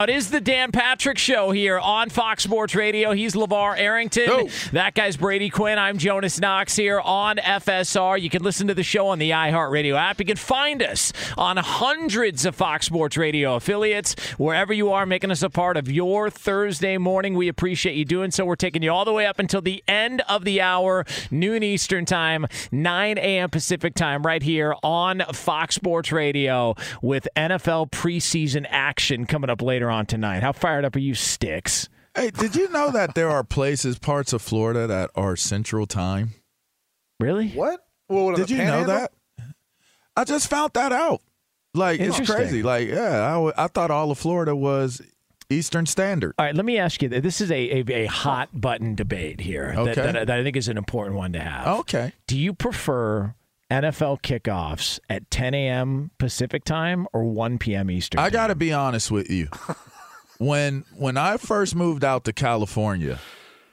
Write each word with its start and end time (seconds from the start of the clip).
It 0.00 0.10
is 0.10 0.28
the 0.28 0.40
Dan 0.40 0.72
Patrick 0.72 1.18
Show 1.18 1.52
here 1.52 1.78
on 1.78 2.10
Fox 2.10 2.42
Sports 2.42 2.74
Radio. 2.74 3.12
He's 3.12 3.34
LaVar 3.34 3.78
Arrington. 3.78 4.24
Oh. 4.26 4.48
That 4.72 4.94
guy's 4.94 5.16
Brady 5.16 5.50
Quinn. 5.50 5.78
I'm 5.78 5.98
Jonas 5.98 6.40
Knox 6.40 6.74
here 6.74 6.98
on 6.98 7.36
FSR. 7.36 8.20
You 8.20 8.28
can 8.28 8.42
listen 8.42 8.66
to 8.66 8.74
the 8.74 8.82
show 8.82 9.06
on 9.06 9.20
the 9.20 9.30
iHeartRadio 9.30 9.96
app. 9.96 10.18
You 10.18 10.26
can 10.26 10.36
find 10.36 10.82
us 10.82 11.12
on 11.38 11.58
hundreds 11.58 12.44
of 12.44 12.56
Fox 12.56 12.86
Sports 12.86 13.16
Radio 13.16 13.54
affiliates, 13.54 14.16
wherever 14.30 14.72
you 14.72 14.90
are, 14.90 15.06
making 15.06 15.30
us 15.30 15.44
a 15.44 15.48
part 15.48 15.76
of 15.76 15.88
your 15.88 16.28
Thursday 16.28 16.98
morning. 16.98 17.34
We 17.34 17.46
appreciate 17.46 17.94
you 17.94 18.04
doing 18.04 18.32
so. 18.32 18.44
We're 18.44 18.56
taking 18.56 18.82
you 18.82 18.90
all 18.90 19.04
the 19.04 19.12
way 19.12 19.26
up 19.26 19.38
until 19.38 19.62
the 19.62 19.84
end 19.86 20.22
of 20.22 20.42
the 20.42 20.60
hour, 20.60 21.06
noon 21.30 21.62
Eastern 21.62 22.04
Time, 22.04 22.46
9 22.72 23.16
a.m. 23.16 23.48
Pacific 23.48 23.94
Time, 23.94 24.26
right 24.26 24.42
here 24.42 24.74
on 24.82 25.22
Fox 25.32 25.76
Sports 25.76 26.10
Radio 26.10 26.74
with 27.00 27.28
NFL 27.36 27.92
preseason 27.92 28.66
action 28.68 29.24
coming 29.24 29.48
up 29.48 29.62
later 29.62 29.83
on 29.90 30.06
tonight. 30.06 30.42
How 30.42 30.52
fired 30.52 30.84
up 30.84 30.96
are 30.96 31.00
you, 31.00 31.14
Sticks? 31.14 31.88
Hey, 32.14 32.30
did 32.30 32.54
you 32.54 32.70
know 32.70 32.90
that 32.92 33.14
there 33.14 33.28
are 33.30 33.42
places, 33.42 33.98
parts 33.98 34.32
of 34.32 34.40
Florida 34.40 34.86
that 34.86 35.10
are 35.16 35.34
Central 35.36 35.86
Time? 35.86 36.34
Really? 37.18 37.48
What? 37.50 37.80
Well, 38.08 38.26
what, 38.26 38.36
Did 38.36 38.50
you 38.50 38.58
know 38.58 38.84
that? 38.84 39.12
I 40.16 40.24
just 40.24 40.48
found 40.48 40.72
that 40.74 40.92
out. 40.92 41.22
Like 41.74 41.98
it's 41.98 42.20
crazy. 42.30 42.62
Like 42.62 42.88
yeah, 42.88 43.26
I, 43.26 43.32
w- 43.32 43.52
I 43.56 43.66
thought 43.66 43.90
all 43.90 44.12
of 44.12 44.18
Florida 44.18 44.54
was 44.54 45.02
Eastern 45.50 45.86
Standard. 45.86 46.34
All 46.38 46.46
right, 46.46 46.54
let 46.54 46.64
me 46.64 46.78
ask 46.78 47.02
you. 47.02 47.08
This 47.08 47.40
is 47.40 47.50
a, 47.50 47.82
a, 47.82 48.04
a 48.04 48.06
hot 48.06 48.48
button 48.52 48.94
debate 48.94 49.40
here 49.40 49.74
that, 49.74 49.96
that, 49.96 50.26
that 50.26 50.30
I 50.30 50.44
think 50.44 50.56
is 50.56 50.68
an 50.68 50.78
important 50.78 51.16
one 51.16 51.32
to 51.32 51.40
have. 51.40 51.80
Okay. 51.80 52.12
Do 52.28 52.38
you 52.38 52.54
prefer 52.54 53.34
NFL 53.82 54.22
kickoffs 54.22 55.00
at 55.08 55.28
10 55.30 55.52
a.m. 55.54 56.10
Pacific 56.18 56.64
time 56.64 57.08
or 57.12 57.24
1 57.24 57.58
p.m. 57.58 57.90
Eastern? 57.90 58.20
I 58.20 58.30
got 58.30 58.46
to 58.48 58.54
be 58.54 58.72
honest 58.72 59.10
with 59.10 59.28
you. 59.28 59.48
when 60.38 60.84
when 60.96 61.16
I 61.16 61.36
first 61.38 61.74
moved 61.74 62.04
out 62.04 62.24
to 62.24 62.32
California, 62.32 63.18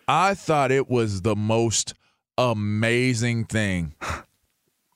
I 0.08 0.34
thought 0.34 0.72
it 0.72 0.90
was 0.90 1.22
the 1.22 1.36
most 1.36 1.94
amazing 2.38 3.46
thing 3.46 3.94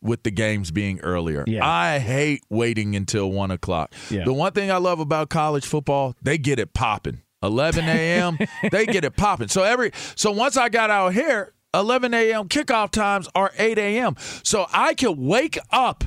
with 0.01 0.23
the 0.23 0.31
games 0.31 0.71
being 0.71 0.99
earlier. 1.01 1.43
Yeah. 1.45 1.67
I 1.67 1.99
hate 1.99 2.41
waiting 2.49 2.95
until 2.95 3.31
one 3.31 3.51
o'clock. 3.51 3.93
Yeah. 4.09 4.23
The 4.23 4.33
one 4.33 4.53
thing 4.53 4.71
I 4.71 4.77
love 4.77 4.99
about 4.99 5.29
college 5.29 5.65
football, 5.65 6.15
they 6.21 6.37
get 6.37 6.59
it 6.59 6.73
popping. 6.73 7.21
11 7.43 7.85
a.m. 7.85 8.39
they 8.71 8.87
get 8.87 9.05
it 9.05 9.15
popping. 9.15 9.49
So 9.49 9.61
every 9.63 9.91
so 10.15 10.31
once 10.31 10.57
I 10.57 10.69
got 10.69 10.89
out 10.89 11.13
here, 11.13 11.53
11 11.79 12.13
a.m. 12.13 12.47
kickoff 12.47 12.91
times 12.91 13.27
are 13.35 13.51
8 13.57 13.77
a.m. 13.77 14.15
So 14.43 14.65
I 14.71 14.93
can 14.93 15.25
wake 15.25 15.57
up, 15.71 16.03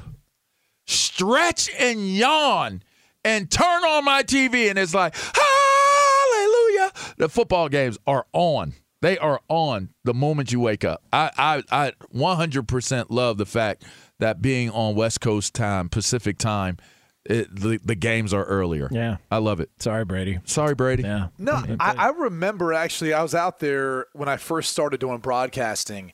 stretch 0.87 1.71
and 1.79 2.09
yawn, 2.09 2.83
and 3.25 3.51
turn 3.51 3.85
on 3.85 4.05
my 4.05 4.23
TV, 4.23 4.71
and 4.71 4.79
it's 4.79 4.95
like 4.95 5.15
hallelujah. 5.17 6.93
The 7.17 7.29
football 7.29 7.69
games 7.69 7.99
are 8.07 8.27
on. 8.33 8.75
They 9.01 9.19
are 9.19 9.41
on 9.49 9.91
the 10.05 10.15
moment 10.15 10.51
you 10.51 10.61
wake 10.61 10.85
up. 10.85 11.03
I 11.13 11.31
I, 11.37 11.63
I 11.71 11.93
100% 12.15 13.07
love 13.11 13.39
the 13.39 13.47
fact 13.47 13.85
that 14.19 14.43
being 14.43 14.71
on 14.71 14.95
West 14.95 15.21
Coast 15.21 15.55
time, 15.55 15.89
Pacific 15.89 16.39
time, 16.39 16.79
it, 17.25 17.55
the 17.55 17.79
the 17.85 17.95
games 17.95 18.33
are 18.33 18.45
earlier. 18.45 18.89
Yeah. 18.91 19.17
I 19.31 19.39
love 19.39 19.61
it. 19.61 19.71
Sorry, 19.79 20.05
Brady. 20.05 20.39
Sorry, 20.45 20.75
Brady. 20.75 21.03
Yeah. 21.03 21.29
No, 21.39 21.63
I, 21.81 21.95
I 21.97 22.09
remember 22.11 22.73
actually. 22.73 23.13
I 23.13 23.23
was 23.23 23.35
out 23.35 23.59
there 23.61 24.07
when 24.15 24.29
I 24.29 24.37
first 24.37 24.71
started 24.71 25.01
doing 25.01 25.19
broadcasting, 25.19 26.13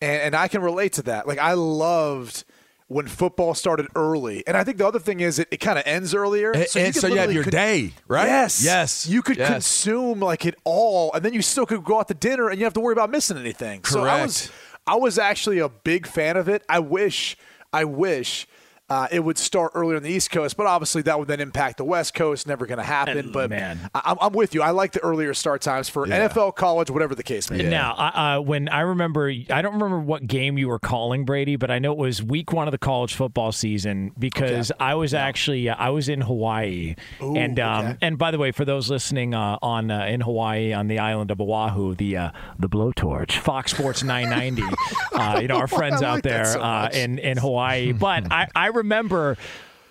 and, 0.00 0.22
and 0.22 0.36
I 0.36 0.48
can 0.48 0.62
relate 0.62 0.92
to 0.94 1.02
that. 1.02 1.26
Like 1.26 1.38
I 1.38 1.54
loved 1.54 2.44
when 2.88 3.06
football 3.08 3.54
started 3.54 3.86
early, 3.96 4.44
and 4.46 4.54
I 4.56 4.64
think 4.64 4.76
the 4.76 4.86
other 4.86 4.98
thing 4.98 5.20
is 5.20 5.38
it, 5.38 5.48
it 5.50 5.56
kind 5.58 5.78
of 5.78 5.84
ends 5.86 6.14
earlier. 6.14 6.52
And, 6.52 6.66
and 6.76 6.92
could 6.92 7.00
so 7.00 7.06
you 7.06 7.16
have 7.16 7.32
your 7.32 7.44
could- 7.44 7.50
day, 7.52 7.92
right? 8.06 8.26
Yes, 8.26 8.62
Yes. 8.62 9.06
You 9.08 9.22
could 9.22 9.38
Yes. 9.38 9.48
consume 9.50 10.20
like 10.20 10.44
it 10.44 10.56
all, 10.64 11.10
and 11.14 11.24
then 11.24 11.32
you 11.32 11.40
still 11.42 11.64
could 11.66 11.82
go 11.84 11.98
out 12.00 12.08
to 12.08 12.14
dinner, 12.14 12.48
and 12.50 12.58
you 12.58 12.64
don't 12.64 12.66
have 12.66 12.74
to 12.74 12.80
worry 12.80 12.92
about 12.92 13.08
missing 13.10 13.38
anything. 13.38 13.82
So 13.84 14.04
I 14.04 14.22
was, 14.22 14.42
Correct. 14.48 14.52
I 14.86 14.96
was 14.96 15.18
actually 15.18 15.58
a 15.58 15.70
big 15.70 16.06
fan 16.06 16.36
of 16.36 16.48
it. 16.48 16.62
I 16.68 16.80
wish, 16.80 17.36
I 17.72 17.84
wish. 17.84 18.46
Uh, 18.92 19.08
it 19.10 19.20
would 19.20 19.38
start 19.38 19.72
earlier 19.74 19.96
on 19.96 20.02
the 20.02 20.10
East 20.10 20.30
Coast, 20.30 20.54
but 20.54 20.66
obviously 20.66 21.00
that 21.00 21.18
would 21.18 21.26
then 21.26 21.40
impact 21.40 21.78
the 21.78 21.84
West 21.84 22.12
Coast. 22.12 22.46
Never 22.46 22.66
going 22.66 22.76
to 22.76 22.84
happen. 22.84 23.16
And, 23.16 23.32
but 23.32 23.48
man. 23.48 23.90
I, 23.94 24.02
I'm- 24.04 24.18
I'm 24.20 24.32
with 24.34 24.54
you. 24.54 24.60
I 24.60 24.70
like 24.72 24.92
the 24.92 25.00
earlier 25.00 25.32
start 25.32 25.62
times 25.62 25.88
for 25.88 26.06
NFL, 26.06 26.56
college, 26.56 26.90
whatever 26.90 27.14
the 27.14 27.22
case 27.22 27.50
may 27.50 27.62
be. 27.62 27.68
Now, 27.70 27.94
I- 27.96 28.34
uh, 28.34 28.40
when 28.40 28.68
I 28.68 28.80
remember, 28.80 29.28
I 29.28 29.62
don't 29.62 29.72
remember 29.72 29.98
what 29.98 30.26
game 30.26 30.58
you 30.58 30.68
were 30.68 30.78
calling 30.78 31.24
Brady, 31.24 31.56
but 31.56 31.70
I 31.70 31.78
know 31.78 31.92
it 31.92 31.98
was 31.98 32.22
week 32.22 32.52
one 32.52 32.68
of 32.68 32.72
the 32.72 32.78
college 32.78 33.14
football 33.14 33.50
season 33.50 34.12
because 34.18 34.70
I 34.78 34.94
was 34.94 35.14
actually 35.14 35.70
uh, 35.70 35.74
I 35.78 35.88
was 35.88 36.10
in 36.10 36.20
Hawaii, 36.20 36.94
and 37.18 37.58
um, 37.58 37.86
okay. 37.86 37.96
and 38.02 38.18
by 38.18 38.30
the 38.30 38.38
way, 38.38 38.52
for 38.52 38.66
those 38.66 38.90
listening 38.90 39.32
uh, 39.32 39.56
on 39.62 39.90
uh, 39.90 40.04
in 40.04 40.20
Hawaii 40.20 40.74
on 40.74 40.88
the 40.88 40.98
island 40.98 41.30
of 41.30 41.40
Oahu, 41.40 41.94
the 41.94 42.18
uh, 42.18 42.30
the 42.58 42.68
blowtorch, 42.68 43.38
Fox 43.38 43.72
Sports 43.72 44.02
990, 44.02 44.62
uh, 45.14 45.40
you 45.40 45.48
know 45.48 45.56
our 45.56 45.66
friends 45.66 46.02
I 46.02 46.08
out 46.08 46.14
like 46.16 46.22
there 46.24 46.44
so 46.44 46.60
uh, 46.60 46.90
in 46.92 47.18
in 47.18 47.38
Hawaii. 47.38 47.92
But 47.92 48.30
I 48.30 48.48
I 48.54 48.66
remember 48.82 49.36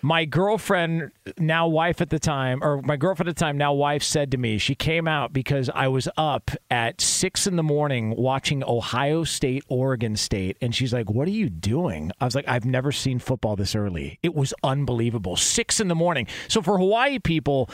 my 0.04 0.24
girlfriend, 0.24 1.12
now 1.38 1.68
wife 1.68 2.00
at 2.00 2.10
the 2.10 2.18
time, 2.18 2.58
or 2.60 2.82
my 2.82 2.96
girlfriend 2.96 3.28
at 3.28 3.36
the 3.36 3.40
time, 3.40 3.56
now 3.56 3.72
wife, 3.72 4.02
said 4.02 4.32
to 4.32 4.36
me, 4.36 4.58
she 4.58 4.74
came 4.74 5.06
out 5.06 5.32
because 5.32 5.70
I 5.72 5.86
was 5.88 6.08
up 6.16 6.50
at 6.70 7.00
six 7.00 7.46
in 7.46 7.54
the 7.54 7.62
morning 7.62 8.16
watching 8.16 8.64
Ohio 8.64 9.22
State, 9.22 9.64
Oregon 9.68 10.16
State. 10.16 10.56
And 10.60 10.74
she's 10.74 10.92
like, 10.92 11.08
What 11.08 11.28
are 11.28 11.32
you 11.32 11.48
doing? 11.48 12.10
I 12.20 12.24
was 12.24 12.34
like, 12.34 12.48
I've 12.48 12.64
never 12.64 12.90
seen 12.90 13.20
football 13.20 13.54
this 13.54 13.76
early. 13.76 14.18
It 14.24 14.34
was 14.34 14.52
unbelievable. 14.64 15.36
Six 15.36 15.78
in 15.78 15.86
the 15.86 15.94
morning. 15.94 16.26
So 16.48 16.60
for 16.62 16.78
Hawaii 16.78 17.20
people, 17.20 17.70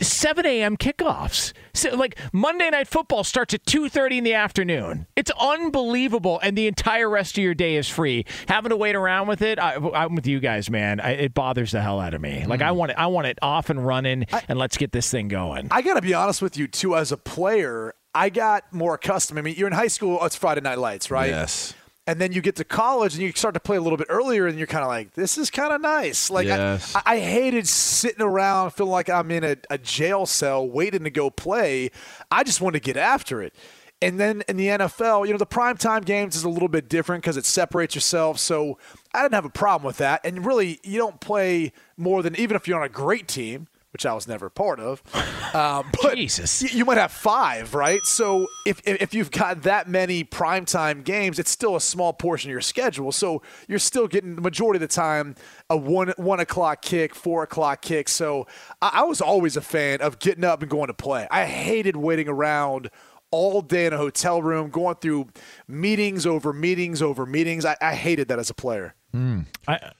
7 0.00 0.46
a.m. 0.46 0.76
kickoffs. 0.76 1.52
So, 1.74 1.94
like 1.96 2.18
Monday 2.32 2.70
Night 2.70 2.88
Football 2.88 3.24
starts 3.24 3.54
at 3.54 3.64
2:30 3.64 4.18
in 4.18 4.24
the 4.24 4.34
afternoon. 4.34 5.06
It's 5.16 5.30
unbelievable, 5.38 6.40
and 6.42 6.56
the 6.56 6.66
entire 6.66 7.08
rest 7.08 7.38
of 7.38 7.44
your 7.44 7.54
day 7.54 7.76
is 7.76 7.88
free. 7.88 8.24
Having 8.48 8.70
to 8.70 8.76
wait 8.76 8.96
around 8.96 9.28
with 9.28 9.42
it, 9.42 9.58
I, 9.58 9.74
am 9.74 10.14
with 10.14 10.26
you 10.26 10.40
guys, 10.40 10.70
man. 10.70 11.00
I, 11.00 11.12
it 11.12 11.34
bothers 11.34 11.72
the 11.72 11.80
hell 11.80 12.00
out 12.00 12.14
of 12.14 12.20
me. 12.20 12.44
Like 12.46 12.62
I 12.62 12.70
mm. 12.70 12.76
want 12.76 12.90
it, 12.92 12.98
I 12.98 13.06
want 13.06 13.26
it 13.26 13.38
off 13.42 13.70
and 13.70 13.84
running, 13.84 14.26
I, 14.32 14.42
and 14.48 14.58
let's 14.58 14.76
get 14.76 14.92
this 14.92 15.10
thing 15.10 15.28
going. 15.28 15.68
I 15.70 15.82
got 15.82 15.94
to 15.94 16.02
be 16.02 16.14
honest 16.14 16.42
with 16.42 16.56
you 16.56 16.66
too. 16.66 16.96
As 16.96 17.12
a 17.12 17.16
player, 17.16 17.94
I 18.14 18.30
got 18.30 18.72
more 18.72 18.94
accustomed. 18.94 19.38
I 19.38 19.42
mean, 19.42 19.54
you're 19.56 19.68
in 19.68 19.72
high 19.72 19.88
school; 19.88 20.24
it's 20.24 20.36
Friday 20.36 20.60
Night 20.60 20.78
Lights, 20.78 21.10
right? 21.10 21.30
Yes 21.30 21.74
and 22.10 22.20
then 22.20 22.32
you 22.32 22.40
get 22.40 22.56
to 22.56 22.64
college 22.64 23.14
and 23.14 23.22
you 23.22 23.30
start 23.30 23.54
to 23.54 23.60
play 23.60 23.76
a 23.76 23.80
little 23.80 23.96
bit 23.96 24.08
earlier 24.10 24.48
and 24.48 24.58
you're 24.58 24.66
kind 24.66 24.82
of 24.82 24.88
like 24.88 25.14
this 25.14 25.38
is 25.38 25.48
kind 25.48 25.72
of 25.72 25.80
nice. 25.80 26.28
Like 26.28 26.48
yes. 26.48 26.92
I, 26.96 27.02
I, 27.06 27.18
hated 27.20 27.68
sitting 27.68 28.20
around 28.20 28.72
feeling 28.72 28.90
like 28.90 29.08
i'm 29.08 29.30
in 29.30 29.44
a, 29.44 29.56
a, 29.70 29.78
jail 29.78 30.26
cell 30.26 30.66
waiting 30.66 31.04
to 31.04 31.10
go 31.10 31.30
play. 31.30 31.92
I 32.28 32.42
just 32.42 32.60
wanted 32.60 32.82
to 32.82 32.84
get 32.84 32.96
after 32.96 33.40
it. 33.40 33.54
And 34.02 34.18
then 34.18 34.42
in 34.48 34.56
the 34.56 34.66
nfl 34.66 35.24
you 35.24 35.32
know 35.32 35.38
the 35.38 35.46
primetime 35.46 36.04
games 36.04 36.34
is 36.34 36.42
a 36.42 36.48
little 36.48 36.66
bit 36.66 36.88
different 36.88 37.22
because 37.22 37.36
it 37.36 37.44
separates 37.44 37.94
yourself. 37.94 38.40
So 38.40 38.76
i 39.14 39.22
didn't 39.22 39.34
have 39.34 39.44
a 39.44 39.48
problem 39.48 39.86
with 39.86 39.98
that. 39.98 40.20
And 40.24 40.44
really 40.44 40.80
you 40.82 40.98
don't 40.98 41.20
play 41.20 41.72
more 41.96 42.24
than 42.24 42.34
even 42.34 42.56
if 42.56 42.66
you're 42.66 42.80
on 42.80 42.84
a 42.84 42.88
great 42.88 43.28
team 43.28 43.68
which 43.92 44.06
I 44.06 44.14
was 44.14 44.28
never 44.28 44.48
part 44.50 44.80
of. 44.80 45.02
Um, 45.50 45.90
but 46.00 46.14
Jesus. 46.14 46.62
You, 46.62 46.68
you 46.68 46.84
might 46.84 46.96
have 46.96 47.10
five, 47.10 47.74
right? 47.74 48.06
So 48.06 48.46
if, 48.64 48.80
if 48.86 49.14
you've 49.14 49.32
got 49.32 49.64
that 49.64 49.88
many 49.88 50.22
primetime 50.22 51.02
games, 51.02 51.40
it's 51.40 51.50
still 51.50 51.74
a 51.74 51.80
small 51.80 52.12
portion 52.12 52.50
of 52.50 52.52
your 52.52 52.60
schedule. 52.60 53.10
So 53.10 53.42
you're 53.66 53.80
still 53.80 54.06
getting 54.06 54.36
the 54.36 54.42
majority 54.42 54.76
of 54.76 54.82
the 54.82 54.94
time 54.94 55.34
a 55.68 55.76
one 55.76 56.12
one 56.18 56.38
o'clock 56.38 56.82
kick, 56.82 57.16
four 57.16 57.42
o'clock 57.42 57.82
kick. 57.82 58.08
So 58.08 58.46
I, 58.80 58.90
I 58.94 59.02
was 59.02 59.20
always 59.20 59.56
a 59.56 59.60
fan 59.60 60.00
of 60.02 60.20
getting 60.20 60.44
up 60.44 60.62
and 60.62 60.70
going 60.70 60.86
to 60.86 60.94
play. 60.94 61.26
I 61.32 61.46
hated 61.46 61.96
waiting 61.96 62.28
around 62.28 62.88
all 63.32 63.60
day 63.60 63.86
in 63.86 63.92
a 63.92 63.96
hotel 63.96 64.40
room, 64.40 64.70
going 64.70 64.96
through 64.96 65.30
meetings 65.66 66.26
over 66.26 66.52
meetings 66.52 67.02
over 67.02 67.26
meetings. 67.26 67.64
I, 67.64 67.76
I 67.80 67.96
hated 67.96 68.28
that 68.28 68.38
as 68.38 68.50
a 68.50 68.54
player. 68.54 68.94
Mm. 69.14 69.46
I 69.66 69.90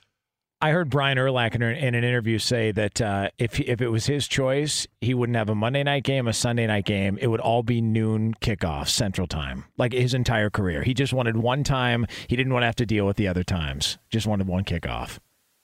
I 0.63 0.73
heard 0.73 0.91
Brian 0.91 1.17
Urlacher 1.17 1.55
in 1.75 1.95
an 1.95 2.05
interview 2.05 2.39
say 2.39 2.71
that 2.73 3.01
uh, 3.01 3.31
if 3.39 3.59
if 3.61 3.81
it 3.81 3.89
was 3.89 4.05
his 4.05 4.29
choice, 4.29 4.87
he 5.01 5.15
wouldn't 5.15 5.37
have 5.37 5.49
a 5.49 5.55
Monday 5.55 5.83
night 5.83 6.05
game, 6.05 6.29
a 6.29 6.35
Sunday 6.35 6.67
night 6.67 6.85
game. 6.85 7.17
It 7.19 7.29
would 7.29 7.41
all 7.41 7.63
be 7.63 7.81
noon 7.81 8.35
kickoff 8.35 8.89
Central 8.89 9.27
Time, 9.27 9.65
like 9.79 9.95
his 9.95 10.13
entire 10.13 10.51
career. 10.51 10.83
He 10.83 10.93
just 10.93 11.15
wanted 11.15 11.39
one 11.39 11.65
time. 11.65 12.07
He 12.27 12.37
didn't 12.37 12.53
want 12.53 12.63
to 12.63 12.67
have 12.67 12.77
to 12.77 12.87
deal 12.87 13.07
with 13.07 13.17
the 13.17 13.27
other 13.27 13.43
times. 13.43 13.97
Just 14.11 14.27
wanted 14.27 14.49
one 14.49 14.65
kickoff. 14.65 15.19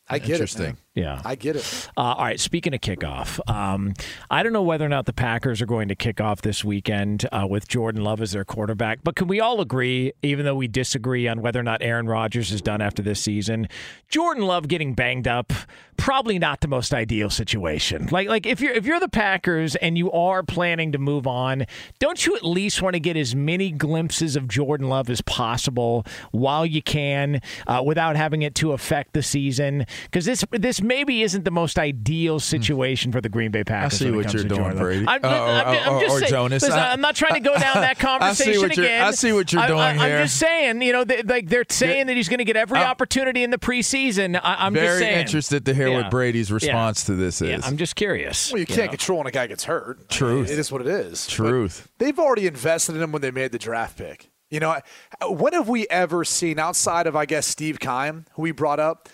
I 0.08 0.18
get 0.18 0.30
Interesting. 0.30 0.66
it. 0.66 0.76
Yeah, 0.96 1.20
I 1.26 1.34
get 1.34 1.56
it. 1.56 1.90
Uh, 1.94 2.00
all 2.00 2.24
right. 2.24 2.40
Speaking 2.40 2.72
of 2.72 2.80
kickoff, 2.80 3.38
um, 3.50 3.92
I 4.30 4.42
don't 4.42 4.54
know 4.54 4.62
whether 4.62 4.86
or 4.86 4.88
not 4.88 5.04
the 5.04 5.12
Packers 5.12 5.60
are 5.60 5.66
going 5.66 5.88
to 5.88 5.94
kick 5.94 6.22
off 6.22 6.40
this 6.40 6.64
weekend 6.64 7.28
uh, 7.30 7.46
with 7.48 7.68
Jordan 7.68 8.02
Love 8.02 8.22
as 8.22 8.32
their 8.32 8.46
quarterback, 8.46 9.00
but 9.04 9.14
can 9.14 9.28
we 9.28 9.38
all 9.38 9.60
agree, 9.60 10.14
even 10.22 10.46
though 10.46 10.54
we 10.54 10.68
disagree 10.68 11.28
on 11.28 11.42
whether 11.42 11.60
or 11.60 11.62
not 11.62 11.82
Aaron 11.82 12.06
Rodgers 12.06 12.50
is 12.50 12.62
done 12.62 12.80
after 12.80 13.02
this 13.02 13.20
season, 13.20 13.68
Jordan 14.08 14.46
Love 14.46 14.68
getting 14.68 14.94
banged 14.94 15.28
up, 15.28 15.52
probably 15.98 16.38
not 16.38 16.62
the 16.62 16.68
most 16.68 16.94
ideal 16.94 17.28
situation. 17.28 18.08
Like, 18.10 18.28
like 18.28 18.46
if 18.46 18.62
you're 18.62 18.72
if 18.72 18.86
you're 18.86 19.00
the 19.00 19.08
Packers 19.08 19.76
and 19.76 19.98
you 19.98 20.10
are 20.12 20.42
planning 20.42 20.92
to 20.92 20.98
move 20.98 21.26
on, 21.26 21.66
don't 21.98 22.24
you 22.24 22.36
at 22.36 22.44
least 22.44 22.80
want 22.80 22.94
to 22.94 23.00
get 23.00 23.18
as 23.18 23.34
many 23.34 23.70
glimpses 23.70 24.34
of 24.34 24.48
Jordan 24.48 24.88
Love 24.88 25.10
as 25.10 25.20
possible 25.20 26.06
while 26.30 26.64
you 26.64 26.80
can, 26.80 27.42
uh, 27.66 27.82
without 27.84 28.16
having 28.16 28.40
it 28.40 28.54
to 28.54 28.72
affect 28.72 29.12
the 29.12 29.22
season? 29.22 29.84
Because 30.04 30.24
this 30.24 30.42
this 30.52 30.80
maybe 30.86 31.22
isn't 31.22 31.44
the 31.44 31.50
most 31.50 31.78
ideal 31.78 32.40
situation 32.40 33.12
for 33.12 33.20
the 33.20 33.28
Green 33.28 33.50
Bay 33.50 33.64
Packers. 33.64 34.00
I 34.00 34.04
see 34.04 34.10
what 34.10 34.32
you're 34.32 34.44
doing, 34.44 34.76
Brady. 34.76 35.04
I'm, 35.06 35.20
uh, 35.24 35.28
I'm, 35.28 35.94
I'm, 35.94 36.00
just 36.00 36.16
or, 36.16 36.18
saying, 36.20 36.30
Jonas. 36.30 36.62
Listen, 36.62 36.78
I, 36.78 36.92
am 36.92 37.00
not 37.00 37.16
trying 37.16 37.34
to 37.34 37.40
go 37.40 37.58
down 37.58 37.76
that 37.76 37.98
conversation 37.98 38.70
I 38.70 38.72
again. 38.72 39.04
I 39.04 39.10
see 39.10 39.32
what 39.32 39.52
you're 39.52 39.66
doing 39.66 39.78
I, 39.78 39.94
here. 39.94 40.16
I'm 40.18 40.24
just 40.24 40.38
saying, 40.38 40.82
you 40.82 40.92
know, 40.92 41.04
they, 41.04 41.22
like 41.22 41.48
they're 41.48 41.64
saying 41.68 41.98
yeah. 41.98 42.04
that 42.04 42.16
he's 42.16 42.28
going 42.28 42.38
to 42.38 42.44
get 42.44 42.56
every 42.56 42.78
uh, 42.78 42.86
opportunity 42.86 43.42
in 43.42 43.50
the 43.50 43.58
preseason. 43.58 44.40
I, 44.42 44.66
am 44.66 44.74
very 44.74 45.00
just 45.00 45.10
interested 45.10 45.66
to 45.66 45.74
hear 45.74 45.88
yeah. 45.88 46.02
what 46.02 46.10
Brady's 46.10 46.52
response 46.52 47.02
yeah. 47.02 47.14
to 47.14 47.20
this 47.20 47.42
is. 47.42 47.66
I'm 47.66 47.76
just 47.76 47.96
curious. 47.96 48.52
Well, 48.52 48.58
you, 48.58 48.62
you 48.62 48.66
can't 48.66 48.86
know. 48.86 48.90
control 48.90 49.18
when 49.18 49.26
a 49.26 49.32
guy 49.32 49.46
gets 49.46 49.64
hurt. 49.64 50.08
Truth. 50.08 50.50
it 50.50 50.58
is 50.58 50.70
what 50.70 50.80
it 50.80 50.88
is. 50.88 51.26
Truth. 51.26 51.88
But 51.98 52.04
they've 52.04 52.18
already 52.18 52.46
invested 52.46 52.96
in 52.96 53.02
him 53.02 53.12
when 53.12 53.22
they 53.22 53.30
made 53.30 53.52
the 53.52 53.58
draft 53.58 53.98
pick. 53.98 54.30
You 54.50 54.60
know, 54.60 54.78
when 55.28 55.54
have 55.54 55.68
we 55.68 55.88
ever 55.88 56.24
seen 56.24 56.60
outside 56.60 57.08
of 57.08 57.16
I 57.16 57.26
guess 57.26 57.46
Steve 57.46 57.80
Keim, 57.80 58.26
who 58.34 58.42
we 58.42 58.52
brought 58.52 58.78
up? 58.78 59.08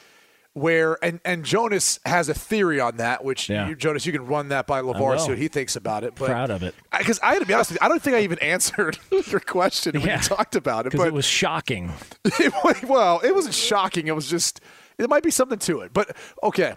Where 0.55 1.03
and 1.03 1.19
and 1.25 1.45
Jonas 1.47 1.99
has 2.05 2.29
a 2.29 2.35
theory 2.35 2.79
on 2.79 2.99
that, 2.99 3.25
which 3.25 3.49
yeah. 3.49 3.69
you, 3.69 3.75
Jonas, 3.75 4.05
you 4.05 4.13
can 4.13 4.27
run 4.27 4.49
that 4.49 4.67
by 4.67 4.83
LaVar, 4.83 5.19
see 5.19 5.31
what 5.31 5.39
he 5.39 5.49
thinks 5.49 5.77
about 5.77 6.05
it. 6.05 6.15
But 6.15 6.27
Proud 6.27 6.51
of 6.51 6.63
it 6.63 6.75
because 6.99 7.19
I, 7.23 7.37
I, 7.37 7.39
to 7.39 7.47
be 7.47 7.55
honest 7.55 7.71
with 7.71 7.81
you, 7.81 7.87
I 7.87 7.89
don't 7.89 8.03
think 8.03 8.17
I 8.17 8.21
even 8.21 8.39
answered 8.43 8.99
your 9.29 9.41
question 9.41 9.95
when 9.95 10.07
yeah. 10.07 10.17
you 10.17 10.23
talked 10.23 10.55
about 10.55 10.87
it. 10.87 10.93
But 10.95 11.07
it 11.07 11.15
was 11.15 11.25
shocking. 11.25 11.93
It, 12.39 12.89
well, 12.89 13.21
it 13.21 13.35
wasn't 13.35 13.55
shocking. 13.55 14.09
It 14.09 14.15
was 14.15 14.29
just 14.29 14.61
it 14.99 15.09
might 15.09 15.23
be 15.23 15.31
something 15.31 15.59
to 15.61 15.81
it. 15.81 15.93
But 15.93 16.15
okay, 16.43 16.75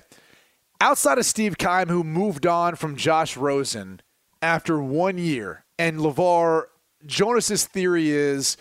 outside 0.80 1.18
of 1.18 1.25
Steve 1.25 1.57
Keim, 1.57 1.89
who 1.89 2.04
moved 2.04 2.45
on 2.45 2.75
from 2.75 2.95
Josh 2.95 3.36
Rosen 3.36 4.01
after 4.42 4.81
one 4.81 5.18
year, 5.18 5.66
and 5.77 6.00
LaVar, 6.00 6.66
Jonas's 7.06 7.66
theory 7.66 8.10
is 8.10 8.57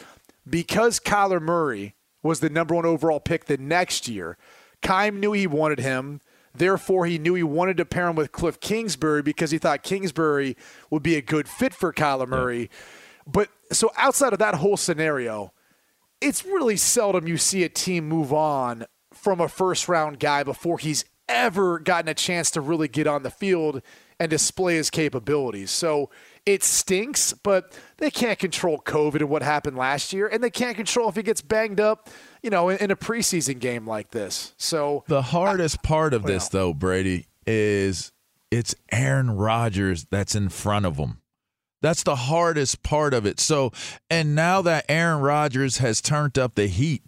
because 0.49 1.01
Kyler 1.01 1.41
Murray 1.41 1.95
was 2.23 2.41
the 2.41 2.51
number 2.51 2.75
one 2.75 2.87
overall 2.87 3.21
pick 3.21 3.45
the 3.45 3.57
next 3.57 4.09
year 4.09 4.37
Keim 4.85 5.19
knew 5.19 5.33
he 5.33 5.49
wanted 5.49 5.81
him. 5.81 6.21
Therefore, 6.55 7.07
he 7.07 7.19
knew 7.19 7.35
he 7.35 7.43
wanted 7.43 7.77
to 7.79 7.85
pair 7.85 8.09
him 8.09 8.15
with 8.15 8.31
Cliff 8.31 8.61
Kingsbury 8.61 9.23
because 9.23 9.51
he 9.51 9.59
thought 9.59 9.83
Kingsbury 9.83 10.57
would 10.89 11.03
be 11.03 11.17
a 11.17 11.23
good 11.23 11.49
fit 11.49 11.75
for 11.75 11.93
Kyler 11.93 12.29
Murray. 12.29 12.61
Yeah. 12.61 12.67
But 13.27 13.49
so 13.73 13.91
outside 13.97 14.33
of 14.33 14.39
that 14.39 14.55
whole 14.57 14.77
scenario, 14.77 15.53
it's 16.21 16.45
really 16.45 16.77
seldom 16.77 17.27
you 17.27 17.39
see 17.39 17.65
a 17.65 17.69
team 17.69 18.09
move 18.09 18.33
on 18.33 18.87
from 19.13 19.41
a 19.41 19.49
first 19.49 19.89
round 19.89 20.21
guy 20.21 20.45
before 20.45 20.79
he's 20.79 21.05
ever 21.29 21.79
gotten 21.79 22.09
a 22.09 22.15
chance 22.15 22.51
to 22.53 22.61
really 22.61 22.87
get 22.87 23.07
on 23.07 23.23
the 23.23 23.31
field 23.31 23.83
and 24.21 24.31
display 24.31 24.77
his 24.77 24.91
capabilities. 24.91 25.71
So 25.71 26.11
it 26.47 26.63
stinks, 26.63 27.33
but 27.33 27.77
they 27.97 28.11
can't 28.11 28.39
control 28.39 28.79
COVID 28.79 29.17
and 29.17 29.29
what 29.29 29.43
happened 29.43 29.77
last 29.77 30.13
year, 30.13 30.29
and 30.29 30.43
they 30.43 30.51
can't 30.51 30.77
control 30.77 31.09
if 31.09 31.17
he 31.17 31.23
gets 31.23 31.41
banged 31.41 31.81
up 31.81 32.11
you 32.45 32.51
know, 32.51 32.69
in, 32.69 32.77
in 32.77 32.91
a 32.91 32.97
preseason 32.97 33.59
game 33.59 33.87
like 33.87 34.11
this. 34.11 34.55
So 34.59 35.03
the 35.09 35.23
hardest 35.23 35.79
I, 35.83 35.89
part 35.89 36.13
of 36.13 36.25
this, 36.25 36.49
though, 36.51 36.75
Brady, 36.75 37.27
is 37.47 38.13
it's 38.51 38.75
Aaron 38.93 39.31
Rodgers 39.31 40.07
that's 40.11 40.35
in 40.35 40.51
front 40.51 40.85
of 40.85 40.99
him. 40.99 41.23
That's 41.81 42.03
the 42.03 42.17
hardest 42.17 42.83
part 42.83 43.15
of 43.15 43.25
it. 43.25 43.41
So, 43.41 43.73
and 44.11 44.35
now 44.35 44.61
that 44.63 44.85
Aaron 44.91 45.23
Rodgers 45.23 45.79
has 45.79 46.03
turned 46.03 46.39
up 46.39 46.55
the 46.55 46.67
heat 46.67 47.03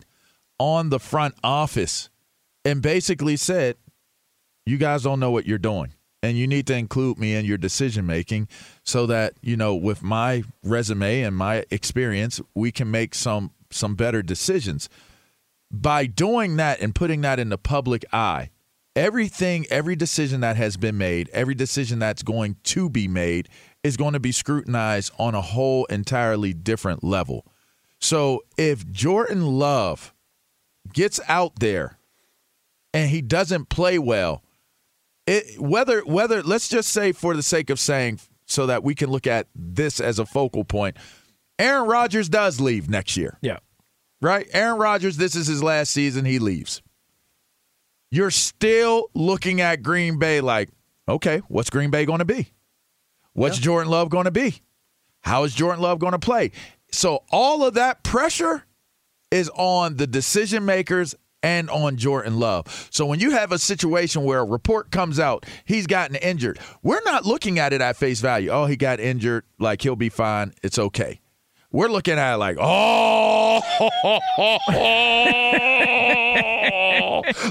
on 0.59 0.89
the 0.89 0.99
front 0.99 1.35
office 1.45 2.09
and 2.65 2.81
basically 2.81 3.37
said, 3.37 3.77
you 4.65 4.79
guys 4.79 5.03
don't 5.03 5.21
know 5.21 5.31
what 5.31 5.47
you're 5.47 5.59
doing 5.59 5.93
and 6.23 6.39
you 6.39 6.47
need 6.47 6.67
to 6.67 6.75
include 6.75 7.19
me 7.19 7.35
in 7.35 7.45
your 7.45 7.59
decision 7.59 8.07
making 8.07 8.49
so 8.83 9.07
that 9.07 9.35
you 9.43 9.57
know 9.57 9.75
with 9.75 10.03
my 10.03 10.43
resume 10.65 11.23
and 11.23 11.37
my 11.37 11.65
experience 11.71 12.41
we 12.55 12.73
can 12.73 12.91
make 12.91 13.15
some 13.15 13.53
some 13.71 13.95
better 13.95 14.23
decisions 14.23 14.89
by 15.71 16.07
doing 16.07 16.57
that 16.57 16.81
and 16.81 16.95
putting 16.95 17.23
that 17.23 17.39
in 17.39 17.49
the 17.49 17.59
public 17.59 18.05
eye, 18.13 18.51
everything, 18.95 19.67
every 19.71 19.97
decision 19.97 20.41
that 20.41 20.57
has 20.57 20.77
been 20.77 20.97
made, 20.97 21.29
every 21.33 21.55
decision 21.55 21.99
that's 21.99 22.23
going 22.23 22.57
to 22.65 22.89
be 22.89 23.09
made 23.09 23.49
is 23.83 23.97
going 23.97 24.15
to 24.15 24.21
be 24.21 24.33
scrutinized 24.33 25.13
on 25.19 25.35
a 25.35 25.41
whole 25.41 25.85
entirely 25.87 26.53
different 26.53 27.05
level. 27.05 27.47
So 28.01 28.43
if 28.57 28.91
Jordan 28.91 29.47
Love 29.47 30.15
gets 30.93 31.21
out 31.29 31.59
there 31.61 31.99
and 32.93 33.11
he 33.11 33.23
doesn't 33.23 33.69
play 33.69 33.99
well, 33.99 34.43
it, 35.27 35.61
whether 35.61 36.01
whether 36.03 36.43
let's 36.43 36.69
just 36.69 36.91
say 36.91 37.11
for 37.13 37.35
the 37.35 37.43
sake 37.43 37.69
of 37.69 37.81
saying 37.81 38.21
so 38.47 38.67
that 38.67 38.85
we 38.85 38.95
can 38.95 39.11
look 39.11 39.27
at 39.27 39.49
this 39.57 39.99
as 39.99 40.19
a 40.19 40.27
focal 40.27 40.65
point, 40.65 40.97
Aaron 41.59 41.89
Rodgers 41.89 42.29
does 42.29 42.61
leave 42.61 42.89
next 42.89 43.17
year. 43.17 43.39
Yeah 43.41 43.59
right? 44.27 44.49
Aaron 44.53 44.79
Rodgers, 44.79 45.17
this 45.17 45.35
is 45.35 45.47
his 45.47 45.63
last 45.63 45.91
season. 45.93 46.25
He 46.25 46.39
leaves. 46.39 46.83
You're 48.11 48.31
still 48.31 49.11
looking 49.15 49.61
at 49.61 49.83
Green 49.83 50.19
Bay 50.19 50.41
like, 50.41 50.69
okay, 51.09 51.39
what's 51.49 51.71
Green 51.71 51.91
Bay 51.91 52.05
going 52.05 52.19
to 52.19 52.25
be? 52.25 52.49
What's 53.33 53.59
yeah. 53.59 53.65
Jordan 53.65 53.91
Love 53.91 54.09
going 54.11 54.25
to 54.25 54.31
be? 54.31 54.61
How 55.21 55.45
is 55.45 55.55
Jordan 55.55 55.83
Love 55.83 55.99
going 55.99 56.13
to 56.13 56.19
play? 56.19 56.53
So 56.93 57.25
all 57.31 57.65
of 57.65 57.75
that 57.75 58.03
pressure 58.03 58.65
is 59.31 59.51
on 59.55 59.97
the 59.97 60.07
decision 60.07 60.65
makers 60.65 61.15
and 61.43 61.69
on 61.69 61.97
Jordan 61.97 62.39
Love. 62.39 62.89
So 62.91 63.07
when 63.07 63.21
you 63.21 63.31
have 63.31 63.53
a 63.53 63.59
situation 63.59 64.25
where 64.25 64.41
a 64.41 64.45
report 64.45 64.91
comes 64.91 65.21
out, 65.21 65.47
he's 65.65 65.87
gotten 65.87 66.17
injured, 66.17 66.59
we're 66.83 67.03
not 67.05 67.25
looking 67.25 67.59
at 67.59 67.73
it 67.73 67.81
at 67.81 67.97
face 67.97 68.21
value. 68.21 68.51
Oh, 68.51 68.67
he 68.67 68.77
got 68.77 68.99
injured, 69.01 69.45
like 69.59 69.83
he'll 69.83 69.97
be 69.97 70.09
fine. 70.09 70.55
It's 70.63 70.79
okay. 70.79 71.21
We're 71.73 71.89
looking 71.89 72.19
at 72.19 72.35
it 72.35 72.37
like, 72.39 72.57
oh. 72.61 73.61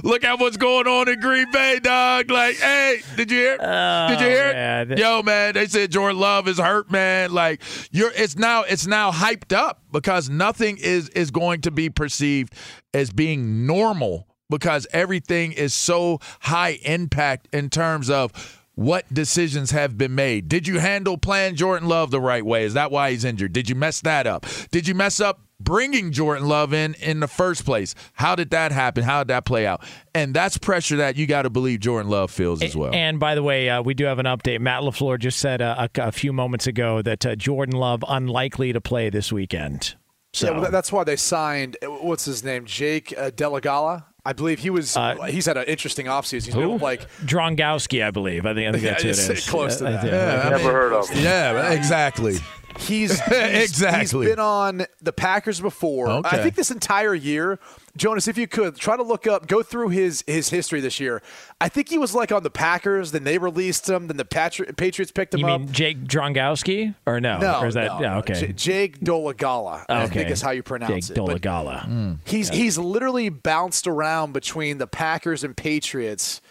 Look 0.04 0.24
at 0.24 0.40
what's 0.40 0.58
going 0.58 0.88
on 0.88 1.10
in 1.10 1.20
Green 1.20 1.52
Bay, 1.52 1.80
dog. 1.82 2.30
Like, 2.32 2.56
hey, 2.56 3.02
did 3.16 3.32
you 3.32 3.38
hear? 3.38 3.58
Oh, 3.60 4.08
did 4.10 4.22
you 4.22 4.28
hear 4.28 4.54
man. 4.54 4.98
Yo, 4.98 5.22
man, 5.22 5.54
they 5.54 5.68
said 5.68 5.92
Jordan 5.92 6.20
Love 6.20 6.48
is 6.48 6.58
hurt, 6.60 6.92
man. 6.92 7.32
Like, 7.34 7.62
you're 7.92 8.12
it's 8.16 8.38
now 8.38 8.64
it's 8.64 8.88
now 8.88 9.12
hyped 9.12 9.56
up 9.56 9.82
because 9.92 10.30
nothing 10.30 10.78
is 10.78 11.10
is 11.10 11.32
going 11.32 11.62
to 11.62 11.72
be 11.72 11.90
perceived 11.90 12.54
as 12.94 13.12
being 13.12 13.66
normal 13.66 14.28
because 14.50 14.88
everything 14.92 15.52
is 15.52 15.74
so 15.74 16.20
high 16.42 16.80
impact 16.84 17.48
in 17.54 17.70
terms 17.70 18.10
of 18.10 18.32
what 18.76 19.12
decisions 19.14 19.72
have 19.72 19.98
been 19.98 20.14
made. 20.16 20.48
Did 20.50 20.68
you 20.68 20.80
handle 20.80 21.18
playing 21.18 21.56
Jordan 21.56 21.88
Love 21.88 22.12
the 22.12 22.22
right 22.22 22.46
way? 22.46 22.66
Is 22.66 22.74
that 22.74 22.92
why 22.92 23.12
he's 23.12 23.24
injured? 23.26 23.54
Did 23.54 23.70
you 23.70 23.76
mess 23.76 24.02
that 24.02 24.28
up? 24.28 24.46
Did 24.72 24.88
you 24.88 24.94
mess 24.94 25.20
up 25.20 25.40
bringing 25.62 26.12
Jordan 26.12 26.48
Love 26.50 26.74
in 26.74 26.94
in 26.96 27.22
the 27.22 27.28
first 27.30 27.64
place? 27.66 27.96
How 28.14 28.36
did 28.36 28.50
that 28.50 28.74
happen? 28.74 29.04
How 29.04 29.20
did 29.24 29.30
that 29.30 29.46
play 29.46 29.66
out? 29.66 29.82
And 30.14 30.34
that's 30.34 30.58
pressure 30.58 30.98
that 30.98 31.16
you 31.16 31.26
got 31.26 31.44
to 31.44 31.50
believe 31.50 31.80
Jordan 31.80 32.12
Love 32.12 32.32
feels 32.32 32.62
as 32.62 32.76
well. 32.76 32.94
And 32.94 33.18
by 33.20 33.34
the 33.36 33.44
way, 33.44 33.70
uh, 33.70 33.82
we 33.82 33.94
do 33.94 34.04
have 34.06 34.20
an 34.20 34.26
update. 34.26 34.60
Matt 34.60 34.82
LaFleur 34.82 35.18
just 35.20 35.40
said 35.40 35.62
uh, 35.62 35.88
a, 35.96 36.02
a 36.02 36.12
few 36.12 36.34
moments 36.34 36.68
ago 36.68 37.02
that 37.02 37.26
uh, 37.26 37.36
Jordan 37.36 37.76
Love 37.78 38.04
unlikely 38.08 38.74
to 38.74 38.82
play 38.82 39.10
this 39.10 39.32
weekend. 39.32 39.96
So 40.34 40.52
Yeah, 40.52 40.60
well, 40.60 40.72
that's 40.72 40.92
why 40.92 41.06
they 41.06 41.16
signed. 41.16 41.78
uh, 41.82 41.86
What's 41.88 42.26
his 42.26 42.44
name? 42.44 42.66
Jake 42.66 43.14
uh, 43.18 43.30
Dolegala. 43.32 44.04
I 44.26 44.34
believe 44.34 44.60
he 44.60 44.70
was. 44.72 44.98
Uh, 44.98 45.16
he's 45.30 45.46
had 45.46 45.56
an 45.58 45.66
interesting 45.66 46.08
offseason. 46.08 46.46
He's 46.46 46.56
been 46.56 46.78
like 46.80 47.10
Drongowski, 47.26 48.04
I 48.04 48.12
believe. 48.12 48.46
I 48.46 48.54
think, 48.56 48.68
I 48.68 48.72
think 48.72 48.84
Yeah, 48.84 48.90
that's 48.92 49.04
who 49.04 49.10
it 49.10 49.12
it's 49.12 49.30
is. 49.30 49.50
close 49.50 49.78
to 49.78 49.84
that. 49.86 50.02
think- 50.02 50.14
Yeah, 50.14 50.42
I 50.46 50.50
Never 50.50 50.58
mean- 50.64 50.66
heard 50.74 50.94
of 50.94 51.10
him. 51.10 51.24
Yeah, 51.24 51.72
exactly. 51.72 52.38
He's, 52.78 53.22
he's 53.24 53.32
Exactly. 53.32 54.26
He's 54.26 54.36
been 54.36 54.40
on 54.44 54.86
the 55.02 55.14
Packers 55.14 55.62
before. 55.62 56.10
Okay. 56.10 56.30
I 56.38 56.44
think 56.44 56.56
this 56.56 56.72
entire 56.72 57.14
year, 57.16 57.58
Jonas, 57.98 58.28
if 58.28 58.38
you 58.38 58.46
could 58.48 58.76
try 58.76 58.98
to 58.98 59.04
look 59.04 59.26
up, 59.26 59.48
go 59.48 59.64
through 59.64 59.90
his 59.90 60.24
his 60.28 60.50
history 60.50 60.82
this 60.82 61.00
year. 61.00 61.22
I 61.62 61.70
think 61.70 61.88
he 61.90 61.98
was 61.98 62.14
like 62.14 62.32
on 62.32 62.44
the 62.44 62.50
Packers. 62.50 63.12
Then 63.12 63.24
they 63.24 63.38
released 63.38 63.90
him. 63.90 64.08
Then 64.08 64.18
the 64.18 64.26
Patri- 64.26 64.66
Patriots 64.76 65.12
picked 65.12 65.34
him 65.34 65.40
You 65.42 65.48
up. 65.48 65.62
mean 65.62 65.72
Jake 65.72 66.04
Drongowski 66.04 66.94
or 67.06 67.22
no? 67.22 67.38
no, 67.40 67.62
or 67.62 67.68
is 67.68 67.76
that 67.76 67.88
no, 67.88 68.02
yeah, 68.02 68.10
no. 68.14 68.18
okay? 68.20 68.34
J- 68.34 68.54
Jake 68.54 69.00
Dolegala. 69.00 69.86
I 69.88 70.04
Okay. 70.04 70.14
think 70.16 70.30
is 70.32 70.42
how 70.42 70.52
you 70.52 70.64
pronounce 70.64 71.08
Jake 71.08 71.18
it. 71.18 71.26
But 71.26 71.42
Dolegala. 71.42 71.86
Hmm. 71.86 72.14
He's 72.26 72.50
he's 72.50 72.78
literally 72.78 73.30
bounced 73.30 73.88
around 73.88 74.34
between 74.34 74.78
the 74.78 74.88
Packers 74.88 75.44
and 75.44 75.56
Patriots, 75.56 76.42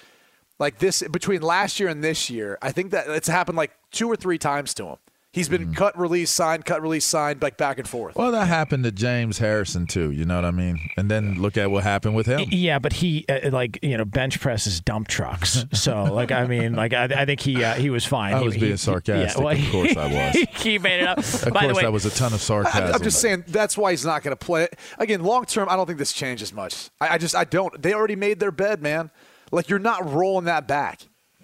like 0.58 0.78
this 0.78 1.02
between 1.10 1.42
last 1.42 1.78
year 1.78 1.88
and 1.90 2.02
this 2.02 2.30
year. 2.30 2.58
I 2.62 2.72
think 2.72 2.90
that 2.92 3.08
it's 3.08 3.28
happened 3.28 3.56
like 3.58 3.72
two 3.90 4.08
or 4.10 4.16
three 4.16 4.38
times 4.38 4.72
to 4.74 4.86
him. 4.86 4.96
He's 5.34 5.48
been 5.48 5.74
cut, 5.74 5.98
release, 5.98 6.30
signed, 6.30 6.64
cut, 6.64 6.80
release, 6.80 7.04
signed, 7.04 7.42
like 7.42 7.56
back 7.56 7.78
and 7.78 7.88
forth. 7.88 8.14
Well, 8.14 8.30
that 8.30 8.46
happened 8.46 8.84
to 8.84 8.92
James 8.92 9.38
Harrison 9.38 9.86
too. 9.88 10.12
You 10.12 10.24
know 10.24 10.36
what 10.36 10.44
I 10.44 10.52
mean? 10.52 10.78
And 10.96 11.10
then 11.10 11.42
look 11.42 11.56
at 11.56 11.72
what 11.72 11.82
happened 11.82 12.14
with 12.14 12.26
him. 12.26 12.44
Yeah, 12.50 12.78
but 12.78 12.92
he 12.92 13.24
uh, 13.28 13.50
like 13.50 13.80
you 13.82 13.96
know 13.98 14.04
bench 14.04 14.38
presses 14.40 14.80
dump 14.80 15.08
trucks. 15.08 15.64
So 15.72 16.04
like 16.04 16.30
I 16.30 16.46
mean 16.46 16.74
like 16.74 16.92
I, 16.92 17.04
I 17.04 17.24
think 17.24 17.40
he 17.40 17.64
uh, 17.64 17.74
he 17.74 17.90
was 17.90 18.04
fine. 18.04 18.32
I 18.34 18.42
was 18.42 18.54
he- 18.54 18.60
being 18.60 18.72
he- 18.72 18.76
sarcastic. 18.76 19.36
Yeah, 19.36 19.44
well, 19.44 19.56
Of 19.56 19.70
course 19.72 19.96
I 19.96 20.06
was. 20.06 20.46
he 20.62 20.78
made 20.78 21.00
it 21.00 21.08
up. 21.08 21.18
Of 21.18 21.42
By 21.42 21.48
the 21.48 21.58
course, 21.66 21.76
way, 21.78 21.82
that 21.82 21.92
was 21.92 22.06
a 22.06 22.10
ton 22.10 22.32
of 22.32 22.40
sarcasm. 22.40 22.94
I'm 22.94 23.02
just 23.02 23.20
saying 23.20 23.44
that's 23.48 23.76
why 23.76 23.90
he's 23.90 24.06
not 24.06 24.22
going 24.22 24.36
to 24.36 24.44
play. 24.44 24.68
Again, 24.98 25.22
long 25.24 25.46
term, 25.46 25.68
I 25.68 25.74
don't 25.74 25.86
think 25.86 25.98
this 25.98 26.12
changes 26.12 26.52
much. 26.52 26.90
I, 27.00 27.14
I 27.14 27.18
just 27.18 27.34
I 27.34 27.42
don't. 27.42 27.82
They 27.82 27.92
already 27.92 28.16
made 28.16 28.38
their 28.38 28.52
bed, 28.52 28.80
man. 28.80 29.10
Like 29.50 29.68
you're 29.68 29.80
not 29.80 30.08
rolling 30.12 30.44
that 30.44 30.68
back. 30.68 31.00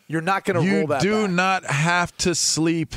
You're 0.06 0.20
not 0.22 0.44
going 0.44 0.64
to 0.64 0.72
roll 0.78 0.86
that. 0.88 1.02
You 1.04 1.10
do 1.10 1.22
back. 1.26 1.30
not 1.32 1.64
have 1.66 2.16
to 2.18 2.34
sleep 2.34 2.94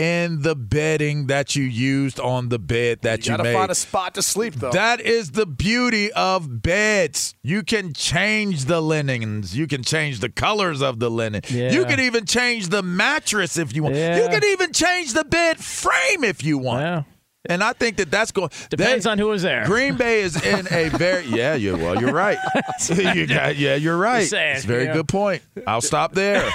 in 0.00 0.40
the 0.40 0.56
bedding 0.56 1.26
that 1.26 1.54
you 1.54 1.62
used 1.62 2.18
on 2.18 2.48
the 2.48 2.58
bed 2.58 3.00
that 3.02 3.26
You 3.26 3.32
you, 3.32 3.36
got 3.36 3.36
to 3.36 3.42
made. 3.50 3.52
find 3.52 3.70
a 3.70 3.74
spot 3.74 4.14
to 4.14 4.22
sleep 4.22 4.54
though. 4.54 4.70
That 4.70 5.00
is 5.02 5.32
the 5.32 5.44
beauty 5.44 6.10
of 6.12 6.62
beds. 6.62 7.34
You 7.42 7.62
can 7.62 7.92
change 7.92 8.64
the 8.64 8.80
linens. 8.80 9.54
You 9.56 9.66
can 9.66 9.82
change 9.82 10.20
the 10.20 10.30
colors 10.30 10.80
of 10.80 11.00
the 11.00 11.10
linen. 11.10 11.42
Yeah. 11.50 11.70
You 11.72 11.84
can 11.84 12.00
even 12.00 12.24
change 12.24 12.68
the 12.68 12.82
mattress 12.82 13.58
if 13.58 13.76
you 13.76 13.82
want. 13.82 13.96
Yeah. 13.96 14.22
You 14.22 14.28
can 14.30 14.42
even 14.44 14.72
change 14.72 15.12
the 15.12 15.24
bed 15.24 15.58
frame 15.58 16.24
if 16.24 16.42
you 16.42 16.56
want. 16.56 16.80
Yeah. 16.80 17.02
And 17.46 17.64
I 17.64 17.72
think 17.72 17.96
that 17.96 18.10
that's 18.10 18.32
going. 18.32 18.50
Depends 18.68 19.04
they- 19.04 19.10
on 19.10 19.18
who 19.18 19.26
was 19.28 19.42
there. 19.42 19.64
Green 19.64 19.96
Bay 19.96 20.20
is 20.20 20.36
in 20.42 20.66
a 20.70 20.88
very 20.96 21.24
yeah. 21.26 21.54
You 21.54 21.76
well, 21.76 22.00
you're 22.00 22.12
right. 22.12 22.36
you 22.94 23.26
got, 23.26 23.56
yeah, 23.56 23.76
you're 23.76 23.96
right. 23.96 24.20
Just 24.20 24.30
saying, 24.32 24.56
it's 24.56 24.64
a 24.64 24.68
very 24.68 24.84
yeah. 24.84 24.92
good 24.94 25.08
point. 25.08 25.42
I'll 25.66 25.80
stop 25.80 26.12
there. 26.12 26.46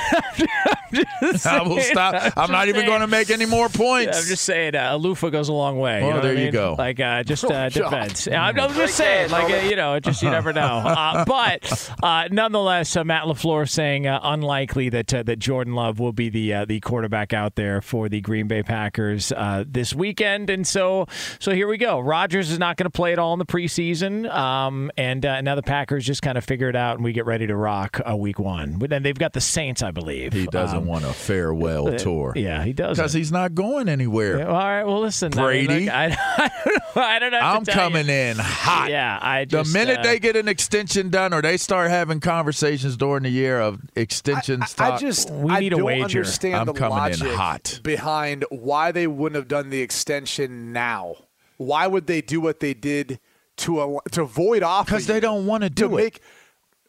I 1.45 1.61
will 1.63 1.79
stop. 1.81 2.33
I'm 2.37 2.51
not 2.51 2.67
even 2.67 2.85
going 2.85 3.01
to 3.01 3.07
make 3.07 3.29
any 3.29 3.45
more 3.45 3.69
points. 3.69 4.17
I'm 4.17 4.25
just 4.25 4.43
saying, 4.45 4.75
uh, 4.75 4.97
Alufa 4.97 5.31
goes 5.31 5.49
a 5.49 5.53
long 5.53 5.79
way. 5.79 6.01
Well, 6.01 6.09
you 6.09 6.15
know 6.15 6.21
there 6.21 6.33
you 6.33 6.45
mean? 6.45 6.53
go. 6.53 6.75
Like, 6.77 6.99
uh, 6.99 7.23
just 7.23 7.43
uh, 7.45 7.69
defense. 7.69 8.27
I'm, 8.27 8.59
I'm 8.59 8.73
just 8.73 8.95
saying, 8.95 9.31
like, 9.31 9.51
uh, 9.51 9.67
you 9.67 9.75
know, 9.75 9.99
just 9.99 10.21
you 10.21 10.29
never 10.29 10.53
know. 10.53 10.61
Uh, 10.61 11.25
but 11.27 11.91
uh, 12.03 12.27
nonetheless, 12.31 12.95
uh, 12.95 13.03
Matt 13.03 13.23
LaFleur 13.23 13.69
saying 13.69 14.07
uh, 14.07 14.19
unlikely 14.23 14.89
that 14.89 15.13
uh, 15.13 15.23
that 15.23 15.39
Jordan 15.39 15.73
Love 15.75 15.99
will 15.99 16.13
be 16.13 16.29
the 16.29 16.53
uh, 16.53 16.65
the 16.65 16.79
quarterback 16.79 17.33
out 17.33 17.55
there 17.55 17.81
for 17.81 18.09
the 18.09 18.21
Green 18.21 18.47
Bay 18.47 18.63
Packers 18.63 19.31
uh, 19.31 19.63
this 19.67 19.93
weekend, 19.93 20.49
and 20.49 20.65
so 20.67 21.07
so 21.39 21.51
here 21.53 21.67
we 21.67 21.77
go. 21.77 21.99
Rodgers 21.99 22.51
is 22.51 22.59
not 22.59 22.77
going 22.77 22.85
to 22.85 22.95
play 22.95 23.13
at 23.13 23.19
all 23.19 23.33
in 23.33 23.39
the 23.39 23.45
preseason, 23.45 24.29
um, 24.33 24.91
and 24.97 25.25
uh, 25.25 25.41
now 25.41 25.55
the 25.55 25.63
Packers 25.63 26.05
just 26.05 26.21
kind 26.21 26.37
of 26.37 26.43
figure 26.43 26.69
it 26.69 26.75
out, 26.75 26.95
and 26.95 27.03
we 27.03 27.11
get 27.13 27.25
ready 27.25 27.47
to 27.47 27.55
rock 27.55 27.99
uh, 28.09 28.15
week 28.15 28.39
one. 28.39 28.77
But 28.77 28.89
then 28.89 29.03
they've 29.03 29.17
got 29.17 29.33
the 29.33 29.41
Saints, 29.41 29.81
I 29.83 29.91
believe. 29.91 30.33
he 30.33 30.45
doesn't 30.75 30.83
Um, 30.83 30.87
want 30.87 31.05
a 31.05 31.13
farewell 31.13 31.93
tour. 31.97 32.33
Yeah, 32.35 32.63
he 32.63 32.73
does. 32.73 32.97
because 32.97 33.13
he's 33.13 33.31
not 33.31 33.55
going 33.55 33.89
anywhere. 33.89 34.39
Yeah, 34.39 34.45
all 34.47 34.53
right. 34.53 34.83
Well, 34.83 35.01
listen, 35.01 35.37
I 35.37 35.53
mean, 35.53 35.65
Brady. 35.67 35.85
look, 35.85 35.93
I, 35.93 36.05
I 36.05 36.51
don't 36.65 36.75
know. 36.95 37.01
I 37.01 37.19
don't 37.19 37.31
know. 37.31 37.39
I'm 37.39 37.65
coming 37.65 38.09
in 38.09 38.37
hot. 38.37 38.89
Yeah, 38.89 39.19
I 39.21 39.45
Just, 39.45 39.71
The 39.73 39.77
minute 39.79 39.99
uh, 39.99 40.03
they 40.03 40.19
get 40.19 40.35
an 40.35 40.47
extension 40.47 41.09
done, 41.09 41.33
or 41.33 41.41
they 41.41 41.57
start 41.57 41.89
having 41.89 42.19
conversations 42.19 42.97
during 42.97 43.23
the 43.23 43.29
year 43.29 43.59
of 43.59 43.81
extensions, 43.95 44.75
I, 44.77 44.87
I 44.87 44.89
talk, 44.91 44.99
just 45.01 45.29
We 45.31 45.51
I 45.51 45.59
need 45.59 45.73
a 45.73 45.77
don't 45.77 45.85
wager. 45.85 46.19
understand 46.19 46.55
I'm 46.55 46.65
the 46.67 46.73
coming 46.73 47.13
in 47.13 47.19
hot. 47.35 47.79
behind 47.83 48.45
why 48.49 48.91
they 48.91 49.07
wouldn't 49.07 49.35
have 49.35 49.47
done 49.47 49.69
the 49.69 49.81
extension 49.81 50.71
now. 50.73 51.15
Why 51.57 51.87
would 51.87 52.07
they 52.07 52.21
do 52.21 52.41
what 52.41 52.59
they 52.59 52.73
did 52.73 53.19
to 53.57 53.81
a, 53.81 54.09
to 54.11 54.21
avoid 54.23 54.63
off 54.63 54.85
because 54.87 55.07
they 55.07 55.21
don't 55.21 55.45
want 55.45 55.63
to 55.63 55.69
do 55.69 55.87
to 55.87 55.97
it. 55.97 56.03
make 56.03 56.19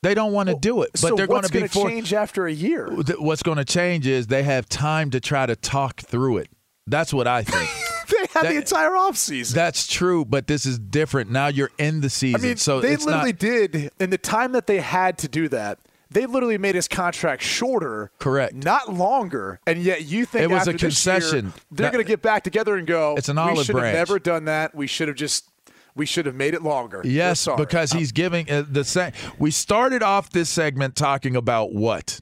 they 0.02 0.14
don't 0.14 0.32
want 0.32 0.48
to 0.48 0.56
do 0.60 0.82
it, 0.82 0.90
but 0.92 1.00
so 1.00 1.14
they're 1.16 1.26
going 1.26 1.42
to 1.42 1.48
be 1.52 1.60
gonna 1.60 1.68
for- 1.68 1.88
change 1.88 2.12
after 2.12 2.46
a 2.46 2.52
year. 2.52 2.88
What's 3.18 3.42
going 3.42 3.58
to 3.58 3.64
change 3.64 4.06
is 4.06 4.26
they 4.28 4.42
have 4.42 4.68
time 4.68 5.10
to 5.10 5.20
try 5.20 5.46
to 5.46 5.56
talk 5.56 6.00
through 6.00 6.38
it. 6.38 6.48
That's 6.86 7.12
what 7.12 7.26
I 7.26 7.42
think. 7.42 7.68
They 8.08 8.18
had 8.20 8.28
That- 8.44 8.50
the 8.50 8.56
entire 8.58 8.90
offseason. 8.90 9.52
That's 9.52 9.88
true, 9.88 10.24
but 10.24 10.46
this 10.46 10.64
is 10.64 10.78
different. 10.78 11.28
Now 11.28 11.48
you're 11.48 11.72
in 11.76 12.02
the 12.02 12.08
season, 12.08 12.40
I 12.40 12.44
mean, 12.44 12.56
so 12.56 12.80
they 12.80 12.94
literally 12.96 13.32
not 13.32 13.38
did 13.40 13.90
in 13.98 14.10
the 14.10 14.18
time 14.18 14.52
that 14.52 14.68
they 14.68 14.78
had 14.78 15.18
to 15.18 15.28
do 15.28 15.48
that. 15.48 15.80
They 16.08 16.24
literally 16.24 16.56
made 16.56 16.76
his 16.76 16.86
contract 16.86 17.42
shorter, 17.42 18.12
Correct. 18.20 18.54
not 18.54 18.92
longer. 18.94 19.58
And 19.66 19.82
yet 19.82 20.04
you 20.04 20.24
think 20.24 20.44
It 20.44 20.54
was 20.54 20.68
a 20.68 20.72
this 20.72 20.82
year, 20.82 20.88
concession. 20.88 21.52
they're 21.72 21.90
going 21.90 22.04
to 22.04 22.08
get 22.08 22.22
back 22.22 22.44
together 22.44 22.76
and 22.76 22.86
go. 22.86 23.16
It's 23.18 23.28
an 23.28 23.36
we 23.36 23.42
olive 23.42 23.66
should 23.66 23.72
branch." 23.72 23.96
have 23.96 24.08
never 24.08 24.20
done 24.20 24.44
that. 24.44 24.72
We 24.72 24.86
should 24.86 25.08
have 25.08 25.16
just. 25.16 25.50
We 25.96 26.06
should 26.06 26.26
have 26.26 26.34
made 26.34 26.54
it 26.54 26.62
longer. 26.62 27.00
Yes, 27.04 27.48
because 27.56 27.90
he's 27.90 28.12
giving 28.12 28.50
uh, 28.50 28.64
the 28.68 28.84
same. 28.84 29.12
We 29.38 29.50
started 29.50 30.02
off 30.02 30.30
this 30.30 30.50
segment 30.50 30.94
talking 30.94 31.34
about 31.34 31.72
what 31.72 32.20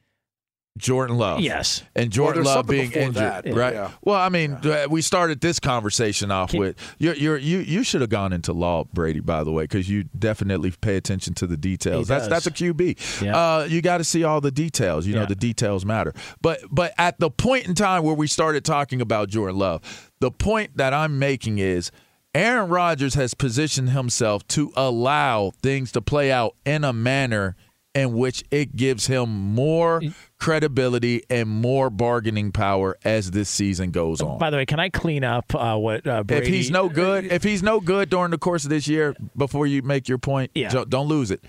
Jordan 0.76 1.19
Love. 1.19 1.40
Yes. 1.40 1.85
and 1.95 2.11
Jordan 2.11 2.43
there's 2.43 2.57
Love 2.57 2.66
being 2.66 2.90
injured, 2.90 3.14
that, 3.14 3.54
right? 3.54 3.75
yeah. 3.75 3.93
Well, 4.02 4.16
I 4.16 4.28
mean, 4.28 4.54
uh, 4.54 4.87
we 4.90 5.02
started 5.02 5.40
this 5.40 5.61
conversation 5.61 6.33
off 6.33 6.50
Can- 6.50 6.61
with 6.61 6.97
you're, 6.99 7.14
you're, 7.14 7.37
you. 7.37 7.59
You 7.59 7.85
should 7.85 8.00
have 8.00 8.11
gone 8.11 8.33
into 8.33 8.52
law, 8.52 8.85
Brady. 8.93 9.21
By 9.21 9.45
the 9.45 9.52
way, 9.52 9.64
because 9.64 9.88
you 9.88 10.04
definitely 10.19 10.73
pay 10.73 10.97
attention 10.97 11.35
to 11.35 11.47
the 11.47 11.57
details. 11.57 12.09
That's 12.09 12.26
that's 12.26 12.47
a 12.47 12.50
QB. 12.50 13.23
Yeah. 13.23 13.37
Uh, 13.37 13.64
you 13.64 13.83
got 13.83 13.99
to 13.99 14.04
see 14.04 14.25
all 14.25 14.40
the 14.40 14.50
details. 14.50 15.07
You 15.07 15.14
know, 15.14 15.26
the 15.26 15.37
details 15.37 15.85
matter. 15.85 16.12
But 16.40 16.61
but 16.71 16.93
at 16.99 17.21
the 17.21 17.31
point 17.31 17.69
in 17.69 17.75
time 17.75 18.02
where 18.02 18.14
we 18.14 18.26
started 18.26 18.64
talking 18.64 19.00
about 19.00 19.28
Jordan 19.28 19.59
Love, 19.59 20.11
the 20.19 20.31
point 20.31 20.76
that 20.76 20.93
I'm 20.93 21.19
making 21.19 21.59
is. 21.59 21.90
Aaron 22.34 22.68
Rodgers 22.68 23.14
has 23.14 23.34
positioned 23.34 23.90
himself 23.90 24.46
to 24.48 24.72
allow 24.76 25.52
things 25.62 25.92
to 25.92 26.00
play 26.02 26.32
out 26.32 26.56
in 26.66 26.82
a 26.84 26.92
manner 26.92 27.54
in 27.94 28.12
which 28.14 28.42
it 28.50 28.74
gives 28.74 29.06
him 29.06 29.28
more 29.30 30.02
credibility 30.40 31.22
and 31.30 31.48
more 31.48 31.90
bargaining 31.90 32.50
power 32.50 32.96
as 33.04 33.30
this 33.30 33.48
season 33.48 33.92
goes 33.92 34.20
on. 34.20 34.38
By 34.38 34.50
the 34.50 34.56
way, 34.56 34.66
can 34.66 34.80
I 34.80 34.88
clean 34.88 35.22
up 35.22 35.54
uh, 35.54 35.76
what 35.76 36.04
uh, 36.04 36.24
Brady? 36.24 36.46
if 36.48 36.52
he's 36.52 36.70
no 36.72 36.88
good, 36.88 37.26
if 37.26 37.44
he's 37.44 37.62
no 37.62 37.78
good 37.78 38.10
during 38.10 38.32
the 38.32 38.38
course 38.38 38.64
of 38.64 38.70
this 38.70 38.88
year, 38.88 39.14
before 39.36 39.68
you 39.68 39.82
make 39.82 40.08
your 40.08 40.18
point, 40.18 40.50
Yeah. 40.56 40.70
don't- 40.70 40.90
don't 40.90 41.06
lose 41.06 41.30
it. 41.30 41.44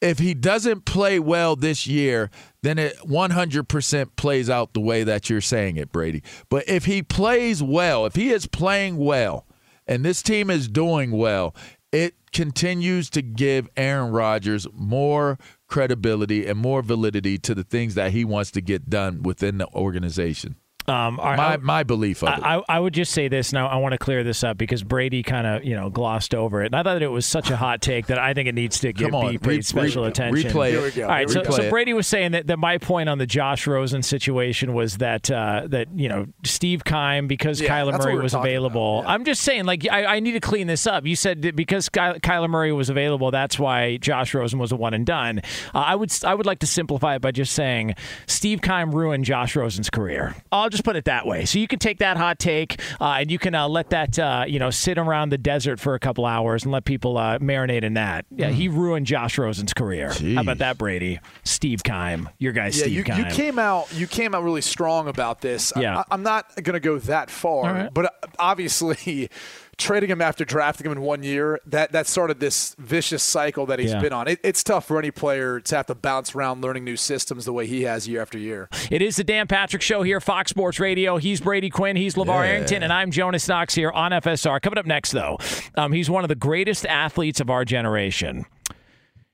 If 0.00 0.18
he 0.18 0.34
doesn't 0.34 0.86
play 0.86 1.20
well 1.20 1.54
this 1.54 1.86
year, 1.86 2.30
then 2.62 2.78
it 2.78 2.96
100% 3.04 4.16
plays 4.16 4.50
out 4.50 4.72
the 4.72 4.80
way 4.80 5.04
that 5.04 5.30
you're 5.30 5.40
saying 5.42 5.76
it, 5.76 5.92
Brady. 5.92 6.22
But 6.48 6.68
if 6.68 6.86
he 6.86 7.02
plays 7.02 7.62
well, 7.62 8.06
if 8.06 8.16
he 8.16 8.30
is 8.30 8.46
playing 8.46 8.96
well, 8.96 9.44
and 9.90 10.04
this 10.04 10.22
team 10.22 10.50
is 10.50 10.68
doing 10.68 11.10
well, 11.10 11.54
it 11.90 12.14
continues 12.32 13.10
to 13.10 13.22
give 13.22 13.68
Aaron 13.76 14.12
Rodgers 14.12 14.68
more 14.72 15.36
credibility 15.66 16.46
and 16.46 16.56
more 16.56 16.80
validity 16.80 17.36
to 17.38 17.56
the 17.56 17.64
things 17.64 17.96
that 17.96 18.12
he 18.12 18.24
wants 18.24 18.52
to 18.52 18.60
get 18.60 18.88
done 18.88 19.24
within 19.24 19.58
the 19.58 19.66
organization. 19.74 20.54
Um, 20.88 21.20
our- 21.20 21.36
My 21.36 21.56
my 21.58 21.82
belief 21.84 22.22
of 22.22 22.30
it. 22.30 22.42
I, 22.44 22.56
I 22.58 22.62
I 22.68 22.80
would 22.80 22.94
just 22.94 23.12
say 23.12 23.28
this 23.28 23.52
now. 23.52 23.68
I 23.68 23.76
want 23.76 23.92
to 23.92 23.98
clear 23.98 24.24
this 24.24 24.42
up 24.42 24.56
because 24.58 24.82
Brady 24.82 25.22
kind 25.22 25.46
of 25.46 25.64
you 25.64 25.76
know 25.76 25.90
glossed 25.90 26.34
over 26.34 26.62
it, 26.62 26.66
and 26.66 26.74
I 26.76 26.82
thought 26.82 26.94
that 26.94 27.02
it 27.02 27.08
was 27.08 27.26
such 27.26 27.50
a 27.50 27.56
hot 27.56 27.80
take 27.82 28.06
that 28.06 28.18
I 28.18 28.34
think 28.34 28.48
it 28.48 28.54
needs 28.54 28.80
to 28.80 28.92
get 28.92 29.12
on, 29.14 29.30
be 29.32 29.38
paid 29.38 29.46
re- 29.48 29.62
special 29.62 30.02
re- 30.04 30.08
attention. 30.08 30.50
replay 30.50 30.68
it. 30.68 30.72
Here 30.72 30.82
we 30.82 30.90
go. 30.92 31.02
All 31.04 31.08
right, 31.10 31.30
so, 31.30 31.42
Replay 31.42 31.52
so 31.54 31.62
it. 31.62 31.70
Brady 31.70 31.92
was 31.92 32.06
saying 32.06 32.32
that, 32.32 32.46
that 32.48 32.58
my 32.58 32.78
point 32.78 33.08
on 33.08 33.18
the 33.18 33.26
Josh 33.26 33.66
Rosen 33.66 34.02
situation 34.02 34.74
was 34.74 34.96
that 34.98 35.30
uh, 35.30 35.66
that 35.68 35.88
you 35.94 36.08
know 36.08 36.26
Steve 36.44 36.82
Keim 36.84 37.26
because 37.26 37.60
Yeah, 37.60 37.68
Kyler 37.68 37.98
Murray 37.98 38.16
was 38.18 38.34
available. 38.34 39.02
yeah. 39.04 39.12
I'm 39.12 39.24
just 39.24 39.42
saying, 39.42 39.66
like 39.66 39.86
I, 39.90 40.04
I 40.16 40.20
need 40.20 40.32
to 40.32 40.40
clean 40.40 40.66
this 40.66 40.86
up. 40.86 41.04
You 41.06 41.14
said 41.14 41.42
that 41.42 41.54
because 41.56 41.88
Ky- 41.88 42.00
Kyler 42.20 42.48
Murray 42.48 42.72
was 42.72 42.88
available, 42.90 43.30
that's 43.30 43.58
why 43.58 43.98
Josh 43.98 44.34
Rosen 44.34 44.58
was 44.58 44.72
a 44.72 44.76
one 44.76 44.94
and 44.94 45.04
done. 45.06 45.40
Uh, 45.74 45.78
I 45.78 45.94
would 45.94 46.10
I 46.24 46.34
would 46.34 46.46
like 46.46 46.60
to 46.60 46.66
simplify 46.66 47.16
it 47.16 47.20
by 47.22 47.30
just 47.32 47.52
saying 47.52 47.94
Steve 48.26 48.62
Keim 48.62 48.94
ruined 48.94 49.24
Josh 49.24 49.54
Rosen's 49.56 49.90
career. 49.90 50.34
I'll 50.50 50.69
just 50.70 50.84
put 50.84 50.96
it 50.96 51.04
that 51.04 51.26
way. 51.26 51.44
So 51.44 51.58
you 51.58 51.68
can 51.68 51.78
take 51.78 51.98
that 51.98 52.16
hot 52.16 52.38
take 52.38 52.80
uh, 53.00 53.16
and 53.20 53.30
you 53.30 53.38
can 53.38 53.54
uh, 53.54 53.68
let 53.68 53.90
that 53.90 54.18
uh, 54.18 54.44
you 54.46 54.58
know 54.58 54.70
sit 54.70 54.98
around 54.98 55.30
the 55.30 55.38
desert 55.38 55.80
for 55.80 55.94
a 55.94 55.98
couple 55.98 56.24
hours 56.26 56.64
and 56.64 56.72
let 56.72 56.84
people 56.84 57.18
uh, 57.18 57.38
marinate 57.38 57.82
in 57.82 57.94
that. 57.94 58.26
Yeah, 58.30 58.48
he 58.48 58.68
ruined 58.68 59.06
Josh 59.06 59.38
Rosen's 59.38 59.72
career. 59.74 60.12
How 60.12 60.42
about 60.42 60.58
that, 60.58 60.78
Brady? 60.78 61.20
Steve 61.44 61.82
Keim, 61.82 62.28
your 62.38 62.52
guy, 62.52 62.66
Yeah, 62.66 62.70
Steve 62.70 62.92
you, 62.92 63.04
Keim. 63.04 63.18
you 63.18 63.30
came 63.30 63.58
out 63.58 63.92
you 63.92 64.06
came 64.06 64.34
out 64.34 64.42
really 64.42 64.62
strong 64.62 65.08
about 65.08 65.40
this. 65.40 65.72
Yeah. 65.76 65.98
I, 65.98 66.04
I'm 66.10 66.22
not 66.22 66.54
going 66.62 66.74
to 66.74 66.80
go 66.80 66.98
that 67.00 67.30
far, 67.30 67.72
right. 67.72 67.94
but 67.94 68.06
uh, 68.06 68.10
obviously, 68.38 69.30
trading 69.80 70.08
him 70.10 70.22
after 70.22 70.44
drafting 70.44 70.86
him 70.86 70.92
in 70.92 71.00
one 71.00 71.22
year 71.24 71.58
that 71.66 71.90
that 71.92 72.06
started 72.06 72.38
this 72.38 72.76
vicious 72.78 73.22
cycle 73.22 73.66
that 73.66 73.78
he's 73.80 73.90
Yeah. 73.92 74.00
been 74.00 74.12
on. 74.12 74.28
It, 74.28 74.38
it's 74.44 74.62
tough 74.62 74.86
for 74.86 74.98
any 74.98 75.10
player 75.10 75.58
to 75.58 75.76
have 75.76 75.86
to 75.86 75.94
bounce 75.96 76.34
around 76.34 76.62
learning 76.62 76.84
new 76.84 76.96
systems 76.96 77.44
the 77.44 77.52
way 77.52 77.66
he 77.66 77.82
has 77.82 78.06
year 78.06 78.22
after 78.22 78.38
year. 78.38 78.68
It 78.90 79.02
is 79.02 79.16
the 79.16 79.24
Dan 79.24 79.46
Patrick 79.48 79.82
Show 79.82 80.02
here, 80.02 80.20
Fox 80.20 80.50
Sports 80.50 80.78
Radio. 80.78 81.16
He's 81.16 81.40
Brady 81.40 81.70
Quinn, 81.70 81.96
he's 81.96 82.14
LaVar 82.14 82.26
Yeah. 82.26 82.50
Arrington, 82.52 82.82
and 82.82 82.92
I'm 82.92 83.10
Jonas 83.10 83.48
Knox 83.48 83.74
here 83.74 83.90
on 83.90 84.12
FSR. 84.12 84.60
Coming 84.60 84.78
up 84.78 84.86
next, 84.86 85.10
though, 85.12 85.38
um, 85.76 85.92
he's 85.92 86.08
one 86.08 86.22
of 86.24 86.28
the 86.28 86.34
greatest 86.36 86.86
athletes 86.86 87.40
of 87.40 87.50
our 87.50 87.64
generation. 87.64 88.44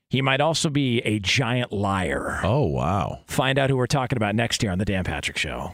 He 0.09 0.21
might 0.21 0.39
also 0.39 0.69
be 0.69 0.99
a 1.01 1.19
giant 1.19 1.73
liar. 1.73 2.39
oh 2.43 2.63
wow. 2.65 3.19
Find 3.27 3.59
out 3.59 3.69
who 3.69 3.75
we're 3.75 3.87
talking 3.87 4.15
about 4.15 4.35
next 4.35 4.63
year 4.63 4.71
on 4.71 4.77
the 4.77 4.85
Dan 4.85 5.03
Patrick 5.03 5.37
Show. 5.37 5.73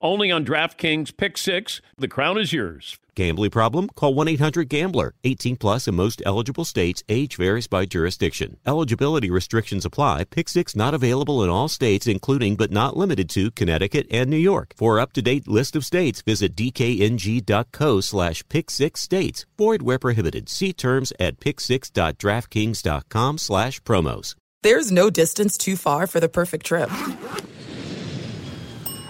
only 0.00 0.30
on 0.30 0.44
DraftKings 0.44 1.16
Pick 1.16 1.36
6. 1.38 1.80
The 1.98 2.08
crown 2.08 2.38
is 2.38 2.52
yours. 2.52 2.98
Gambling 3.14 3.50
problem? 3.50 3.88
Call 3.88 4.14
1 4.14 4.28
800 4.28 4.68
Gambler. 4.68 5.14
18 5.24 5.56
plus 5.56 5.86
in 5.86 5.94
most 5.94 6.22
eligible 6.24 6.64
states. 6.64 7.02
Age 7.08 7.36
varies 7.36 7.66
by 7.66 7.84
jurisdiction. 7.84 8.56
Eligibility 8.66 9.30
restrictions 9.30 9.84
apply. 9.84 10.24
Pick 10.24 10.48
six 10.48 10.74
not 10.74 10.94
available 10.94 11.44
in 11.44 11.50
all 11.50 11.68
states, 11.68 12.06
including 12.06 12.56
but 12.56 12.70
not 12.70 12.96
limited 12.96 13.28
to 13.30 13.50
Connecticut 13.50 14.06
and 14.10 14.30
New 14.30 14.38
York. 14.38 14.72
For 14.76 14.98
up 14.98 15.12
to 15.12 15.22
date 15.22 15.46
list 15.46 15.76
of 15.76 15.84
states, 15.84 16.22
visit 16.22 16.56
dkng.co 16.56 18.00
slash 18.00 18.42
pick 18.48 18.70
six 18.70 19.02
states. 19.02 19.44
Void 19.58 19.82
where 19.82 19.98
prohibited. 19.98 20.48
See 20.48 20.72
terms 20.72 21.12
at 21.20 21.40
pick6.draftkings.com 21.40 23.38
slash 23.38 23.80
promos. 23.82 24.34
There's 24.62 24.92
no 24.92 25.10
distance 25.10 25.56
too 25.56 25.76
far 25.76 26.06
for 26.06 26.20
the 26.20 26.28
perfect 26.28 26.66
trip. 26.66 26.90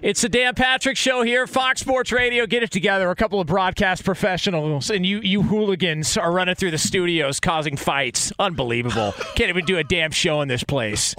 It's 0.00 0.22
the 0.22 0.28
Dan 0.28 0.54
Patrick 0.54 0.96
Show 0.96 1.22
here, 1.22 1.48
Fox 1.48 1.80
Sports 1.80 2.12
Radio. 2.12 2.46
Get 2.46 2.62
it 2.62 2.70
together. 2.70 3.10
A 3.10 3.16
couple 3.16 3.40
of 3.40 3.48
broadcast 3.48 4.04
professionals 4.04 4.90
and 4.90 5.04
you, 5.04 5.18
you 5.22 5.42
hooligans 5.42 6.16
are 6.16 6.30
running 6.30 6.54
through 6.54 6.70
the 6.70 6.78
studios 6.78 7.40
causing 7.40 7.76
fights. 7.76 8.32
Unbelievable. 8.38 9.12
Can't 9.34 9.48
even 9.48 9.64
do 9.64 9.76
a 9.76 9.82
damn 9.82 10.12
show 10.12 10.40
in 10.40 10.46
this 10.46 10.62
place. 10.62 11.16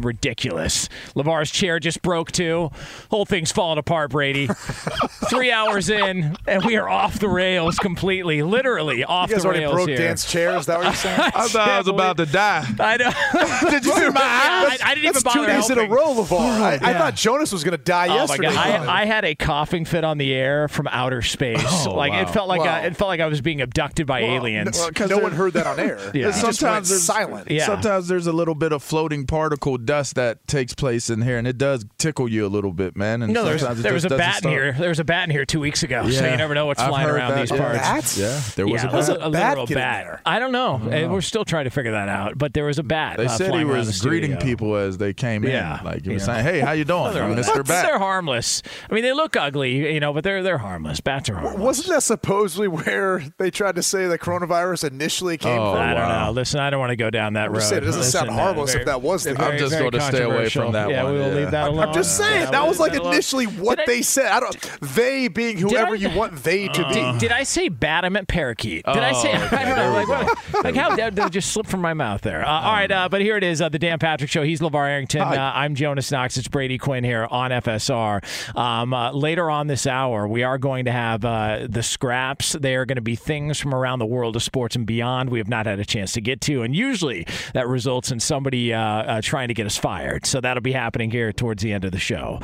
Ridiculous. 0.00 0.88
LaVar's 1.14 1.50
chair 1.50 1.78
just 1.80 2.02
broke 2.02 2.32
too. 2.32 2.70
Whole 3.10 3.24
thing's 3.24 3.52
falling 3.52 3.78
apart, 3.78 4.10
Brady. 4.10 4.46
Three 5.30 5.50
hours 5.52 5.88
in, 5.90 6.36
and 6.46 6.64
we 6.64 6.76
are 6.76 6.88
off 6.88 7.18
the 7.18 7.28
rails 7.28 7.78
completely. 7.78 8.42
Literally 8.42 9.04
off 9.04 9.28
You 9.30 9.36
guys 9.36 9.42
the 9.42 9.48
already 9.48 9.64
rails 9.64 9.74
broke 9.74 9.88
here. 9.88 9.98
Dan's 9.98 10.24
chair. 10.24 10.56
Is 10.56 10.66
that 10.66 10.78
what 10.78 10.84
you're 10.86 10.94
saying? 10.94 11.20
I 11.34 11.48
thought 11.48 11.68
I 11.68 11.78
was 11.78 11.88
about 11.88 12.16
to 12.18 12.26
die. 12.26 12.64
I 12.78 12.96
know. 12.96 13.70
Did 13.70 13.84
you 13.84 13.92
see 13.92 14.10
my 14.10 14.20
eyes? 14.20 14.80
I, 14.82 14.90
I 14.90 14.94
didn't 14.94 15.12
That's 15.12 15.18
even 15.18 15.22
bother 15.22 15.46
two 15.46 15.52
days 15.52 15.70
in 15.70 15.78
a 15.78 15.88
row, 15.88 16.14
LaVar. 16.14 16.38
I, 16.40 16.74
oh 16.76 16.78
I 16.82 16.92
thought 16.94 17.14
Jonas 17.14 17.52
was 17.52 17.64
going 17.64 17.76
to 17.76 17.82
die 17.82 18.06
Oh 18.06 18.08
my 18.10 18.14
yesterday. 18.16 18.48
god! 18.54 18.56
I, 18.88 19.02
I 19.02 19.04
had 19.04 19.24
a 19.24 19.34
coughing 19.34 19.84
fit 19.84 20.04
on 20.04 20.18
the 20.18 20.32
air 20.34 20.68
from 20.68 20.86
outer 20.88 21.22
space. 21.22 21.62
Oh, 21.86 21.94
like 21.94 22.12
wow. 22.12 22.22
it 22.22 22.30
felt 22.30 22.48
like 22.48 22.60
Wow. 22.60 22.66
I, 22.76 22.80
it 22.86 22.96
felt 22.96 23.08
like 23.08 23.20
I 23.20 23.26
was 23.26 23.40
being 23.40 23.60
abducted 23.60 24.06
by 24.06 24.20
aliens. 24.20 24.78
no, 24.78 24.90
'cause 24.90 25.10
no 25.10 25.16
there- 25.16 25.22
one 25.24 25.32
heard 25.32 25.52
that 25.54 25.66
on 25.66 25.78
air. 25.78 25.98
Yeah. 26.06 26.12
He 26.12 26.20
just 26.22 26.42
went 26.42 26.56
Sometimes 26.56 26.88
there's 26.88 27.02
silent. 27.04 27.50
Yeah. 27.50 27.66
Sometimes 27.66 28.08
there's 28.08 28.26
a 28.26 28.32
little 28.32 28.54
bit 28.54 28.72
of 28.72 28.82
floating 28.82 29.26
particle 29.26 29.76
dust 29.86 30.16
that 30.16 30.46
takes 30.46 30.74
place 30.74 31.08
in 31.08 31.22
here, 31.22 31.38
and 31.38 31.46
it 31.46 31.56
does 31.58 31.84
tickle 31.98 32.28
you 32.28 32.44
a 32.46 32.48
little 32.48 32.72
bit, 32.72 32.96
man. 32.96 33.22
And 33.22 33.32
no, 33.32 33.44
there's, 33.44 33.60
sometimes 33.60 33.80
it 33.80 33.82
there 33.84 33.94
was 33.94 34.04
a 34.04 34.10
bat 34.10 34.44
in 34.44 34.50
here. 34.50 34.72
There 34.72 34.88
was 34.90 34.98
a 35.00 35.04
bat 35.04 35.24
in 35.28 35.30
here 35.30 35.44
two 35.46 35.60
weeks 35.60 35.82
ago, 35.82 36.08
so 36.10 36.24
you 36.28 36.36
never 36.36 36.54
know 36.54 36.66
what's 36.66 36.80
I've 36.80 36.88
flying 36.90 37.08
around 37.08 37.32
that. 37.32 37.48
these 37.48 37.58
parts. 37.58 37.78
Bats? 37.78 38.18
Yeah, 38.18 38.40
there 38.56 38.66
was 38.66 38.82
yeah, 38.82 38.90
a 38.90 38.92
it 38.92 38.96
was 38.96 39.08
bat. 39.08 39.16
a, 39.18 39.26
a 39.26 39.30
bat 39.30 39.48
literal 39.50 39.66
get 39.66 39.76
in 39.76 39.82
bat. 39.82 40.04
there? 40.04 40.20
I 40.26 40.38
don't 40.38 40.52
know. 40.52 41.08
We're 41.10 41.20
still 41.20 41.44
trying 41.44 41.64
to 41.64 41.70
figure 41.70 41.92
that 41.92 42.08
out. 42.08 42.36
But 42.36 42.52
there 42.54 42.64
was 42.64 42.78
a 42.78 42.82
bat. 42.82 43.16
They 43.16 43.26
uh, 43.26 43.28
said 43.28 43.54
he 43.54 43.64
was 43.64 44.00
greeting 44.02 44.32
studio. 44.32 44.44
people 44.46 44.76
as 44.76 44.98
they 44.98 45.14
came 45.14 45.44
Yeah. 45.44 45.78
in. 45.78 45.84
Like 45.84 46.04
he 46.04 46.12
was 46.12 46.26
Yeah. 46.26 46.34
saying, 46.42 46.44
"Hey, 46.44 46.60
how 46.60 46.72
you 46.72 46.84
doing, 46.84 47.12
They're, 47.14 47.62
they're 47.62 47.98
harmless. 47.98 48.62
I 48.90 48.94
mean, 48.94 49.02
they 49.04 49.12
look 49.12 49.36
ugly, 49.36 49.92
you 49.94 50.00
know, 50.00 50.12
but 50.12 50.24
they're 50.24 50.42
they're 50.42 50.58
harmless. 50.58 51.00
Bats 51.00 51.30
are 51.30 51.36
harmless. 51.36 51.60
Wasn't 51.60 51.88
that 51.88 52.02
supposedly 52.02 52.68
where 52.68 53.22
they 53.38 53.50
tried 53.50 53.76
to 53.76 53.82
say 53.82 54.06
the 54.06 54.18
coronavirus 54.18 54.90
initially 54.90 55.36
came 55.38 55.58
Oh, 55.58 55.72
from? 55.72 55.82
I 55.82 55.94
don't 55.94 56.08
know. 56.08 56.30
Listen, 56.32 56.60
I 56.60 56.70
don't 56.70 56.80
want 56.80 56.90
to 56.90 56.96
go 56.96 57.10
down 57.10 57.34
that 57.34 57.50
road. 57.50 57.62
it 57.72 57.80
doesn't 57.80 58.02
sound 58.04 58.28
Listen, 58.28 58.28
harmless 58.38 58.74
if 58.74 58.84
that 58.86 59.02
was 59.02 59.24
the 59.24 59.34
very- 59.34 59.52
I'm 59.52 59.58
just 59.58 59.72
very 59.72 59.75
going 59.78 59.90
to 59.92 60.00
stay 60.00 60.22
away 60.22 60.48
from 60.48 60.72
that 60.72 60.90
yeah, 60.90 61.02
one. 61.04 61.12
we 61.12 61.18
will 61.18 61.28
Yeah. 61.28 61.34
leave 61.34 61.50
that 61.50 61.68
alone. 61.68 61.88
I'm 61.88 61.94
just 61.94 62.16
saying 62.16 62.42
Yeah, 62.42 62.50
that 62.50 62.66
was 62.66 62.78
like 62.80 62.92
that 62.92 63.00
alone. 63.02 63.14
initially 63.14 63.46
what 63.46 63.78
Did 63.78 63.88
I- 63.88 63.92
they 63.92 64.02
said. 64.02 64.26
I 64.32 64.40
don't. 64.40 64.80
They 64.94 65.28
being 65.28 65.58
whoever 65.58 65.92
I- 65.92 65.98
you 65.98 66.10
want 66.10 66.36
they 66.42 66.68
to 66.68 66.88
be. 66.88 66.94
Did, 66.94 67.18
did 67.18 67.32
I 67.32 67.42
say 67.42 67.68
bat? 67.68 68.04
I 68.04 68.08
meant 68.08 68.28
parakeet. 68.28 68.84
Did 68.84 68.96
I 68.98 69.12
say? 69.12 69.32
Oh, 69.34 69.44
okay. 69.46 69.56
I 69.56 69.64
don't 69.64 69.76
know. 69.76 69.92
Like, 69.92 70.08
what, 70.08 70.64
like 70.64 70.74
how 70.76 70.96
that, 70.96 71.14
that 71.16 71.32
just 71.32 71.52
slipped 71.52 71.68
from 71.70 71.80
my 71.80 71.94
mouth 71.94 72.20
there. 72.22 72.44
Uh, 72.46 72.48
all 72.60 72.72
right, 72.72 72.90
uh, 72.90 73.08
but 73.08 73.20
here 73.20 73.36
it 73.36 73.44
is, 73.44 73.60
uh, 73.60 73.68
the 73.68 73.78
Dan 73.78 73.98
Patrick 73.98 74.30
Show. 74.30 74.42
He's 74.42 74.60
LaVar 74.60 74.88
Arrington. 74.88 75.22
Uh, 75.22 75.52
I'm 75.54 75.74
Jonas 75.74 76.10
Knox. 76.10 76.36
It's 76.36 76.48
Brady 76.48 76.78
Quinn 76.78 77.04
here 77.04 77.26
on 77.30 77.50
FSR. 77.50 78.56
Um, 78.56 78.92
uh, 78.94 79.12
later 79.12 79.50
on 79.50 79.66
this 79.66 79.86
hour, 79.86 80.26
we 80.28 80.42
are 80.42 80.58
going 80.58 80.84
to 80.86 80.92
have 80.92 81.24
uh, 81.24 81.66
the 81.68 81.82
scraps. 81.82 82.52
They 82.52 82.74
are 82.76 82.84
going 82.84 82.96
to 82.96 83.02
be 83.02 83.16
things 83.16 83.58
from 83.58 83.74
around 83.74 83.98
the 83.98 84.06
world 84.06 84.36
of 84.36 84.42
sports 84.42 84.76
and 84.76 84.86
beyond. 84.86 85.30
We 85.30 85.38
have 85.38 85.48
not 85.48 85.66
had 85.66 85.78
a 85.80 85.84
chance 85.84 86.12
to 86.12 86.20
get 86.20 86.40
to, 86.42 86.62
and 86.62 86.74
usually 86.74 87.26
that 87.54 87.66
results 87.68 88.10
in 88.10 88.20
somebody 88.20 88.72
uh, 88.72 88.80
uh, 88.80 89.20
trying 89.22 89.48
to 89.48 89.54
get 89.56 89.66
us 89.66 89.76
fired. 89.76 90.26
So 90.26 90.40
that'll 90.40 90.62
be 90.62 90.72
happening 90.72 91.10
here 91.10 91.32
towards 91.32 91.62
the 91.62 91.72
end 91.72 91.84
of 91.84 91.92
the 91.92 91.98
show. 91.98 92.40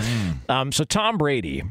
Um, 0.48 0.72
so 0.72 0.84
Tom 0.84 1.18
Brady 1.18 1.62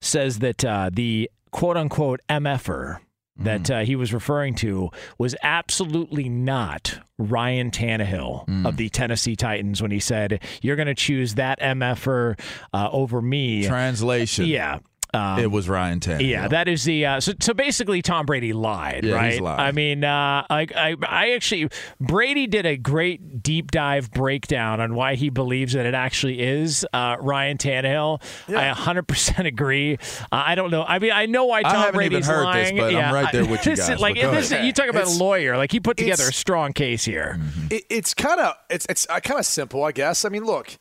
says 0.00 0.38
that 0.40 0.64
uh, 0.64 0.90
the 0.92 1.30
quote 1.50 1.76
unquote 1.76 2.20
MFer 2.28 2.98
that 3.38 3.70
uh, 3.70 3.80
he 3.80 3.96
was 3.96 4.14
referring 4.14 4.54
to 4.54 4.90
was 5.18 5.36
absolutely 5.42 6.26
not 6.28 7.00
Ryan 7.18 7.70
Tannehill 7.70 8.66
of 8.66 8.78
the 8.78 8.88
Tennessee 8.88 9.36
Titans 9.36 9.82
when 9.82 9.90
he 9.90 10.00
said, 10.00 10.42
You're 10.62 10.76
going 10.76 10.86
to 10.88 10.94
choose 10.94 11.34
that 11.34 11.60
MFer 11.60 12.38
uh, 12.72 12.88
over 12.90 13.20
me. 13.20 13.66
Translation. 13.66 14.46
yeah. 14.46 14.78
Um, 15.16 15.38
it 15.40 15.50
was 15.50 15.68
Ryan 15.68 16.00
Tannehill. 16.00 16.28
yeah, 16.28 16.48
that 16.48 16.68
is 16.68 16.84
the 16.84 17.06
uh, 17.06 17.20
so. 17.20 17.32
So 17.40 17.54
basically, 17.54 18.02
Tom 18.02 18.26
Brady 18.26 18.52
lied, 18.52 19.04
Yeah, 19.04 19.14
right? 19.14 19.32
he's 19.32 19.40
lied. 19.40 19.58
I 19.60 19.72
mean, 19.72 20.04
uh, 20.04 20.44
I, 20.50 20.66
I, 20.76 20.96
I 21.08 21.30
actually 21.32 21.68
Brady 22.00 22.46
did 22.46 22.66
a 22.66 22.76
great 22.76 23.42
deep 23.42 23.70
dive 23.70 24.10
breakdown 24.10 24.80
on 24.80 24.94
why 24.94 25.14
he 25.14 25.30
believes 25.30 25.72
that 25.72 25.86
it 25.86 25.94
actually 25.94 26.40
is 26.40 26.86
uh, 26.92 27.16
Ryan 27.20 27.56
Tannehill. 27.58 28.20
I 28.48 28.72
100% 28.72 29.46
agree. 29.46 29.94
Uh, 29.94 30.26
I 30.32 30.54
don't 30.54 30.70
know. 30.70 30.82
I 30.84 30.98
mean, 30.98 31.12
I 31.12 31.26
know 31.26 31.46
why 31.46 31.60
I 31.60 31.62
Tom 31.62 31.72
haven't 31.76 32.00
even 32.02 32.10
Brady's 32.10 32.26
heard 32.26 32.46
this, 32.54 32.72
lying. 32.72 32.76
but 32.76 32.94
I'm 32.94 33.14
right 33.14 33.32
there 33.32 33.44
with 33.50 33.64
you 33.66 33.76
guys, 33.76 34.00
Like 34.00 34.16
but 34.16 34.22
go 34.22 34.30
this, 34.32 34.50
ahead. 34.50 34.66
you 34.66 34.72
talk 34.72 34.88
about 34.88 35.02
It's- 35.02 35.18
a 35.18 35.22
lawyer. 35.22 35.56
Like 35.56 35.72
he 35.72 35.80
put 35.80 35.96
together 35.96 36.24
a 36.28 36.32
strong 36.32 36.72
case 36.72 37.04
here. 37.04 37.38
It, 37.70 37.84
it's 37.88 38.12
kind 38.14 38.40
of 38.40 38.54
it's 38.68 38.86
it's 38.88 39.06
uh, 39.08 39.20
kind 39.20 39.40
of 39.40 39.46
simple, 39.46 39.84
I 39.84 39.92
guess. 39.92 40.24
I 40.24 40.28
mean, 40.28 40.44
look, 40.44 40.76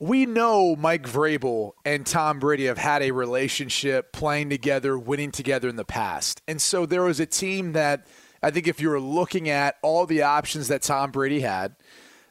we 0.00 0.24
know 0.24 0.74
Mike 0.74 1.02
Vrabel 1.02 1.72
and 1.84 2.06
Tom 2.06 2.38
Brady 2.38 2.64
have 2.64 2.78
had 2.78 3.02
a 3.02 3.10
relationship, 3.10 4.12
playing 4.12 4.48
together, 4.48 4.98
winning 4.98 5.30
together 5.30 5.68
in 5.68 5.76
the 5.76 5.84
past, 5.84 6.40
and 6.48 6.60
so 6.60 6.86
there 6.86 7.02
was 7.02 7.20
a 7.20 7.26
team 7.26 7.72
that 7.74 8.06
I 8.42 8.50
think 8.50 8.66
if 8.66 8.80
you 8.80 8.88
were 8.88 9.00
looking 9.00 9.50
at 9.50 9.76
all 9.82 10.06
the 10.06 10.22
options 10.22 10.68
that 10.68 10.80
Tom 10.80 11.10
Brady 11.10 11.40
had, 11.40 11.76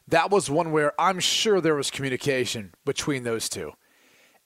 that 0.08 0.30
was 0.30 0.50
one 0.50 0.72
where 0.72 1.00
I'm 1.00 1.20
sure 1.20 1.60
there 1.60 1.76
was 1.76 1.90
communication 1.90 2.74
between 2.84 3.22
those 3.22 3.48
two, 3.48 3.72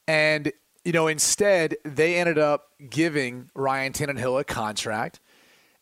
and 0.07 0.53
you 0.85 0.93
know 0.93 1.07
instead 1.07 1.77
they 1.83 2.17
ended 2.17 2.39
up 2.39 2.67
giving 2.91 3.49
Ryan 3.57 3.95
Tannehill 3.95 4.39
a 4.39 4.45
contract. 4.45 5.19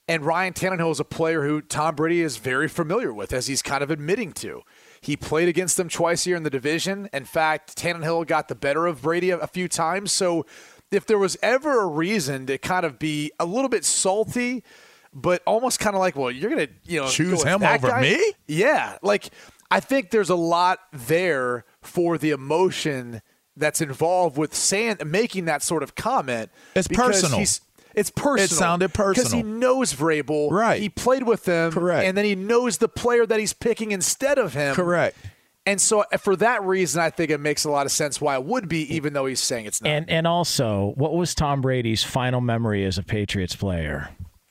And 0.09 0.26
Ryan 0.26 0.52
Tannehill 0.52 0.90
is 0.90 1.00
a 1.00 1.05
player 1.05 1.46
who 1.46 1.62
Tom 1.62 1.94
Brady 1.94 2.22
is 2.22 2.37
very 2.37 2.68
familiar 2.68 3.14
with, 3.14 3.33
as 3.33 3.46
he's 3.46 3.62
kind 3.62 3.85
of 3.85 3.90
admitting 3.90 4.33
to. 4.33 4.62
He 5.03 5.17
played 5.17 5.49
against 5.49 5.77
them 5.77 5.88
twice 5.88 6.23
here 6.25 6.37
in 6.37 6.45
the 6.45 6.49
division. 6.51 7.11
In 7.12 7.25
fact, 7.25 7.77
Tannehill 7.77 8.25
got 8.27 8.47
the 8.49 8.55
better 8.55 8.87
of 8.87 9.03
Brady 9.03 9.31
a, 9.31 9.38
a 9.38 9.47
few 9.49 9.67
times. 9.69 10.12
So 10.12 10.47
if 10.93 11.05
there 11.07 11.19
was 11.19 11.37
ever 11.43 11.83
a 11.83 11.87
reason 11.87 12.47
to 12.47 12.57
kind 12.57 12.87
of 12.87 13.01
be 13.01 13.33
a 13.41 13.45
little 13.45 13.69
bit 13.69 13.85
salty, 13.85 14.62
but 15.12 15.43
almost 15.45 15.81
kind 15.81 15.97
of 15.97 16.01
like, 16.01 16.15
well, 16.15 16.31
you're 16.31 16.51
going 16.51 16.67
to, 16.69 16.73
you 16.85 17.01
know, 17.01 17.09
Choose 17.09 17.43
him 17.43 17.65
over 17.65 17.88
guy? 17.88 18.01
me? 18.01 18.33
Yeah. 18.47 18.97
Like, 19.03 19.31
I 19.73 19.81
think 19.81 20.11
there's 20.11 20.31
a 20.31 20.37
lot 20.37 20.79
there 20.93 21.65
for 21.81 22.17
the 22.17 22.31
emotion 22.31 23.23
that's 23.57 23.81
involved 23.81 24.38
with 24.38 24.55
saying, 24.55 24.99
making 25.05 25.47
that 25.47 25.62
sort 25.62 25.83
of 25.83 25.95
comment. 25.97 26.51
It's 26.77 26.87
personal. 26.88 27.38
he's- 27.38 27.61
It's 27.94 28.11
personal. 28.11 28.44
It 28.44 28.50
sounded 28.50 28.94
personal 28.94 29.24
Because 29.24 29.33
he 29.33 29.42
knows 29.42 29.92
Vrabel. 29.92 30.50
Right. 30.50 30.81
He 30.81 30.88
played 30.88 31.24
with 31.24 31.44
them. 31.44 31.72
Correct. 31.72 32.07
And 32.07 32.16
then 32.16 32.24
he 32.24 32.35
knows 32.35 32.78
the 32.78 32.88
player 32.88 33.26
that 33.26 33.38
he's 33.38 33.52
picking 33.52 33.92
instead 33.92 34.38
of 34.38 34.55
him. 34.55 34.74
Correct. 34.74 35.16
And 35.64 35.81
so 35.81 36.05
uh, 36.12 36.16
for 36.16 36.35
that 36.37 36.62
reason, 36.64 37.00
I 37.00 37.11
think 37.11 37.31
it 37.31 37.38
makes 37.38 37.64
a 37.64 37.70
lot 37.70 37.87
of 37.87 37.92
sense 37.92 38.20
why 38.20 38.35
it 38.35 38.44
would 38.44 38.68
be, 38.68 38.94
even 38.94 39.12
though 39.12 39.26
he's 39.26 39.40
saying 39.40 39.66
it's 39.66 39.81
not. 39.81 39.90
And 39.90 40.11
and 40.11 40.26
also, 40.26 40.92
what 40.96 41.14
was 41.14 41.35
Tom 41.35 41.61
Brady's 41.61 42.02
final 42.02 42.40
memory 42.40 42.85
as 42.85 42.98
a 42.98 43.02
Patriots 43.02 43.55
player? 43.55 44.09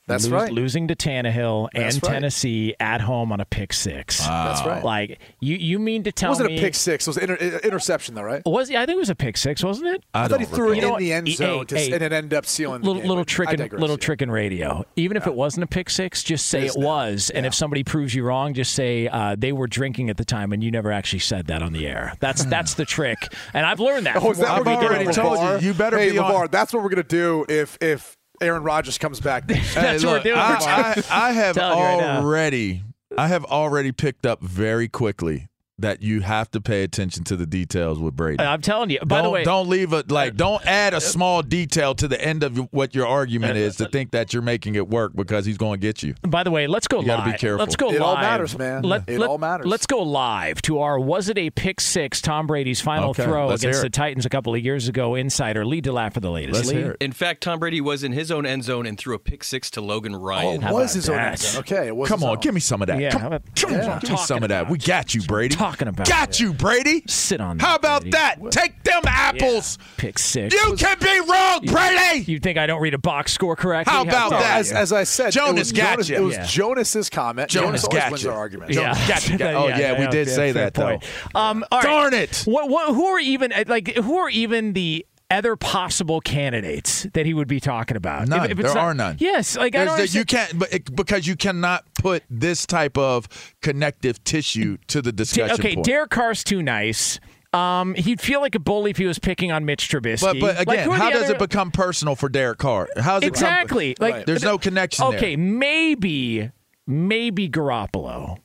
That's 0.08 0.24
Lose- 0.24 0.32
right. 0.32 0.52
Losing 0.52 0.88
to 0.88 0.96
Tannehill 0.96 1.68
That's 1.72 1.94
and 1.96 2.02
right. 2.02 2.12
Tennessee 2.14 2.74
at 2.80 3.00
home 3.00 3.30
on 3.30 3.40
a 3.40 3.44
pick 3.44 3.72
six. 3.72 4.18
That's 4.18 4.66
right. 4.66 4.82
Like 4.84 5.20
you, 5.40 5.56
you 5.56 5.78
mean 5.78 6.02
to 6.04 6.10
tell 6.12 6.30
me? 6.30 6.34
it 6.34 6.38
tell 6.38 6.44
wasn't 6.46 6.50
me 6.50 6.58
a 6.58 6.60
pick 6.60 6.74
six. 6.74 7.06
It 7.06 7.10
was 7.10 7.16
an 7.18 7.30
inter- 7.30 7.58
interception, 7.62 8.14
though, 8.16 8.22
right? 8.22 8.42
Was 8.44 8.70
I 8.70 8.84
think 8.84 8.96
it 8.96 8.98
was 8.98 9.10
a 9.10 9.14
pick 9.14 9.36
six, 9.36 9.62
wasn't 9.62 9.88
it? 9.94 10.04
I, 10.12 10.24
I 10.24 10.28
thought 10.28 10.40
he 10.40 10.46
don't 10.46 10.54
threw 10.56 10.72
it 10.72 10.78
You 10.82 10.92
in 10.94 10.98
the 10.98 11.12
end 11.12 11.28
Hey, 11.28 11.34
zone 11.34 11.66
to, 11.66 11.76
hey, 11.76 11.92
and 11.92 12.02
it 12.02 12.12
ended 12.12 12.34
up 12.34 12.46
sealing 12.46 12.80
the 12.80 12.86
little 12.86 13.02
game. 13.02 13.08
little 13.10 13.24
trick 13.24 13.48
I 13.50 13.52
in, 13.52 13.58
digress, 13.58 13.80
little 13.80 13.94
yeah. 13.96 14.00
trick 14.04 14.22
in 14.22 14.30
radio. 14.30 14.84
Even 14.96 15.16
if 15.16 15.26
it 15.26 15.34
wasn't 15.34 15.62
a 15.64 15.66
pick 15.68 15.88
six, 15.88 16.22
just 16.24 16.46
say 16.46 16.60
It 16.60 16.64
it, 16.64 16.66
is 16.70 16.76
now. 16.76 16.86
was. 16.86 17.30
And 17.30 17.46
if 17.46 17.54
somebody 17.54 17.84
proves 17.84 18.12
you 18.14 18.24
wrong, 18.24 18.54
just 18.54 18.72
say 18.72 19.06
uh, 19.06 19.36
they 19.38 19.52
were 19.52 19.68
drinking 19.68 20.10
at 20.10 20.16
the 20.16 20.24
time 20.24 20.52
and 20.52 20.64
you 20.64 20.70
never 20.72 20.90
actually 20.90 21.20
said 21.20 21.46
that 21.46 21.62
on 21.62 21.72
the 21.72 21.86
air. 21.86 22.14
That's 22.20 22.44
that's 22.46 22.74
the 22.74 22.84
trick. 22.84 23.18
And 23.54 23.64
I've 23.64 23.78
learned 23.80 24.06
that. 24.06 24.16
Oh, 24.16 24.32
is 24.32 24.38
that 24.38 24.58
what 24.58 24.66
I've 24.66 24.80
we're 24.82 24.86
already 24.88 25.12
told 25.12 25.62
you, 25.62 25.68
you 25.68 25.74
better 25.74 25.96
hey, 25.98 26.10
be 26.10 26.18
on- 26.18 26.32
LaVar, 26.32 26.50
that's 26.50 26.72
what 26.72 26.82
we're 26.82 26.90
going 26.90 27.02
to 27.04 27.08
do 27.08 27.46
if 27.48 27.78
if 27.80 28.16
Aaron 28.42 28.62
Rodgers 28.62 28.98
comes 28.98 29.20
back. 29.20 29.50
Hey, 29.50 29.60
That's 29.74 30.04
what 30.04 30.12
look, 30.12 30.24
we're 30.24 30.30
doing. 30.30 30.38
I, 30.38 31.02
I, 31.10 31.28
I 31.28 31.32
have 31.32 31.56
you 31.56 31.62
right 31.62 32.02
already, 32.02 32.82
I 33.16 33.28
have 33.28 33.44
already 33.44 33.92
picked 33.92 34.26
up 34.26 34.42
very 34.42 34.88
quickly 34.88 35.48
that 35.82 36.02
you 36.02 36.20
have 36.22 36.50
to 36.52 36.60
pay 36.60 36.82
attention 36.82 37.22
to 37.24 37.36
the 37.36 37.46
details 37.46 37.98
with 37.98 38.16
Brady. 38.16 38.42
I'm 38.42 38.60
telling 38.60 38.90
you. 38.90 38.98
By 39.04 39.16
don't, 39.16 39.24
the 39.24 39.30
way, 39.30 39.44
don't 39.44 39.68
leave 39.68 39.92
a 39.92 40.02
like. 40.08 40.36
Don't 40.36 40.64
add 40.66 40.94
a 40.94 41.00
small 41.00 41.42
detail 41.42 41.94
to 41.96 42.08
the 42.08 42.20
end 42.20 42.42
of 42.42 42.56
what 42.72 42.94
your 42.94 43.06
argument 43.06 43.56
is 43.58 43.76
to 43.76 43.86
think 43.92 44.12
that 44.12 44.32
you're 44.32 44.42
making 44.42 44.74
it 44.74 44.88
work 44.88 45.12
because 45.14 45.44
he's 45.46 45.58
going 45.58 45.78
to 45.80 45.86
get 45.86 46.02
you. 46.02 46.14
By 46.26 46.42
the 46.42 46.50
way, 46.50 46.66
let's 46.66 46.88
go 46.88 47.00
You 47.00 47.06
gotta 47.06 47.30
be 47.30 47.36
careful. 47.38 47.58
Let's 47.64 47.76
go 47.76 47.88
It 47.90 47.94
live. 47.94 48.02
all 48.02 48.16
matters, 48.16 48.56
man. 48.58 48.82
Let, 48.82 49.08
It 49.08 49.18
let- 49.18 49.28
all 49.28 49.38
matters. 49.38 49.66
Let's 49.66 49.86
go 49.86 50.02
live 50.02 50.62
to 50.62 50.78
our 50.80 50.98
was 50.98 51.28
it 51.28 51.38
a 51.38 51.50
pick 51.50 51.80
six 51.80 52.20
Tom 52.20 52.46
Brady's 52.46 52.80
final 52.80 53.10
Okay, 53.10 53.24
throw 53.24 53.48
let's 53.48 53.62
against 53.62 53.82
the. 53.82 53.90
Titans 53.90 54.24
a 54.24 54.30
couple 54.30 54.54
of 54.54 54.60
years 54.64 54.88
ago. 54.88 55.14
Insider 55.14 55.64
Lee 55.66 55.82
DeLapp 55.82 56.14
for 56.14 56.20
the 56.20 56.30
latest. 56.30 56.56
Let's 56.56 56.68
Lee? 56.70 56.76
hear 56.76 56.90
it. 56.92 56.96
In 57.02 57.12
fact, 57.12 57.42
Tom 57.42 57.58
Brady 57.58 57.80
was 57.80 58.02
in 58.04 58.12
his 58.12 58.30
own 58.30 58.46
end 58.46 58.64
zone 58.64 58.86
and 58.86 58.96
threw 58.96 59.14
a 59.14 59.18
pick 59.18 59.44
six 59.44 59.70
to 59.72 59.80
Logan 59.80 60.14
Oh, 60.14 60.18
Ryan. 60.18 60.62
it 60.62 60.72
was 60.72 60.94
about 60.94 60.94
his 60.94 61.08
own 61.08 61.18
end 61.18 61.38
zone. 61.38 61.60
Okay, 61.60 61.86
it 61.88 61.96
was 61.96 62.08
Come 62.08 62.20
his 62.20 62.24
on, 62.24 62.36
own. 62.36 62.40
give 62.40 62.54
me 62.54 62.60
some 62.60 62.80
of 62.82 62.86
that. 62.88 63.00
Yeah, 63.00 63.10
come 63.10 63.24
about- 63.26 63.42
come 63.56 63.72
yeah. 63.72 63.92
on, 63.94 64.00
give 64.00 64.10
me 64.10 64.16
some 64.18 64.42
of 64.42 64.48
that. 64.48 64.68
We 64.70 64.78
got 64.78 65.14
you, 65.14 65.22
Brady. 65.22 65.56
Talking 65.72 65.88
about. 65.88 66.06
Got 66.06 66.38
you, 66.38 66.52
Brady. 66.52 67.02
Sit 67.06 67.40
on. 67.40 67.56
That. 67.56 67.64
How 67.64 67.76
about 67.76 68.02
Brady. 68.02 68.10
that? 68.12 68.38
Take 68.50 68.82
them 68.82 69.02
apples. 69.06 69.78
Pick 69.96 70.18
six. 70.18 70.54
You 70.54 70.74
can 70.76 70.98
be 70.98 71.20
wrong, 71.20 71.60
Brady. 71.64 72.30
You 72.30 72.38
think 72.38 72.58
I 72.58 72.66
don't 72.66 72.82
read 72.82 72.92
a 72.92 72.98
box 72.98 73.32
score 73.32 73.56
correctly? 73.56 73.90
How 73.90 74.02
about 74.02 74.30
dare 74.30 74.40
that? 74.40 74.58
As, 74.60 74.72
as 74.72 74.92
I 74.92 75.04
said, 75.04 75.32
Jonas 75.32 75.50
it 75.50 75.58
was, 75.58 75.72
got 75.72 75.92
Jonas, 75.92 76.08
you. 76.10 76.16
it 76.16 76.20
was 76.20 76.34
Yeah. 76.34 76.44
Jonas's 76.46 77.08
comment. 77.08 77.48
Jonas 77.48 77.84
always 77.84 78.02
got 78.02 78.10
wins 78.10 78.24
you. 78.24 78.30
our 78.30 78.36
argument. 78.36 78.72
Yeah, 78.72 78.92
Got 79.08 79.28
you, 79.28 79.36
oh, 79.40 79.68
yeah, 79.68 79.98
we 79.98 80.06
did 80.08 80.26
fair- 80.26 80.34
say 80.34 80.52
fair 80.52 80.70
that, 80.70 80.74
though. 80.74 80.98
Um, 81.34 81.64
all 81.72 81.78
right. 81.80 81.84
Darn 81.84 82.12
it. 82.14 82.42
What, 82.44 82.68
what, 82.68 82.94
who 82.94 83.06
are 83.06 83.18
even 83.18 83.52
like? 83.66 83.96
Who 83.96 84.18
are 84.18 84.28
even 84.28 84.74
the 84.74 85.06
other 85.32 85.56
possible 85.56 86.20
candidates 86.20 87.06
that 87.14 87.26
he 87.26 87.34
would 87.34 87.48
be 87.48 87.58
talking 87.60 87.96
about? 87.96 88.28
None. 88.28 88.50
it's 88.50 88.60
there 88.60 88.74
not- 88.74 88.76
are 88.76 88.94
none. 88.94 89.16
Yes, 89.18 89.56
like 89.56 89.74
I 89.74 89.84
don't. 89.84 89.96
the- 89.98 90.06
you 90.06 90.24
can't, 90.24 90.58
but 90.58 90.72
it, 90.72 90.94
because 90.94 91.26
you 91.26 91.34
cannot 91.36 91.84
put 92.00 92.22
this 92.30 92.66
type 92.66 92.96
of 92.98 93.26
connective 93.62 94.22
tissue 94.24 94.76
to 94.88 95.02
the 95.02 95.12
discussion. 95.12 95.54
okay, 95.54 95.74
point. 95.74 95.86
Derek 95.86 96.10
Carr's 96.10 96.44
too 96.44 96.62
nice. 96.62 97.18
Um, 97.52 97.94
he'd 97.94 98.20
feel 98.20 98.40
like 98.40 98.54
a 98.54 98.58
bully 98.58 98.90
if 98.92 98.96
he 98.96 99.04
was 99.04 99.18
picking 99.18 99.52
on 99.52 99.66
Mitch 99.66 99.88
Trubisky. 99.90 100.40
But 100.40 100.40
but 100.40 100.60
again, 100.60 100.88
are 100.88 100.96
how 100.96 101.10
does 101.10 101.24
other- 101.24 101.34
it 101.34 101.38
become 101.38 101.70
personal 101.70 102.16
for 102.16 102.28
Derek 102.30 102.58
Carr? 102.58 102.84
It 102.84 102.94
become- 102.96 103.22
exactly 103.24 103.94
like 104.00 104.24
there's 104.26 104.42
no 104.42 104.56
connection 104.56 105.08
there. 105.10 105.18
Okay, 105.18 105.36
maybe 105.36 106.50
maybe 106.86 107.48
Garoppolo. 107.50 108.38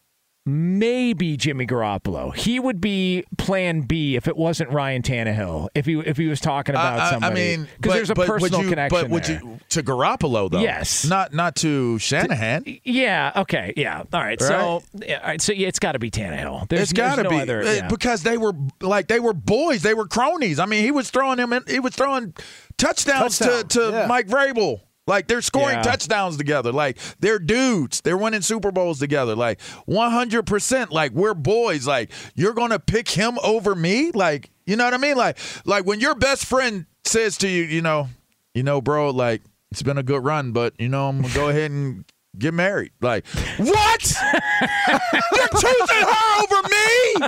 Maybe 0.48 1.36
Jimmy 1.36 1.68
Garoppolo. 1.68 2.34
He 2.34 2.58
would 2.58 2.80
be 2.80 3.26
Plan 3.38 3.82
B 3.82 4.16
if 4.16 4.30
it 4.30 4.38
wasn't 4.38 4.70
Ryan 4.72 5.02
Tannehill. 5.02 5.68
If 5.76 5.86
he 5.86 6.00
if 6.00 6.16
he 6.16 6.28
was 6.28 6.40
talking 6.40 6.74
about 6.74 7.00
I- 7.00 7.08
I- 7.08 7.12
somebody. 7.12 7.32
I 7.34 7.58
mean, 7.58 7.68
because 7.76 7.94
there's 7.94 8.10
a 8.12 8.16
but 8.16 8.30
would 8.30 8.40
personal 8.40 8.64
you- 8.64 8.70
connection 8.70 9.02
But 9.02 9.10
would 9.10 9.24
there. 9.26 9.42
you 9.44 9.60
to 9.70 9.84
Garoppolo 9.84 10.50
though? 10.50 10.62
Yes. 10.62 11.04
not 11.06 11.34
not 11.34 11.58
to 11.58 12.00
Shanahan. 12.00 12.64
Yeah. 12.86 13.34
Okay. 13.36 13.74
Yeah. 13.76 14.04
All 14.14 14.22
right. 14.22 14.40
So. 14.42 14.84
Yeah, 14.94 15.18
all 15.20 15.28
right. 15.28 15.42
So 15.42 15.52
yeah, 15.52 15.68
it's 15.68 15.80
got 15.80 15.92
to 15.92 16.00
be 16.00 16.10
Tannehill. 16.10 16.70
There's, 16.70 16.84
it's 16.84 16.94
got 16.94 17.16
to 17.18 17.24
no 17.24 17.30
be 17.30 17.42
other, 17.42 17.64
uh, 17.64 17.72
yeah. 17.74 17.88
because 17.90 18.24
they 18.24 18.38
were 18.38 18.54
like 18.80 19.08
they 19.10 19.20
were 19.20 19.34
boys, 19.34 19.82
they 19.82 19.94
were 19.94 20.08
cronies. 20.08 20.60
I 20.60 20.66
mean, 20.66 20.82
he 20.84 20.92
was 20.92 21.10
throwing 21.10 21.40
him 21.40 21.52
in, 21.52 21.64
he 21.68 21.82
was 21.82 21.94
throwing 21.94 22.34
touchdowns 22.78 23.38
Touchdown, 23.38 23.68
to, 23.68 23.80
to 23.80 23.90
yeah. 23.98 24.08
Mike 24.08 24.28
Vrabel. 24.28 24.80
Like 25.08 25.28
they're 25.28 25.42
scoring 25.42 25.78
Yeah. 25.78 25.82
touchdowns 25.84 26.38
together. 26.38 26.72
Like 26.72 26.98
they're 27.20 27.40
dudes. 27.40 28.02
They're 28.02 28.18
winning 28.18 28.42
Super 28.42 28.72
Bowls 28.72 29.00
together. 29.00 29.36
Like 29.36 29.60
100%. 29.88 30.92
Like 30.92 31.12
we're 31.14 31.34
boys. 31.34 31.88
Like 31.88 32.12
you're 32.36 32.54
going 32.54 32.72
to 32.72 32.80
pick 32.80 33.10
him 33.10 33.38
over 33.44 33.74
me? 33.76 34.12
Like, 34.12 34.52
you 34.66 34.76
know 34.76 34.84
what 34.86 34.94
I 34.94 34.98
mean? 34.98 35.16
Like 35.18 35.38
like 35.66 35.86
when 35.86 36.00
your 36.00 36.16
best 36.16 36.46
friend 36.46 36.86
says 37.06 37.38
to 37.38 37.48
you, 37.48 37.64
you 37.64 37.82
know, 37.82 38.10
you 38.54 38.64
know, 38.64 38.82
bro, 38.82 39.10
like 39.12 39.42
it's 39.72 39.82
been 39.82 39.98
a 39.98 40.04
good 40.04 40.24
run, 40.24 40.52
but 40.52 40.74
you 40.80 40.90
know, 40.90 41.10
I'm 41.10 41.22
going 41.22 41.30
to 41.34 41.40
go 41.40 41.50
ahead 41.50 41.72
and 41.72 42.06
get 42.40 42.54
married. 42.54 42.92
Like, 43.02 43.28
what? 43.58 44.14
You're 45.36 45.48
choosing 45.62 46.06
her 46.06 46.44
over 46.44 46.68
me? 46.68 47.28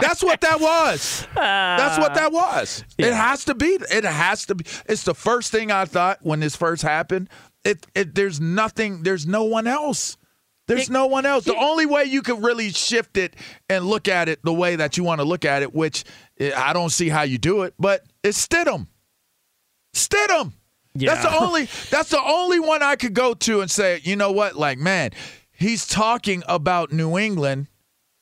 That's 0.00 0.22
what 0.22 0.40
that 0.40 0.60
was. 0.60 1.26
That's 1.34 1.98
what 1.98 2.14
that 2.14 2.32
was. 2.32 2.84
It 2.98 3.12
has 3.12 3.44
to 3.46 3.54
be. 3.54 3.78
It 3.90 4.04
has 4.04 4.46
to 4.46 4.54
be. 4.54 4.64
It's 4.86 5.04
the 5.04 5.14
first 5.14 5.52
thing 5.52 5.70
I 5.70 5.84
thought 5.84 6.18
when 6.22 6.40
this 6.40 6.56
first 6.56 6.82
happened. 6.82 7.28
It, 7.64 7.86
it 7.94 8.14
there's 8.14 8.40
nothing. 8.40 9.02
There's 9.02 9.26
no 9.26 9.44
one 9.44 9.66
else. 9.66 10.16
There's 10.68 10.90
no 10.90 11.06
one 11.06 11.26
else. 11.26 11.44
The 11.44 11.56
only 11.56 11.86
way 11.86 12.04
you 12.04 12.22
can 12.22 12.40
really 12.40 12.70
shift 12.70 13.16
it 13.16 13.34
and 13.68 13.84
look 13.84 14.08
at 14.08 14.28
it 14.28 14.42
the 14.42 14.52
way 14.52 14.76
that 14.76 14.96
you 14.96 15.04
want 15.04 15.20
to 15.20 15.24
look 15.24 15.44
at 15.44 15.62
it, 15.62 15.74
which 15.74 16.04
eh, 16.38 16.52
I 16.56 16.72
don't 16.72 16.90
see 16.90 17.08
how 17.08 17.22
you 17.22 17.38
do 17.38 17.62
it, 17.62 17.74
but 17.78 18.04
it's 18.22 18.46
Stidham. 18.46 18.86
Stidham. 19.94 20.52
That's 20.94 21.22
the 21.22 21.34
only 21.36 21.68
that's 21.90 22.10
the 22.10 22.22
only 22.22 22.60
one 22.60 22.82
I 22.82 22.96
could 22.96 23.14
go 23.14 23.34
to 23.34 23.60
and 23.60 23.70
say, 23.70 24.00
you 24.04 24.16
know 24.16 24.32
what, 24.32 24.56
like 24.56 24.78
man, 24.78 25.10
he's 25.52 25.86
talking 25.86 26.42
about 26.48 26.92
New 26.92 27.18
England, 27.18 27.68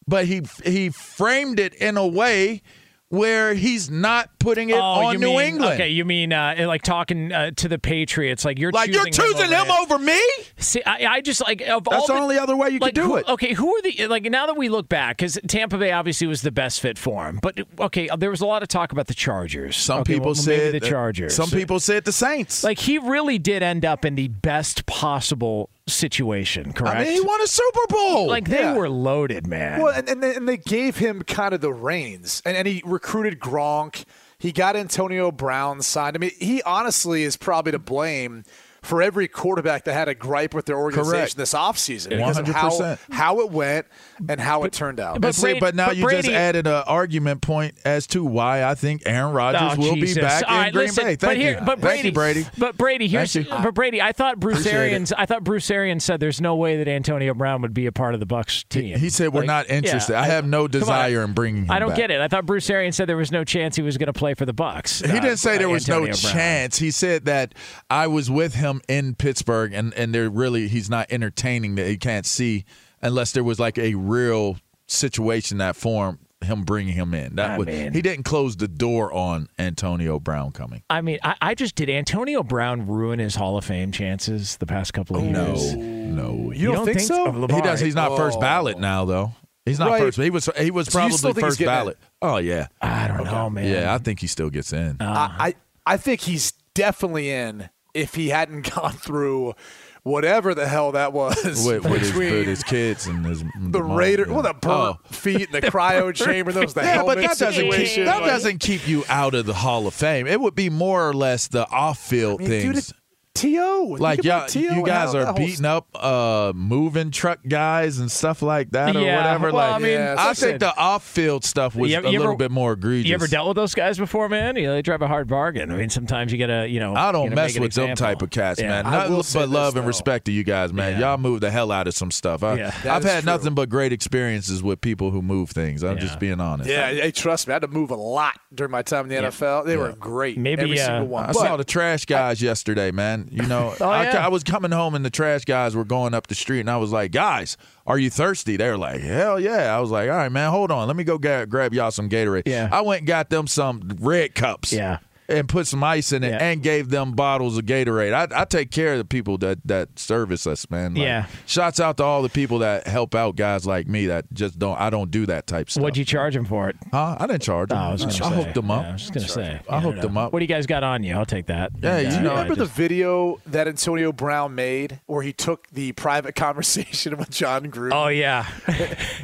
but 0.06 0.26
he 0.26 0.42
he 0.64 0.90
framed 0.90 1.58
it 1.58 1.74
in 1.74 1.96
a 1.96 2.06
way 2.06 2.62
where 3.08 3.54
he's 3.54 3.90
not 3.90 4.38
putting 4.40 4.70
it 4.70 4.76
Oh, 4.76 4.80
on 4.80 5.20
New 5.20 5.28
mean, 5.28 5.40
England. 5.40 5.74
Okay, 5.74 5.90
you 5.90 6.04
mean 6.04 6.32
uh, 6.32 6.56
like 6.66 6.82
talking 6.82 7.32
uh, 7.32 7.52
to 7.52 7.68
the 7.68 7.78
Patriots? 7.78 8.44
Like 8.44 8.58
you're 8.58 8.72
Like 8.72 8.90
you're 8.92 9.04
choosing 9.04 9.36
choosing 9.36 9.50
him 9.50 9.70
over 9.70 9.98
me? 9.98 10.20
See, 10.56 10.82
I, 10.84 11.06
I 11.06 11.20
just 11.20 11.40
like 11.46 11.60
of 11.62 11.86
all 11.86 11.92
That's 11.92 12.06
the 12.08 12.14
only 12.14 12.38
other 12.38 12.56
way 12.56 12.70
you 12.70 12.80
could 12.80 12.94
do 12.94 13.02
who- 13.04 13.16
it. 13.16 13.28
Okay, 13.28 13.52
who 13.52 13.76
are 13.76 13.82
the 13.82 14.06
like 14.08 14.24
now 14.24 14.46
that 14.46 14.56
we 14.56 14.68
look 14.68 14.88
back 14.88 15.18
because 15.18 15.38
Tampa 15.46 15.78
Bay 15.78 15.92
obviously 15.92 16.26
was 16.26 16.42
the 16.42 16.50
best 16.50 16.80
fit 16.80 16.98
for 16.98 17.26
him, 17.28 17.38
but 17.40 17.58
okay, 17.78 18.08
there 18.18 18.30
was 18.30 18.40
a 18.40 18.46
lot 18.46 18.62
of 18.62 18.68
talk 18.68 18.90
about 18.92 19.06
the 19.06 19.14
Chargers. 19.14 19.76
Some 19.76 20.00
Okay, 20.00 20.14
people 20.14 20.26
well, 20.26 20.34
said 20.34 20.74
the 20.74 20.80
Chargers. 20.80 21.34
Some 21.36 21.50
people 21.50 21.78
said 21.78 22.04
the 22.04 22.12
Saints. 22.12 22.64
like 22.64 22.78
he 22.80 22.98
really 22.98 23.38
did 23.38 23.62
end 23.62 23.84
up 23.84 24.04
in 24.04 24.14
the 24.16 24.28
best 24.28 24.86
possible 24.86 25.70
situation. 25.86 26.72
Correct. 26.72 26.96
I 26.96 27.04
mean, 27.04 27.12
he 27.12 27.20
won 27.20 27.40
a 27.42 27.46
Super 27.46 27.86
Bowl. 27.88 28.26
like 28.28 28.48
they 28.48 28.60
Yeah. 28.60 28.74
were 28.74 28.88
loaded, 28.88 29.46
man. 29.46 29.80
Well, 29.82 29.92
and, 29.94 30.08
and, 30.08 30.22
they, 30.22 30.34
and 30.34 30.48
they 30.48 30.56
gave 30.56 30.96
him 30.96 31.22
kind 31.22 31.52
of 31.52 31.60
the 31.60 31.72
reins, 31.72 32.42
and, 32.44 32.56
and 32.56 32.66
he 32.66 32.82
recruited 32.84 33.38
Gronk. 33.40 34.04
He 34.40 34.52
got 34.52 34.74
Antonio 34.74 35.30
Brown 35.30 35.82
signed. 35.82 36.16
I 36.16 36.18
mean, 36.18 36.32
he 36.38 36.62
honestly 36.62 37.24
is 37.24 37.36
probably 37.36 37.72
to 37.72 37.78
blame 37.78 38.44
for 38.82 39.02
every 39.02 39.28
quarterback 39.28 39.84
that 39.84 39.92
had 39.92 40.08
a 40.08 40.14
gripe 40.14 40.54
with 40.54 40.66
their 40.66 40.78
organization 40.78 41.12
Correct. 41.20 41.36
this 41.36 41.54
offseason 41.54 42.10
because 42.10 42.38
of 42.38 42.46
how, 42.48 42.70
100%. 42.70 42.98
how 43.10 43.40
it 43.40 43.50
went 43.50 43.86
and 44.28 44.40
how 44.40 44.64
it 44.64 44.72
turned 44.72 45.00
out. 45.00 45.20
but 45.20 45.28
And 45.28 45.34
see, 45.34 45.60
but 45.60 45.74
now 45.74 45.88
but 45.88 45.96
you 45.96 46.08
just 46.10 46.28
added 46.28 46.66
an 46.66 46.82
argument 46.86 47.42
point 47.42 47.74
as 47.84 48.06
to 48.08 48.24
why 48.24 48.64
I 48.64 48.74
think 48.74 49.02
Aaron 49.06 49.32
Rodgers 49.34 49.60
Oh, 49.76 49.76
will 49.80 49.94
Jesus. 49.96 50.16
be 50.16 50.20
back 50.22 50.44
All 50.48 50.54
in 50.54 50.60
right, 50.62 50.72
Green 50.72 50.86
listen, 50.86 51.04
Bay. 51.04 51.14
but 51.16 51.20
Thank 51.20 51.38
here, 51.40 51.58
you. 51.60 51.64
But 51.66 51.80
Brady, 51.80 51.96
Thank 51.96 52.04
you, 52.04 52.12
Brady. 52.12 52.46
But 52.58 52.76
Brady, 52.76 53.08
here's, 53.08 53.32
Thank 53.32 53.48
you. 53.48 53.54
but 53.62 53.74
Brady, 53.74 54.00
I 54.02 54.12
thought 54.12 54.40
Bruce 54.40 54.60
Appreciate 54.60 54.72
it. 54.74 54.76
Arians, 54.82 55.12
I 55.12 55.26
thought 55.26 55.44
Bruce 55.44 55.70
Arians 55.70 56.04
said 56.04 56.20
there's 56.20 56.40
no 56.40 56.56
way 56.56 56.76
that 56.78 56.88
Antonio 56.88 57.34
Brown 57.34 57.62
would 57.62 57.74
be 57.74 57.86
a 57.86 57.92
part 57.92 58.14
of 58.14 58.20
the 58.20 58.26
Bucs 58.26 58.68
team. 58.68 58.98
He 58.98 59.10
said 59.10 59.32
we're 59.32 59.40
Like, 59.40 59.46
not 59.46 59.70
interested. 59.70 60.12
yeah, 60.14 60.22
I 60.22 60.26
have 60.26 60.46
no 60.46 60.60
come 60.60 60.64
on. 60.64 60.70
desire 60.80 61.22
in 61.24 61.32
bringing 61.32 61.64
him 61.64 61.70
I 61.70 61.78
don't 61.78 61.90
back. 61.90 61.98
get 61.98 62.10
it. 62.10 62.20
I 62.20 62.28
thought 62.28 62.46
Bruce 62.46 62.68
Arians 62.70 62.96
said 62.96 63.08
there 63.08 63.16
was 63.16 63.32
no 63.32 63.44
chance 63.44 63.76
he 63.76 63.82
was 63.82 63.98
going 63.98 64.06
to 64.06 64.12
play 64.12 64.34
for 64.34 64.46
the 64.46 64.54
Bucs. 64.54 65.04
He 65.04 65.12
didn't 65.12 65.30
uh, 65.32 65.36
say 65.36 65.58
there 65.58 65.68
was 65.68 65.88
no 65.88 66.00
Brown. 66.02 66.12
chance. 66.14 66.78
He 66.78 66.90
said 66.90 67.24
that 67.24 67.54
I 67.90 68.06
was 68.06 68.30
with 68.30 68.54
him 68.54 68.69
in 68.88 69.14
Pittsburgh, 69.14 69.72
and 69.72 69.92
and 69.94 70.14
they're 70.14 70.30
really 70.30 70.68
he's 70.68 70.88
not 70.90 71.06
entertaining 71.10 71.74
that 71.76 71.86
he 71.86 71.96
can't 71.96 72.26
see 72.26 72.64
unless 73.02 73.32
there 73.32 73.44
was 73.44 73.58
like 73.58 73.78
a 73.78 73.94
real 73.94 74.56
situation 74.86 75.58
that 75.58 75.76
formed 75.76 76.18
him 76.42 76.62
bringing 76.62 76.94
him 76.94 77.12
in. 77.12 77.36
That 77.36 77.50
I 77.50 77.58
was, 77.58 77.66
mean- 77.66 77.92
he 77.92 78.00
didn't 78.02 78.24
close 78.24 78.56
the 78.56 78.68
door 78.68 79.12
on 79.12 79.48
Antonio 79.58 80.18
Brown 80.18 80.52
coming. 80.52 80.82
I 80.88 81.00
mean, 81.02 81.18
I, 81.22 81.34
I 81.40 81.54
just 81.54 81.74
did 81.74 81.90
Antonio 81.90 82.42
Brown 82.42 82.86
ruin 82.86 83.18
his 83.18 83.34
Hall 83.34 83.56
of 83.58 83.64
Fame 83.64 83.92
chances 83.92 84.56
the 84.56 84.66
past 84.66 84.94
couple 84.94 85.16
of 85.16 85.24
years? 85.24 85.74
no, 85.74 85.82
no, 85.82 86.52
you, 86.52 86.72
don't, 86.72 86.86
think, 86.86 87.00
so? 87.00 87.30
he 87.46 87.60
does. 87.60 87.80
He's 87.80 87.94
not 87.94 88.16
first 88.16 88.38
Oh. 88.38 88.40
ballot 88.40 88.78
now 88.78 89.04
though. 89.04 89.32
He's 89.66 89.78
not 89.78 89.90
Right. 89.90 90.00
first. 90.00 90.18
He 90.18 90.30
was. 90.30 90.48
He 90.58 90.70
was 90.70 90.88
probably 90.88 91.16
still 91.16 91.28
think 91.34 91.36
he's 91.44 91.50
first 91.50 91.58
getting 91.58 91.70
ballot. 91.72 91.98
Oh 92.22 92.38
yeah, 92.38 92.68
I 92.80 93.06
don't 93.08 93.24
know, 93.24 93.50
man. 93.50 93.66
yeah. 93.70 93.94
I 93.94 93.98
think 93.98 94.18
he 94.20 94.26
still 94.26 94.48
gets 94.50 94.72
in. 94.72 94.96
Uh-huh. 94.98 95.28
I, 95.38 95.48
I 95.48 95.54
I 95.86 95.96
think 95.98 96.22
he's 96.22 96.52
definitely 96.74 97.30
in 97.30 97.68
if 97.94 98.14
he 98.14 98.28
hadn't 98.28 98.70
gone 98.74 98.92
through 98.92 99.54
whatever 100.02 100.54
the 100.54 100.66
hell 100.66 100.92
that 100.92 101.12
was 101.12 101.36
with, 101.66 101.84
with, 101.84 102.00
his, 102.00 102.10
between 102.10 102.32
with 102.32 102.46
his 102.46 102.62
kids 102.62 103.06
and 103.06 103.24
his 103.26 103.44
the 103.58 103.82
Raider, 103.82 104.24
yeah. 104.26 104.32
well, 104.32 104.42
the 104.42 104.54
burnt 104.54 104.96
Oh. 104.98 104.98
feet 105.10 105.50
and 105.52 105.62
the 105.62 105.62
cryo 105.70 106.14
chamber. 106.14 106.52
Those 106.52 106.72
the 106.74 106.80
Yeah, 106.80 107.02
but 107.02 107.18
helmet 107.18 107.28
that 107.28 107.38
doesn't 107.38 107.70
keep 107.70 108.04
that 108.06 108.16
like- 108.22 108.26
doesn't 108.30 108.58
keep 108.60 108.88
you 108.88 109.04
out 109.08 109.34
of 109.34 109.44
the 109.46 109.52
Hall 109.54 109.86
of 109.86 109.92
Fame. 109.94 110.26
It 110.26 110.40
would 110.40 110.54
be 110.54 110.70
more 110.70 111.06
or 111.08 111.12
less 111.12 111.48
the 111.48 111.68
off-field 111.68 112.40
I 112.40 112.44
mean, 112.44 112.50
dude, 112.50 112.74
things. 112.74 112.90
it- 112.90 112.96
To 113.32 113.96
like 113.98 114.24
yeah, 114.24 114.46
y'all, 114.52 114.62
you 114.76 114.84
guys 114.84 115.14
are 115.14 115.32
beating 115.32 115.64
up 115.64 115.86
uh, 115.94 116.52
moving 116.54 117.10
truck 117.12 117.38
guys 117.48 117.98
and 117.98 118.10
stuff 118.10 118.42
like 118.42 118.72
that 118.72 118.94
or 118.96 119.00
Yeah, 119.00 119.16
whatever. 119.18 119.52
well, 119.52 119.70
like, 119.70 119.72
I 119.76 119.78
mean, 119.78 120.00
I 120.00 120.28
listen. 120.30 120.48
think 120.48 120.60
the 120.60 120.76
off-field 120.76 121.44
stuff 121.44 121.76
was 121.76 121.90
You 121.90 121.96
a 121.96 121.98
ever- 122.00 122.08
little 122.10 122.24
ever- 122.26 122.36
bit 122.36 122.50
more 122.50 122.72
egregious. 122.72 123.08
You 123.08 123.14
ever 123.14 123.28
dealt 123.28 123.46
with 123.48 123.54
those 123.56 123.72
guys 123.74 123.98
before, 123.98 124.28
man? 124.28 124.56
You 124.56 124.64
know, 124.66 124.72
they 124.74 124.82
drive 124.82 125.00
a 125.00 125.06
hard 125.06 125.28
bargain. 125.28 125.70
I 125.70 125.76
mean, 125.76 125.88
sometimes 125.90 126.32
you 126.32 126.38
gotta, 126.38 126.68
you 126.68 126.80
know. 126.80 126.94
I 126.96 127.12
don't 127.12 127.32
mess 127.32 127.56
with 127.58 127.72
them 127.72 127.94
type 127.94 128.20
of 128.20 128.30
cats, 128.30 128.60
Yeah. 128.60 128.68
man. 128.68 128.86
I 128.86 128.90
Nothing 128.90 129.10
will 129.12 129.18
but 129.18 129.24
say 129.26 129.40
this, 129.40 129.48
love 129.50 129.76
and 129.76 129.86
respect 129.86 130.24
to 130.26 130.32
you 130.32 130.42
guys, 130.42 130.72
man. 130.72 130.94
Yeah. 131.00 131.10
Y'all 131.10 131.18
move 131.18 131.40
the 131.40 131.52
hell 131.52 131.70
out 131.70 131.86
of 131.86 131.94
some 131.94 132.10
stuff. 132.10 132.42
I, 132.42 132.56
yeah. 132.56 132.74
I've 132.84 133.04
had 133.04 133.22
true. 133.22 133.32
nothing 133.32 133.54
but 133.54 133.68
great 133.68 133.92
experiences 133.92 134.60
with 134.60 134.80
people 134.80 135.12
who 135.12 135.22
move 135.22 135.50
things. 135.50 135.84
I'm 135.84 135.96
Yeah. 135.96 136.02
just 136.02 136.18
being 136.18 136.40
honest. 136.40 136.68
Yeah, 136.68 136.90
hey, 136.90 137.12
trust 137.12 137.46
me, 137.46 137.52
I 137.52 137.54
had 137.54 137.62
to 137.62 137.68
move 137.68 137.90
a 137.92 137.94
lot 137.96 138.38
during 138.52 138.72
my 138.72 138.82
time 138.82 139.04
in 139.04 139.08
the 139.10 139.28
NFL. 139.28 139.64
They 139.66 139.76
were 139.76 139.92
great. 139.92 140.36
Maybe, 140.36 140.62
every 140.62 140.80
uh, 140.80 140.84
single 140.86 141.06
one. 141.06 141.26
I 141.26 141.32
saw 141.32 141.56
the 141.56 141.64
trash 141.64 142.04
guys 142.06 142.42
yesterday, 142.42 142.90
man. 142.90 143.28
You 143.30 143.46
know, 143.46 143.74
Oh, 143.80 143.88
I, 143.88 144.04
yeah. 144.04 144.24
I 144.24 144.28
was 144.28 144.42
coming 144.42 144.72
home 144.72 144.94
and 144.94 145.04
the 145.04 145.10
trash 145.10 145.44
guys 145.44 145.76
were 145.76 145.84
going 145.84 146.14
up 146.14 146.26
the 146.26 146.34
street, 146.34 146.60
and 146.60 146.70
I 146.70 146.76
was 146.78 146.90
like, 146.92 147.12
"Guys, 147.12 147.56
are 147.86 147.98
you 147.98 148.10
thirsty?" 148.10 148.56
They 148.56 148.68
were 148.68 148.76
like, 148.78 149.00
"Hell 149.00 149.38
yeah!" 149.38 149.74
I 149.76 149.78
was 149.80 149.90
like, 149.90 150.10
"All 150.10 150.16
right, 150.16 150.30
man, 150.32 150.50
hold 150.50 150.70
on, 150.70 150.86
let 150.88 150.96
me 150.96 151.04
go 151.04 151.16
ga- 151.16 151.46
grab 151.46 151.72
y'all 151.72 151.90
some 151.90 152.08
Gatorade." 152.08 152.42
Yeah. 152.46 152.68
I 152.72 152.80
went 152.80 153.00
and 153.02 153.06
got 153.06 153.30
them 153.30 153.46
some 153.46 153.96
red 154.00 154.34
cups. 154.34 154.72
Yeah. 154.72 154.98
And 155.30 155.48
put 155.48 155.66
some 155.66 155.82
ice 155.84 156.12
in 156.12 156.24
it 156.24 156.30
Yeah. 156.30 156.38
and 156.44 156.62
gave 156.62 156.88
them 156.90 157.12
bottles 157.12 157.56
of 157.56 157.64
Gatorade. 157.64 158.12
I, 158.12 158.42
I 158.42 158.44
take 158.44 158.70
care 158.70 158.92
of 158.92 158.98
the 158.98 159.04
people 159.04 159.38
that, 159.38 159.58
that 159.66 159.98
service 159.98 160.46
us, 160.46 160.68
man. 160.70 160.94
Like, 160.94 161.02
Yeah. 161.02 161.26
Shouts 161.46 161.80
out 161.80 161.96
to 161.98 162.04
all 162.04 162.22
the 162.22 162.28
people 162.28 162.58
that 162.60 162.86
help 162.86 163.14
out 163.14 163.36
guys 163.36 163.66
like 163.66 163.86
me 163.86 164.06
that 164.06 164.26
just 164.32 164.58
don't. 164.58 164.78
I 164.80 164.90
don't 164.90 165.10
do 165.10 165.26
that 165.26 165.46
type 165.46 165.70
stuff. 165.70 165.82
What'd 165.82 165.96
you 165.96 166.04
charge 166.04 166.34
him 166.36 166.44
for 166.44 166.68
it? 166.68 166.76
Huh? 166.92 167.16
I 167.18 167.26
didn't 167.26 167.42
charge 167.42 167.70
oh, 167.70 167.74
them. 167.74 167.84
Oh, 167.84 167.88
I 167.88 167.92
was 167.92 168.04
gonna 168.04 168.24
I 168.32 168.42
hooked 168.42 168.54
them 168.54 168.70
up. 168.70 168.82
Yeah, 168.82 168.88
I 168.88 168.92
was 168.92 169.02
just 169.02 169.14
gonna 169.14 169.28
say. 169.28 169.60
I 169.68 169.80
hooked 169.80 170.02
them 170.02 170.16
up. 170.16 170.32
What 170.32 170.40
do 170.40 170.44
you 170.44 170.48
guys 170.48 170.66
got 170.66 170.82
on 170.82 171.02
you? 171.02 171.14
I'll 171.14 171.24
take 171.26 171.46
that. 171.46 171.72
Yeah, 171.80 171.98
you 171.98 172.20
know- 172.20 172.30
Remember 172.30 172.56
just- 172.56 172.74
the 172.74 172.82
video 172.82 173.40
that 173.46 173.68
Antonio 173.68 174.12
Brown 174.12 174.54
made 174.54 175.00
where 175.06 175.22
he 175.22 175.32
took 175.32 175.66
the 175.68 175.92
private 175.92 176.34
conversation 176.34 177.16
with 177.16 177.30
Jon 177.30 177.70
Gruden? 177.70 177.92
Oh 177.92 178.08
yeah, 178.08 178.46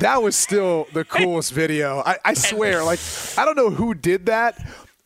that 0.00 0.22
was 0.22 0.36
still 0.36 0.86
the 0.92 1.04
coolest 1.04 1.52
video. 1.52 2.02
I, 2.04 2.18
I 2.24 2.34
swear, 2.34 2.84
like 2.84 3.00
I 3.36 3.44
don't 3.44 3.56
know 3.56 3.70
who 3.70 3.94
did 3.94 4.26
that. 4.26 4.58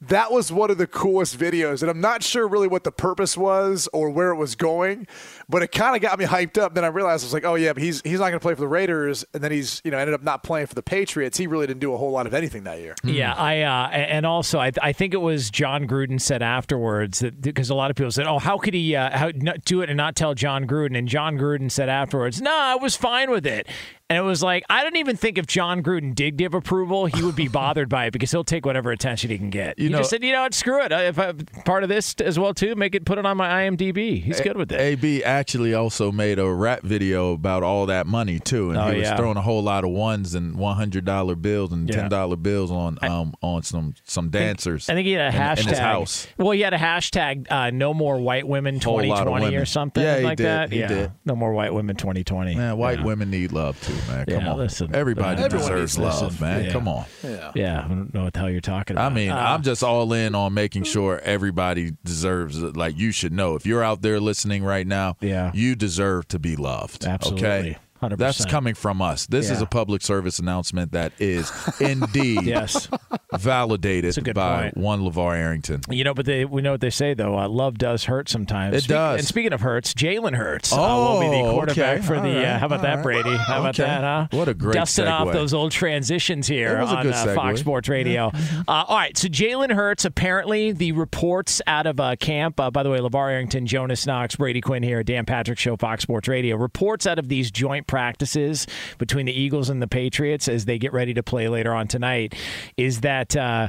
That 0.02 0.32
was 0.32 0.50
one 0.50 0.70
of 0.70 0.78
the 0.78 0.86
coolest 0.86 1.38
videos, 1.38 1.82
and 1.82 1.90
I'm 1.90 2.00
not 2.00 2.22
sure 2.22 2.48
really 2.48 2.68
what 2.68 2.84
the 2.84 2.92
purpose 2.92 3.36
was 3.36 3.86
or 3.92 4.08
where 4.08 4.30
it 4.30 4.36
was 4.36 4.54
going, 4.54 5.06
but 5.46 5.62
it 5.62 5.72
kind 5.72 5.94
of 5.94 6.00
got 6.00 6.18
me 6.18 6.24
hyped 6.24 6.56
up. 6.56 6.74
Then 6.74 6.84
I 6.84 6.88
realized 6.88 7.22
I 7.22 7.26
was 7.26 7.34
like, 7.34 7.44
oh 7.44 7.54
yeah, 7.54 7.74
but 7.74 7.82
he's 7.82 8.00
he's 8.02 8.18
not 8.18 8.30
going 8.30 8.32
to 8.32 8.40
play 8.40 8.54
for 8.54 8.62
the 8.62 8.68
Raiders, 8.68 9.26
and 9.34 9.42
then 9.42 9.52
he's 9.52 9.82
you 9.84 9.90
know 9.90 9.98
ended 9.98 10.14
up 10.14 10.22
not 10.22 10.42
playing 10.42 10.68
for 10.68 10.74
the 10.74 10.82
Patriots. 10.82 11.36
He 11.36 11.46
really 11.46 11.66
didn't 11.66 11.80
do 11.80 11.92
a 11.92 11.98
whole 11.98 12.12
lot 12.12 12.26
of 12.26 12.32
anything 12.32 12.64
that 12.64 12.80
year. 12.80 12.94
Yeah, 13.04 13.34
I 13.34 13.60
uh, 13.60 13.88
and 13.88 14.24
also 14.24 14.58
I, 14.58 14.72
I 14.80 14.92
think 14.94 15.12
it 15.12 15.20
was 15.20 15.50
Jon 15.50 15.86
Gruden 15.86 16.18
said 16.18 16.40
afterwards 16.40 17.18
that 17.18 17.42
because 17.42 17.68
a 17.68 17.74
lot 17.74 17.90
of 17.90 17.96
people 17.96 18.10
said, 18.10 18.26
"Oh, 18.26 18.38
how 18.38 18.56
could 18.56 18.72
he 18.72 18.96
uh, 18.96 19.14
how, 19.14 19.30
do 19.32 19.82
it 19.82 19.90
and 19.90 19.98
not 19.98 20.16
tell 20.16 20.32
Jon 20.32 20.66
Gruden?" 20.66 20.96
And 20.96 21.08
Jon 21.08 21.36
Gruden 21.36 21.70
said 21.70 21.90
afterwards, 21.90 22.40
"No, 22.40 22.54
I 22.54 22.76
was 22.76 22.96
fine 22.96 23.30
with 23.30 23.46
it." 23.46 23.68
And 24.10 24.18
it 24.18 24.22
was 24.22 24.42
like 24.42 24.64
I 24.68 24.82
don't 24.82 24.96
even 24.96 25.16
think 25.16 25.38
if 25.38 25.46
Jon 25.46 25.82
Gruden 25.84 26.14
did 26.16 26.36
give 26.36 26.52
approval, 26.52 27.06
he 27.06 27.22
would 27.22 27.36
be 27.36 27.46
bothered 27.60 27.88
by 27.88 28.06
it 28.06 28.10
because 28.10 28.30
he'll 28.32 28.42
take 28.42 28.66
whatever 28.66 28.90
attention 28.90 29.30
he 29.30 29.38
can 29.38 29.50
get. 29.50 29.78
You 29.78 29.84
he 29.86 29.92
know- 29.92 29.98
just 29.98 30.10
said, 30.10 30.24
"You 30.24 30.32
know 30.32 30.42
what? 30.42 30.52
Screw 30.52 30.82
it. 30.82 30.90
If 30.90 31.16
I'm 31.18 31.38
part 31.64 31.84
of 31.84 31.88
this 31.88 32.14
as 32.16 32.36
well 32.36 32.52
too, 32.52 32.74
make 32.74 32.96
it 32.96 33.04
put 33.04 33.18
it 33.18 33.24
on 33.24 33.36
my 33.36 33.48
IMDb." 33.62 34.20
He's 34.20 34.40
good 34.40 34.56
with 34.56 34.72
it. 34.72 34.80
AB 34.80 35.22
actually 35.22 35.74
also 35.74 36.10
made 36.10 36.40
a 36.40 36.52
rap 36.52 36.82
video 36.82 37.32
about 37.34 37.62
all 37.62 37.86
that 37.86 38.08
money 38.08 38.40
too, 38.40 38.70
and 38.70 38.78
Oh, 38.78 38.90
he 38.90 38.98
was 38.98 39.08
yeah. 39.08 39.16
throwing 39.16 39.36
a 39.36 39.42
whole 39.42 39.62
lot 39.62 39.84
of 39.84 39.90
ones 39.90 40.34
and 40.34 40.56
one 40.56 40.74
hundred 40.74 41.04
dollar 41.04 41.36
bills 41.36 41.72
and 41.72 41.90
ten 41.90 42.08
dollar 42.10 42.34
bills 42.36 42.72
on 42.72 42.98
um 43.02 43.32
on 43.42 43.62
some 43.62 43.94
some 44.02 44.28
dancers. 44.30 44.90
I 44.90 44.94
think 44.94 45.06
he 45.06 45.12
had 45.12 45.32
a 45.32 45.36
hashtag. 45.38 45.60
in 45.62 45.68
his 45.68 45.78
house. 45.78 46.26
Well, 46.36 46.50
he 46.50 46.62
had 46.62 46.74
a 46.74 46.78
hashtag 46.78 47.46
uh, 47.48 47.70
"No 47.70 47.94
More 47.94 48.18
White 48.18 48.48
Women 48.48 48.74
lot 48.74 48.82
2020" 48.82 49.54
or 49.54 49.64
something 49.66 50.02
Yeah, 50.02 50.18
he 50.18 50.24
like 50.24 50.36
did. 50.38 50.46
that. 50.46 50.72
He 50.72 50.80
yeah, 50.80 50.88
did. 50.88 51.12
"No 51.24 51.36
More 51.36 51.52
White 51.52 51.72
Women 51.72 51.94
2020." 51.94 52.56
Man, 52.56 52.76
white 52.76 52.98
Yeah. 52.98 53.04
women 53.04 53.30
need 53.30 53.52
love 53.52 53.80
too, 53.80 53.94
man. 54.08 54.26
Come 54.26 54.40
Yeah, 54.40 54.50
on, 54.52 54.58
listen. 54.58 54.94
everybody 54.94 55.42
Everyone 55.42 55.68
deserves 55.68 55.98
love, 55.98 56.22
listen. 56.22 56.40
man. 56.46 56.64
Yeah. 56.64 56.72
Come 56.72 56.88
on. 56.88 57.04
Yeah. 57.22 57.52
Yeah, 57.54 57.84
I 57.84 57.88
don't 57.88 58.12
know 58.14 58.24
what 58.24 58.32
the 58.32 58.38
hell 58.40 58.50
you're 58.50 58.60
talking 58.60 58.96
about. 58.96 59.10
I 59.10 59.14
mean, 59.14 59.30
Uh, 59.30 59.36
I'm 59.36 59.62
just 59.62 59.82
all 59.82 60.12
in 60.12 60.34
on 60.34 60.54
making 60.54 60.84
sure 60.84 61.18
everybody 61.20 61.92
deserves 62.04 62.62
it. 62.62 62.76
Like 62.76 62.98
you 62.98 63.12
should 63.12 63.32
know 63.32 63.54
if 63.54 63.66
you're 63.66 63.82
out 63.84 64.02
there 64.02 64.20
listening 64.20 64.62
right 64.64 64.86
now, 64.86 65.16
Yeah. 65.20 65.50
you 65.54 65.74
deserve 65.74 66.28
to 66.28 66.38
be 66.38 66.56
loved. 66.56 67.04
Absolutely. 67.04 67.46
Okay. 67.46 67.76
100%. 68.02 68.16
That's 68.16 68.44
coming 68.46 68.74
from 68.74 69.02
us. 69.02 69.26
This 69.26 69.50
is 69.50 69.60
a 69.60 69.66
public 69.66 70.02
service 70.02 70.38
announcement 70.38 70.92
that 70.92 71.12
is 71.18 71.50
indeed 71.80 72.42
Yes. 72.44 72.88
validated 73.32 74.34
by 74.34 74.62
point. 74.62 74.76
one 74.76 75.00
LaVar 75.00 75.36
Arrington. 75.36 75.80
You 75.90 76.04
know, 76.04 76.14
but 76.14 76.26
they, 76.26 76.44
we 76.44 76.62
know 76.62 76.72
what 76.72 76.80
they 76.80 76.90
say 76.90 77.14
though. 77.14 77.38
Uh, 77.38 77.48
love 77.48 77.78
does 77.78 78.04
hurt 78.04 78.28
sometimes. 78.28 78.76
It 78.76 78.88
does. 78.88 79.20
And 79.20 79.28
speaking 79.28 79.52
of 79.52 79.60
hurts, 79.60 79.94
Jalen 79.94 80.34
Hurts 80.34 80.72
uh, 80.72 80.76
Oh, 80.80 81.14
will 81.14 81.20
be 81.20 81.36
the 81.42 81.50
quarterback 81.50 81.98
okay. 81.98 82.06
for 82.06 82.14
the. 82.20 82.28
All 82.28 82.34
right. 82.34 82.44
Uh, 82.44 82.58
how 82.58 82.66
about 82.66 82.78
All 82.80 82.82
that, 82.84 82.94
right. 82.96 83.02
Brady? 83.02 83.36
How 83.36 83.60
about 83.60 83.78
Okay. 83.80 83.88
that? 83.88 84.00
Huh? 84.02 84.26
What 84.36 84.48
a 84.48 84.54
great 84.54 84.74
dusting 84.74 85.06
off 85.06 85.32
those 85.32 85.54
old 85.54 85.72
transitions 85.72 86.46
here 86.46 86.78
It 86.78 86.82
was 86.82 86.92
a 86.92 86.96
on 86.96 87.06
uh. 87.12 87.34
Fox 87.34 87.60
Sports 87.60 87.88
Radio. 87.88 88.30
uh, 88.68 88.84
all 88.88 88.96
right, 88.96 89.16
so 89.16 89.28
Jalen 89.28 89.72
Hurts. 89.72 90.04
Apparently, 90.04 90.72
the 90.72 90.92
reports 90.92 91.60
out 91.66 91.86
of 91.86 92.00
uh, 92.00 92.16
camp. 92.16 92.58
Uh, 92.58 92.70
by 92.70 92.82
the 92.82 92.90
way, 92.90 92.98
LaVar 92.98 93.30
Arrington, 93.32 93.66
Jonas 93.66 94.06
Knox, 94.06 94.36
Brady 94.36 94.60
Quinn 94.60 94.82
here, 94.82 95.02
Dan 95.02 95.24
Patrick 95.26 95.58
Show, 95.58 95.76
Fox 95.76 96.02
Sports 96.02 96.28
Radio. 96.28 96.56
Reports 96.56 97.06
out 97.06 97.18
of 97.18 97.28
these 97.28 97.50
joint 97.50 97.86
practices 97.90 98.66
between 98.98 99.26
the 99.26 99.32
Eagles 99.32 99.68
and 99.68 99.82
the 99.82 99.88
Patriots 99.88 100.48
as 100.48 100.64
they 100.64 100.78
get 100.78 100.92
ready 100.92 101.12
to 101.14 101.22
play 101.22 101.48
later 101.48 101.74
on 101.74 101.88
tonight 101.88 102.34
is 102.76 103.00
that. 103.00 103.36
Uh, 103.36 103.68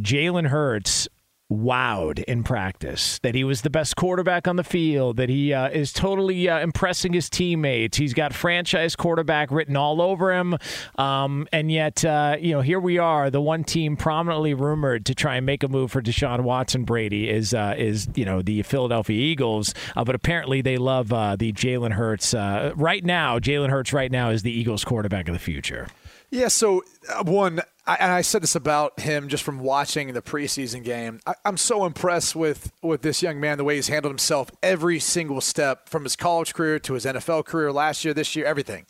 Jalen 0.00 0.48
Hurts 0.48 1.06
wowed 1.54 2.22
in 2.24 2.42
practice 2.42 3.18
that 3.20 3.34
he 3.34 3.44
was 3.44 3.62
the 3.62 3.70
best 3.70 3.96
quarterback 3.96 4.48
on 4.48 4.56
the 4.56 4.64
field 4.64 5.16
that 5.16 5.28
he 5.28 5.52
uh, 5.52 5.68
is 5.68 5.92
totally 5.92 6.48
uh, 6.48 6.58
impressing 6.60 7.12
his 7.12 7.30
teammates. 7.30 7.96
He's 7.96 8.14
got 8.14 8.34
franchise 8.34 8.96
quarterback 8.96 9.50
written 9.50 9.76
all 9.76 10.00
over 10.00 10.32
him. 10.32 10.56
Um, 10.96 11.46
and 11.52 11.70
yet 11.70 12.04
uh, 12.04 12.36
you 12.40 12.52
know 12.52 12.60
here 12.60 12.80
we 12.80 12.98
are 12.98 13.30
the 13.30 13.40
one 13.40 13.64
team 13.64 13.96
prominently 13.96 14.54
rumored 14.54 15.06
to 15.06 15.14
try 15.14 15.36
and 15.36 15.46
make 15.46 15.62
a 15.62 15.68
move 15.68 15.92
for 15.92 16.02
Deshaun 16.02 16.40
Watson 16.40 16.84
Brady 16.84 17.30
is 17.30 17.54
uh, 17.54 17.74
is 17.76 18.08
you 18.14 18.24
know 18.24 18.42
the 18.42 18.62
Philadelphia 18.62 19.20
Eagles. 19.20 19.74
Uh, 19.96 20.04
but 20.04 20.14
apparently 20.14 20.60
they 20.60 20.76
love 20.76 21.12
uh, 21.12 21.36
the 21.36 21.52
Jalen 21.52 21.92
Hurts 21.92 22.34
right 22.34 23.04
now 23.04 23.38
Jalen 23.38 23.70
Hurts 23.70 23.92
right 23.92 24.10
now 24.10 24.30
is 24.30 24.42
the 24.42 24.50
Eagles 24.50 24.84
quarterback 24.84 25.28
of 25.28 25.34
the 25.34 25.38
future. 25.38 25.88
Yeah, 26.30 26.48
so 26.48 26.82
one, 27.22 27.60
I, 27.86 27.96
and 28.00 28.10
I 28.12 28.22
said 28.22 28.42
this 28.42 28.54
about 28.54 29.00
him 29.00 29.28
just 29.28 29.42
from 29.42 29.58
watching 29.58 30.12
the 30.12 30.22
preseason 30.22 30.82
game. 30.82 31.20
I, 31.26 31.34
I'm 31.44 31.56
so 31.56 31.84
impressed 31.84 32.34
with 32.34 32.72
with 32.82 33.02
this 33.02 33.22
young 33.22 33.40
man, 33.40 33.58
the 33.58 33.64
way 33.64 33.76
he's 33.76 33.88
handled 33.88 34.12
himself 34.12 34.50
every 34.62 34.98
single 34.98 35.40
step 35.40 35.88
from 35.88 36.04
his 36.04 36.16
college 36.16 36.54
career 36.54 36.78
to 36.80 36.94
his 36.94 37.04
NFL 37.04 37.44
career 37.44 37.72
last 37.72 38.04
year, 38.04 38.14
this 38.14 38.34
year, 38.34 38.46
everything. 38.46 38.86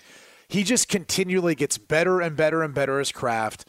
He 0.47 0.63
just 0.63 0.89
continually 0.89 1.55
gets 1.55 1.79
better 1.79 2.21
and 2.21 2.37
better 2.37 2.63
and 2.63 2.75
better 2.75 2.99
his 2.99 3.11
craft, 3.11 3.65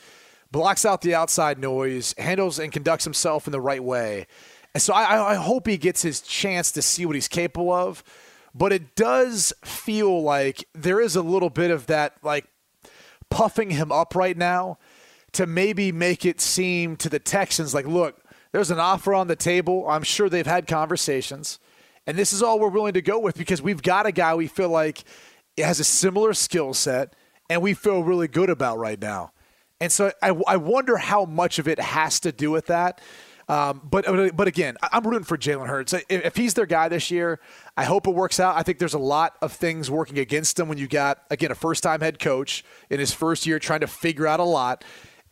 blocks 0.52 0.86
out 0.86 1.02
the 1.02 1.16
outside 1.16 1.58
noise, 1.58 2.14
handles 2.18 2.60
and 2.60 2.72
conducts 2.72 3.06
himself 3.06 3.48
in 3.48 3.52
the 3.52 3.62
right 3.62 3.84
way. 3.84 4.28
And 4.74 4.82
so 4.82 4.94
I- 4.94 5.32
I 5.32 5.36
hope 5.36 5.68
he 5.68 5.78
gets 5.78 6.02
his 6.02 6.22
chance 6.22 6.72
to 6.74 6.82
see 6.82 7.06
what 7.06 7.16
he's 7.16 7.30
capable 7.30 7.72
of. 7.72 8.04
But 8.54 8.72
it 8.72 8.96
does 8.96 9.54
feel 9.64 10.22
like 10.22 10.66
there 10.74 11.00
is 11.02 11.16
a 11.16 11.22
little 11.22 11.50
bit 11.50 11.72
of 11.72 11.88
that, 11.88 12.18
like 12.22 12.46
puffing 13.30 13.72
him 13.72 13.92
up 13.92 14.16
right 14.16 14.38
now 14.38 14.78
to 15.36 15.46
maybe 15.46 15.92
make 15.92 16.26
it 16.26 16.42
seem 16.42 16.96
to 16.98 17.10
the 17.10 17.20
Texans 17.20 17.74
like, 17.74 17.86
look, 17.86 18.22
there's 18.52 18.72
an 18.72 18.80
offer 18.80 19.14
on 19.14 19.28
the 19.28 19.36
table. 19.36 19.88
I'm 19.90 20.04
sure 20.04 20.30
they've 20.30 20.46
had 20.46 20.68
conversations. 20.68 21.60
And 22.08 22.18
this 22.18 22.34
is 22.34 22.42
all 22.42 22.60
we're 22.60 22.70
willing 22.70 22.94
to 22.94 23.02
go 23.02 23.20
with 23.20 23.38
because 23.38 23.62
we've 23.62 23.82
got 23.82 24.06
a 24.06 24.12
guy 24.12 24.36
we 24.36 24.48
feel 24.48 24.70
like 24.70 25.04
has 25.58 25.80
a 25.80 25.84
similar 25.84 26.34
skill 26.34 26.74
set 26.74 27.16
and 27.50 27.62
we 27.62 27.74
feel 27.74 28.04
really 28.04 28.28
good 28.28 28.50
about 28.50 28.78
right 28.78 29.02
now. 29.02 29.32
And 29.82 29.92
so 29.92 30.12
I, 30.22 30.30
I 30.48 30.58
wonder 30.58 30.98
how 30.98 31.26
much 31.26 31.60
of 31.60 31.68
it 31.68 31.80
has 31.80 32.20
to 32.22 32.32
do 32.32 32.52
with 32.52 32.68
that. 32.68 33.02
Um, 33.48 33.82
but 33.84 34.06
but 34.36 34.48
again, 34.48 34.76
I'm 34.82 35.06
rooting 35.06 35.24
for 35.24 35.38
Jalen 35.38 35.68
Hurts. 35.68 35.94
If, 36.10 36.36
he's 36.36 36.56
their 36.56 36.66
guy 36.66 36.90
this 36.90 37.12
year, 37.12 37.40
I 37.78 37.84
hope 37.84 38.08
it 38.08 38.16
works 38.16 38.40
out. 38.40 38.56
I 38.56 38.64
think 38.64 38.80
there's 38.80 38.96
a 38.96 39.00
lot 39.00 39.36
of 39.42 39.52
things 39.52 39.92
working 39.92 40.18
against 40.18 40.60
him 40.60 40.68
when 40.68 40.80
you 40.80 40.88
got 40.88 41.20
again 41.30 41.52
a 41.52 41.56
first 41.56 41.84
time 41.84 42.02
head 42.02 42.18
coach 42.18 42.64
in 42.90 43.00
his 43.00 43.14
first 43.14 43.46
year 43.46 43.60
trying 43.60 43.82
to 43.82 43.88
figure 43.88 44.26
out 44.26 44.40
a 44.40 44.44
lot. 44.44 44.84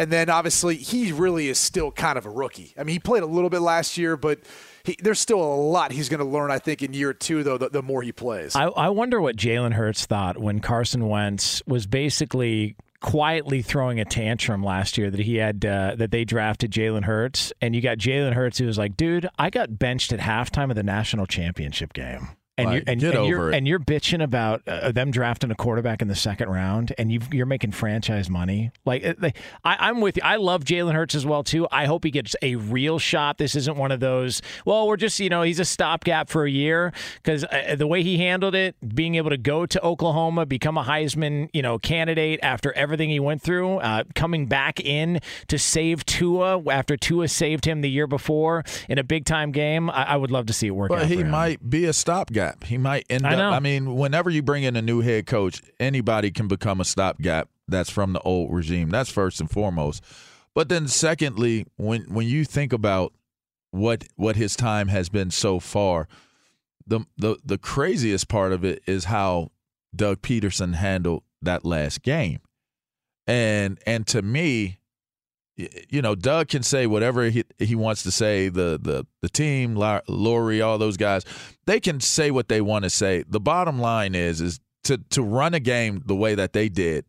And 0.04 0.12
then 0.12 0.30
obviously 0.30 0.76
he 0.76 1.14
really 1.14 1.48
is 1.48 1.58
still 1.58 1.90
kind 1.90 2.18
of 2.18 2.26
a 2.26 2.30
rookie. 2.30 2.74
I 2.78 2.84
mean, 2.84 2.92
he 2.92 3.00
played 3.00 3.24
a 3.24 3.26
little 3.26 3.50
bit 3.50 3.62
last 3.62 3.98
year, 3.98 4.18
but 4.18 4.42
he, 4.84 4.98
there's 5.02 5.22
still 5.22 5.42
a 5.42 5.56
lot 5.56 5.94
he's 5.94 6.10
going 6.10 6.20
to 6.20 6.26
learn. 6.26 6.52
I 6.52 6.60
think 6.60 6.82
in 6.82 6.94
year 6.94 7.14
two, 7.14 7.42
though, 7.42 7.58
the, 7.58 7.70
the 7.70 7.82
more 7.82 8.02
he 8.02 8.12
plays. 8.12 8.54
I, 8.54 8.66
I 8.66 8.90
wonder 8.90 9.22
what 9.22 9.38
Jalen 9.38 9.72
Hurts 9.72 10.06
thought 10.06 10.38
when 10.38 10.60
Carson 10.60 11.08
Wentz 11.08 11.64
was 11.66 11.88
basically 11.88 12.76
quietly 13.00 13.62
throwing 13.62 14.02
a 14.02 14.06
tantrum 14.06 14.62
last 14.62 14.98
year 14.98 15.10
that 15.10 15.22
he 15.22 15.38
had 15.38 15.66
uh, 15.66 15.96
that 15.96 16.12
they 16.12 16.26
drafted 16.26 16.70
Jalen 16.70 17.06
Hurts, 17.06 17.54
and 17.62 17.74
you 17.74 17.82
got 17.82 17.98
Jalen 17.98 18.34
Hurts 18.34 18.58
who 18.58 18.66
was 18.66 18.78
like, 18.78 18.98
"Dude, 18.98 19.26
I 19.40 19.50
got 19.50 19.80
benched 19.80 20.12
at 20.12 20.20
halftime 20.20 20.70
of 20.70 20.76
the 20.76 20.84
national 20.84 21.28
championship 21.28 21.94
game." 21.94 22.28
And 22.56 22.68
Like, 22.68 22.84
you're 23.02 23.12
and, 23.14 23.28
you're 23.28 23.52
it. 23.52 23.56
and 23.56 23.68
you're 23.68 23.80
bitching 23.80 24.24
about 24.24 24.62
uh, 24.68 24.92
them 24.92 25.10
drafting 25.10 25.50
a 25.50 25.56
quarterback 25.56 26.04
in 26.04 26.08
the 26.08 26.16
second 26.16 26.50
round, 26.50 26.94
and 27.00 27.12
you 27.12 27.20
you're 27.32 27.48
making 27.48 27.72
franchise 27.72 28.30
money. 28.30 28.70
Like, 28.86 29.04
uh, 29.04 29.16
like, 29.20 29.38
I, 29.64 29.90
I'm 29.90 30.02
with 30.02 30.18
you. 30.18 30.22
I 30.24 30.36
love 30.36 30.64
Jalen 30.64 30.94
Hurts 30.94 31.16
as 31.16 31.26
well 31.26 31.44
too. 31.44 31.68
I 31.72 31.86
hope 31.86 32.04
he 32.04 32.12
gets 32.12 32.36
a 32.44 32.56
real 32.58 33.00
shot. 33.00 33.40
This 33.40 33.56
isn't 33.56 33.76
one 33.76 33.92
of 33.92 34.02
those. 34.02 34.44
Well, 34.66 34.88
we're 34.88 34.98
just 34.98 35.20
you 35.20 35.30
know 35.30 35.42
he's 35.42 35.60
a 35.60 35.66
stopgap 35.66 36.30
for 36.30 36.46
a 36.46 36.50
year 36.50 36.94
because 37.16 37.44
uh, 37.46 37.76
the 37.76 37.88
way 37.88 38.04
he 38.04 38.20
handled 38.20 38.54
it, 38.54 38.76
being 38.94 39.16
able 39.16 39.32
to 39.32 39.38
go 39.38 39.66
to 39.66 39.84
Oklahoma, 39.84 40.46
become 40.46 40.78
a 40.78 40.84
Heisman 40.84 41.50
you 41.54 41.64
know 41.64 41.80
candidate 41.80 42.40
after 42.44 42.72
everything 42.74 43.10
he 43.10 43.20
went 43.20 43.42
through, 43.42 43.78
uh, 43.78 44.04
coming 44.14 44.46
back 44.46 44.80
in 44.80 45.22
to 45.48 45.58
save 45.58 46.06
Tua 46.06 46.62
after 46.70 46.98
Tua 46.98 47.30
saved 47.30 47.66
him 47.66 47.82
the 47.82 47.90
year 47.90 48.06
before 48.06 48.64
in 48.88 49.00
a 49.00 49.04
big 49.04 49.26
time 49.26 49.52
game. 49.52 49.90
I, 49.90 50.04
I 50.04 50.16
would 50.18 50.30
love 50.30 50.46
to 50.46 50.54
see 50.54 50.68
it 50.68 50.72
work. 50.76 50.90
But 50.90 51.04
out 51.04 51.08
he 51.08 51.24
might 51.24 51.68
be 51.68 51.86
a 51.86 51.94
stopgap. 51.94 52.43
He 52.66 52.78
might 52.78 53.06
end 53.10 53.26
I 53.26 53.34
up. 53.34 53.38
know. 53.38 53.50
I 53.52 53.60
mean, 53.60 53.96
whenever 53.96 54.30
you 54.30 54.42
bring 54.42 54.64
in 54.64 54.76
a 54.76 54.82
new 54.82 55.02
head 55.02 55.26
coach, 55.26 55.62
anybody 55.80 56.32
can 56.32 56.48
become 56.48 56.80
a 56.82 56.86
stopgap. 56.86 57.50
That's 57.68 57.90
from 57.90 58.14
the 58.14 58.20
old 58.22 58.54
regime. 58.54 58.90
That's 58.90 59.10
first 59.10 59.40
and 59.40 59.50
foremost. 59.50 60.04
But 60.54 60.70
then, 60.70 60.88
secondly, 60.88 61.66
when 61.78 62.04
when 62.04 62.28
you 62.28 62.46
think 62.46 62.74
about 62.74 63.14
what 63.72 64.04
what 64.16 64.36
his 64.36 64.56
time 64.56 64.88
has 64.90 65.10
been 65.10 65.32
so 65.32 65.60
far, 65.60 66.08
the 66.86 67.02
the 67.18 67.38
the 67.44 67.58
craziest 67.58 68.28
part 68.28 68.52
of 68.52 68.64
it 68.64 68.84
is 68.86 69.06
how 69.06 69.52
Doug 69.96 70.22
Pederson 70.22 70.76
handled 70.76 71.24
that 71.42 71.66
last 71.66 72.02
game. 72.04 72.40
And 73.26 73.80
and 73.86 74.06
to 74.08 74.22
me, 74.22 74.78
you 75.56 76.02
know, 76.02 76.16
Doug 76.16 76.48
can 76.48 76.64
say 76.64 76.88
whatever 76.88 77.30
he, 77.30 77.44
he 77.60 77.76
wants 77.76 78.04
to 78.04 78.12
say. 78.12 78.50
The 78.50 78.80
the 78.82 79.06
the 79.22 79.30
team, 79.30 79.76
Lurie, 79.76 80.66
all 80.66 80.78
those 80.78 80.98
guys, 80.98 81.24
they 81.66 81.80
can 81.80 82.00
say 82.00 82.32
what 82.32 82.50
they 82.50 82.62
want 82.62 82.84
to 82.84 82.90
say. 82.90 83.24
The 83.28 83.40
bottom 83.40 83.80
line 83.80 84.16
is 84.16 84.42
is 84.42 84.60
to 84.86 84.98
to 85.10 85.22
run 85.22 85.54
a 85.54 85.60
game 85.60 86.02
the 86.06 86.16
way 86.16 86.36
that 86.36 86.54
they 86.54 86.70
did 86.70 87.06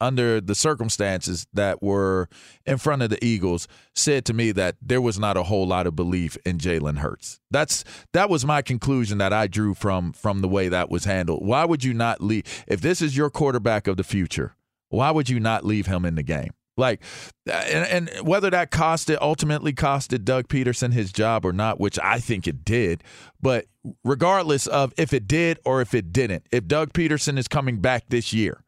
under 0.00 0.40
the 0.40 0.54
circumstances 0.54 1.46
that 1.52 1.82
were 1.82 2.28
in 2.64 2.78
front 2.78 3.02
of 3.02 3.10
the 3.10 3.24
Eagles 3.24 3.66
said 3.94 4.24
to 4.26 4.32
me 4.32 4.52
that 4.52 4.76
there 4.80 5.00
was 5.00 5.18
not 5.18 5.36
a 5.36 5.42
whole 5.42 5.66
lot 5.66 5.86
of 5.86 5.96
belief 5.96 6.36
in 6.44 6.58
Jalen 6.58 6.98
Hurts. 6.98 7.40
That's 7.50 7.84
that 8.12 8.30
was 8.30 8.44
my 8.44 8.62
conclusion 8.62 9.18
that 9.18 9.32
I 9.32 9.46
drew 9.46 9.74
from 9.74 10.12
from 10.12 10.40
the 10.40 10.48
way 10.48 10.68
that 10.68 10.90
was 10.90 11.04
handled. 11.04 11.44
Why 11.44 11.64
would 11.64 11.84
you 11.84 11.94
not 11.94 12.22
leave 12.22 12.64
if 12.66 12.80
this 12.80 13.02
is 13.02 13.16
your 13.16 13.30
quarterback 13.30 13.86
of 13.86 13.96
the 13.96 14.04
future? 14.04 14.54
Why 14.88 15.10
would 15.10 15.28
you 15.28 15.40
not 15.40 15.64
leave 15.64 15.86
him 15.86 16.04
in 16.04 16.14
the 16.14 16.22
game? 16.22 16.52
Like, 16.78 17.02
and, 17.46 18.08
and 18.08 18.26
whether 18.26 18.48
that 18.50 18.70
costed 18.70 19.18
ultimately 19.20 19.72
costed 19.72 20.24
Doug 20.24 20.48
Pederson 20.48 20.92
his 20.92 21.12
job 21.12 21.44
or 21.44 21.52
not, 21.52 21.80
which 21.80 21.98
I 22.02 22.20
think 22.20 22.46
it 22.46 22.64
did, 22.64 23.02
but 23.42 23.66
regardless 24.04 24.66
of 24.66 24.94
if 24.96 25.12
it 25.12 25.26
did 25.26 25.58
or 25.64 25.80
if 25.80 25.92
it 25.92 26.12
didn't, 26.12 26.46
if 26.52 26.66
Doug 26.66 26.92
Pederson 26.92 27.36
is 27.36 27.48
coming 27.48 27.80
back 27.80 28.04
this 28.08 28.32
year, 28.32 28.62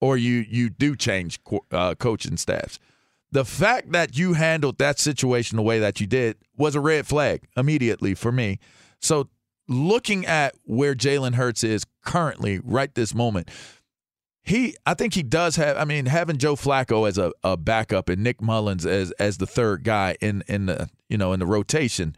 or 0.00 0.16
you 0.18 0.44
you 0.48 0.68
do 0.68 0.96
change 0.96 1.38
uh, 1.70 1.94
coaching 1.94 2.36
staffs. 2.36 2.78
The 3.30 3.44
fact 3.44 3.90
that 3.92 4.18
you 4.18 4.34
handled 4.34 4.78
that 4.78 4.98
situation 4.98 5.56
the 5.56 5.62
way 5.62 5.78
that 5.78 6.00
you 6.00 6.06
did 6.06 6.36
was 6.56 6.74
a 6.74 6.80
red 6.80 7.06
flag 7.06 7.48
immediately 7.56 8.14
for 8.14 8.30
me. 8.30 8.58
So 9.00 9.28
looking 9.66 10.26
at 10.26 10.54
where 10.64 10.94
Jalen 10.94 11.34
Hurts 11.34 11.64
is 11.64 11.84
currently, 12.04 12.60
right 12.62 12.94
this 12.94 13.14
moment, 13.14 13.50
he 14.44 14.76
I 14.86 14.94
think 14.94 15.14
he 15.14 15.22
does 15.22 15.56
have 15.56 15.76
I 15.76 15.84
mean 15.84 16.06
having 16.06 16.38
Joe 16.38 16.56
Flacco 16.56 17.08
as 17.08 17.18
a, 17.18 17.32
a 17.42 17.56
backup 17.56 18.08
and 18.08 18.22
Nick 18.22 18.40
Mullens 18.40 18.86
as 18.86 19.10
as 19.12 19.38
the 19.38 19.46
third 19.46 19.84
guy 19.84 20.16
in 20.20 20.44
in 20.46 20.66
the 20.66 20.88
you 21.08 21.18
know 21.18 21.32
in 21.32 21.40
the 21.40 21.46
rotation 21.46 22.16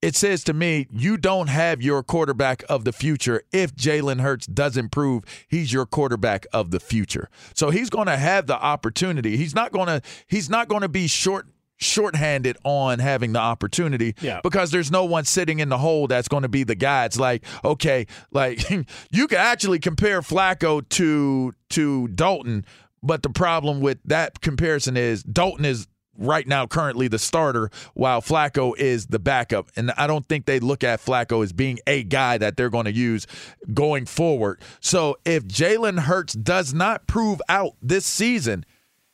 it 0.00 0.14
says 0.14 0.44
to 0.44 0.52
me, 0.52 0.86
you 0.92 1.16
don't 1.16 1.48
have 1.48 1.82
your 1.82 2.02
quarterback 2.02 2.62
of 2.68 2.84
the 2.84 2.92
future. 2.92 3.42
If 3.52 3.74
Jalen 3.74 4.20
Hurts 4.20 4.46
doesn't 4.46 4.90
prove 4.90 5.24
he's 5.48 5.72
your 5.72 5.86
quarterback 5.86 6.46
of 6.52 6.70
the 6.70 6.78
future. 6.78 7.28
So 7.54 7.70
he's 7.70 7.90
going 7.90 8.06
to 8.06 8.16
have 8.16 8.46
the 8.46 8.56
opportunity. 8.56 9.36
He's 9.36 9.54
not 9.54 9.72
going 9.72 9.88
to. 9.88 10.02
He's 10.26 10.48
not 10.48 10.68
going 10.68 10.82
to 10.82 10.88
be 10.88 11.08
short 11.08 11.48
shorthanded 11.78 12.58
on 12.64 12.98
having 12.98 13.32
the 13.32 13.38
opportunity 13.38 14.14
yeah. 14.20 14.40
because 14.42 14.70
there's 14.70 14.90
no 14.90 15.04
one 15.04 15.24
sitting 15.24 15.60
in 15.60 15.68
the 15.68 15.78
hole 15.78 16.06
that's 16.06 16.28
going 16.28 16.42
to 16.42 16.48
be 16.48 16.64
the 16.64 16.74
guy. 16.74 17.04
It's 17.04 17.18
like, 17.18 17.44
okay, 17.64 18.06
like 18.30 18.68
you 19.10 19.26
can 19.28 19.38
actually 19.38 19.78
compare 19.78 20.20
Flacco 20.20 20.86
to 20.90 21.54
to 21.70 22.08
Dalton, 22.08 22.66
but 23.02 23.22
the 23.22 23.30
problem 23.30 23.80
with 23.80 23.98
that 24.04 24.40
comparison 24.40 24.96
is 24.96 25.22
Dalton 25.22 25.64
is 25.64 25.86
right 26.18 26.46
now 26.46 26.66
currently 26.66 27.06
the 27.06 27.18
starter 27.18 27.70
while 27.94 28.20
Flacco 28.20 28.76
is 28.76 29.06
the 29.06 29.20
backup. 29.20 29.70
And 29.76 29.92
I 29.92 30.06
don't 30.06 30.26
think 30.26 30.46
they 30.46 30.58
look 30.58 30.82
at 30.82 31.00
Flacco 31.00 31.42
as 31.44 31.52
being 31.52 31.78
a 31.86 32.02
guy 32.02 32.38
that 32.38 32.56
they're 32.56 32.70
going 32.70 32.86
to 32.86 32.92
use 32.92 33.26
going 33.72 34.04
forward. 34.04 34.60
So 34.80 35.16
if 35.24 35.44
Jalen 35.44 36.00
Hurts 36.00 36.32
does 36.32 36.74
not 36.74 37.06
prove 37.06 37.40
out 37.48 37.76
this 37.80 38.04
season, 38.04 38.66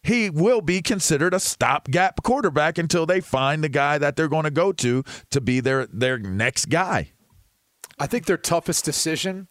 he 0.04 0.30
will 0.30 0.60
be 0.60 0.82
considered 0.82 1.34
a 1.34 1.40
stopgap 1.40 2.22
quarterback 2.22 2.78
until 2.78 3.06
they 3.06 3.20
find 3.20 3.64
the 3.64 3.68
guy 3.68 3.98
that 3.98 4.16
they're 4.16 4.28
going 4.28 4.44
to 4.44 4.50
go 4.50 4.70
to 4.72 5.02
to 5.30 5.40
be 5.40 5.60
their 5.60 5.86
their 5.86 6.18
next 6.18 6.66
guy. 6.66 7.12
I 7.98 8.06
think 8.06 8.26
their 8.26 8.36
toughest 8.36 8.84
decision 8.84 9.48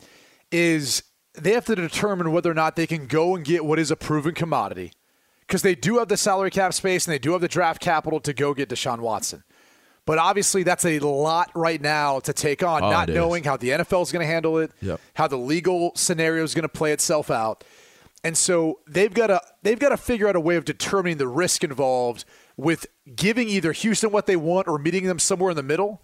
is 0.52 1.04
they 1.34 1.54
have 1.54 1.66
to 1.66 1.76
determine 1.76 2.32
whether 2.32 2.52
or 2.52 2.54
not 2.54 2.76
they 2.76 2.88
can 2.88 3.08
go 3.08 3.36
and 3.36 3.44
get 3.44 3.66
what 3.66 3.80
is 3.80 3.90
a 3.90 3.96
proven 3.96 4.34
commodity 4.34 4.92
because 5.42 5.64
they 5.64 5.76
do 5.76 5.98
have 5.98 6.08
the 6.08 6.18
salary 6.18 6.52
cap 6.52 6.74
space 6.74 7.08
and 7.08 7.14
they 7.14 7.20
do 7.20 7.32
have 7.32 7.42
the 7.42 7.48
draft 7.48 7.82
capital 7.82 8.20
to 8.20 8.34
go 8.34 8.54
get 8.54 8.70
Deshaun 8.70 9.00
Watson. 9.00 9.44
But 10.06 10.18
obviously, 10.18 10.64
that's 10.64 10.86
a 10.86 11.00
lot 11.00 11.50
right 11.56 11.82
now 11.82 12.20
to 12.22 12.34
take 12.34 12.62
on, 12.62 12.84
oh, 12.84 12.92
not 12.92 13.08
knowing 13.08 13.46
how 13.46 13.56
the 13.56 13.70
NFL 13.70 14.04
is 14.04 14.12
going 14.12 14.26
to 14.26 14.32
handle 14.32 14.58
it, 14.58 14.72
yep. 14.82 15.00
how 15.14 15.28
the 15.28 15.38
legal 15.38 15.94
scenario 15.96 16.44
is 16.44 16.54
going 16.54 16.64
to 16.64 16.70
play 16.70 16.92
itself 16.92 17.32
out, 17.32 17.64
and 18.24 18.38
so 18.38 18.80
they've 18.88 19.14
got 19.14 19.28
to 19.28 19.42
they've 19.62 19.80
got 19.80 19.90
to 19.90 19.98
figure 19.98 20.28
out 20.28 20.36
a 20.36 20.40
way 20.40 20.56
of 20.56 20.66
determining 20.66 21.18
the 21.18 21.28
risk 21.28 21.64
involved 21.64 22.26
with 22.56 22.86
giving 23.16 23.50
either 23.50 23.72
Houston 23.72 24.12
what 24.12 24.28
they 24.28 24.36
want 24.36 24.68
or 24.68 24.78
meeting 24.78 25.06
them 25.06 25.20
somewhere 25.20 25.52
in 25.52 25.58
the 25.58 25.64
middle. 25.64 26.02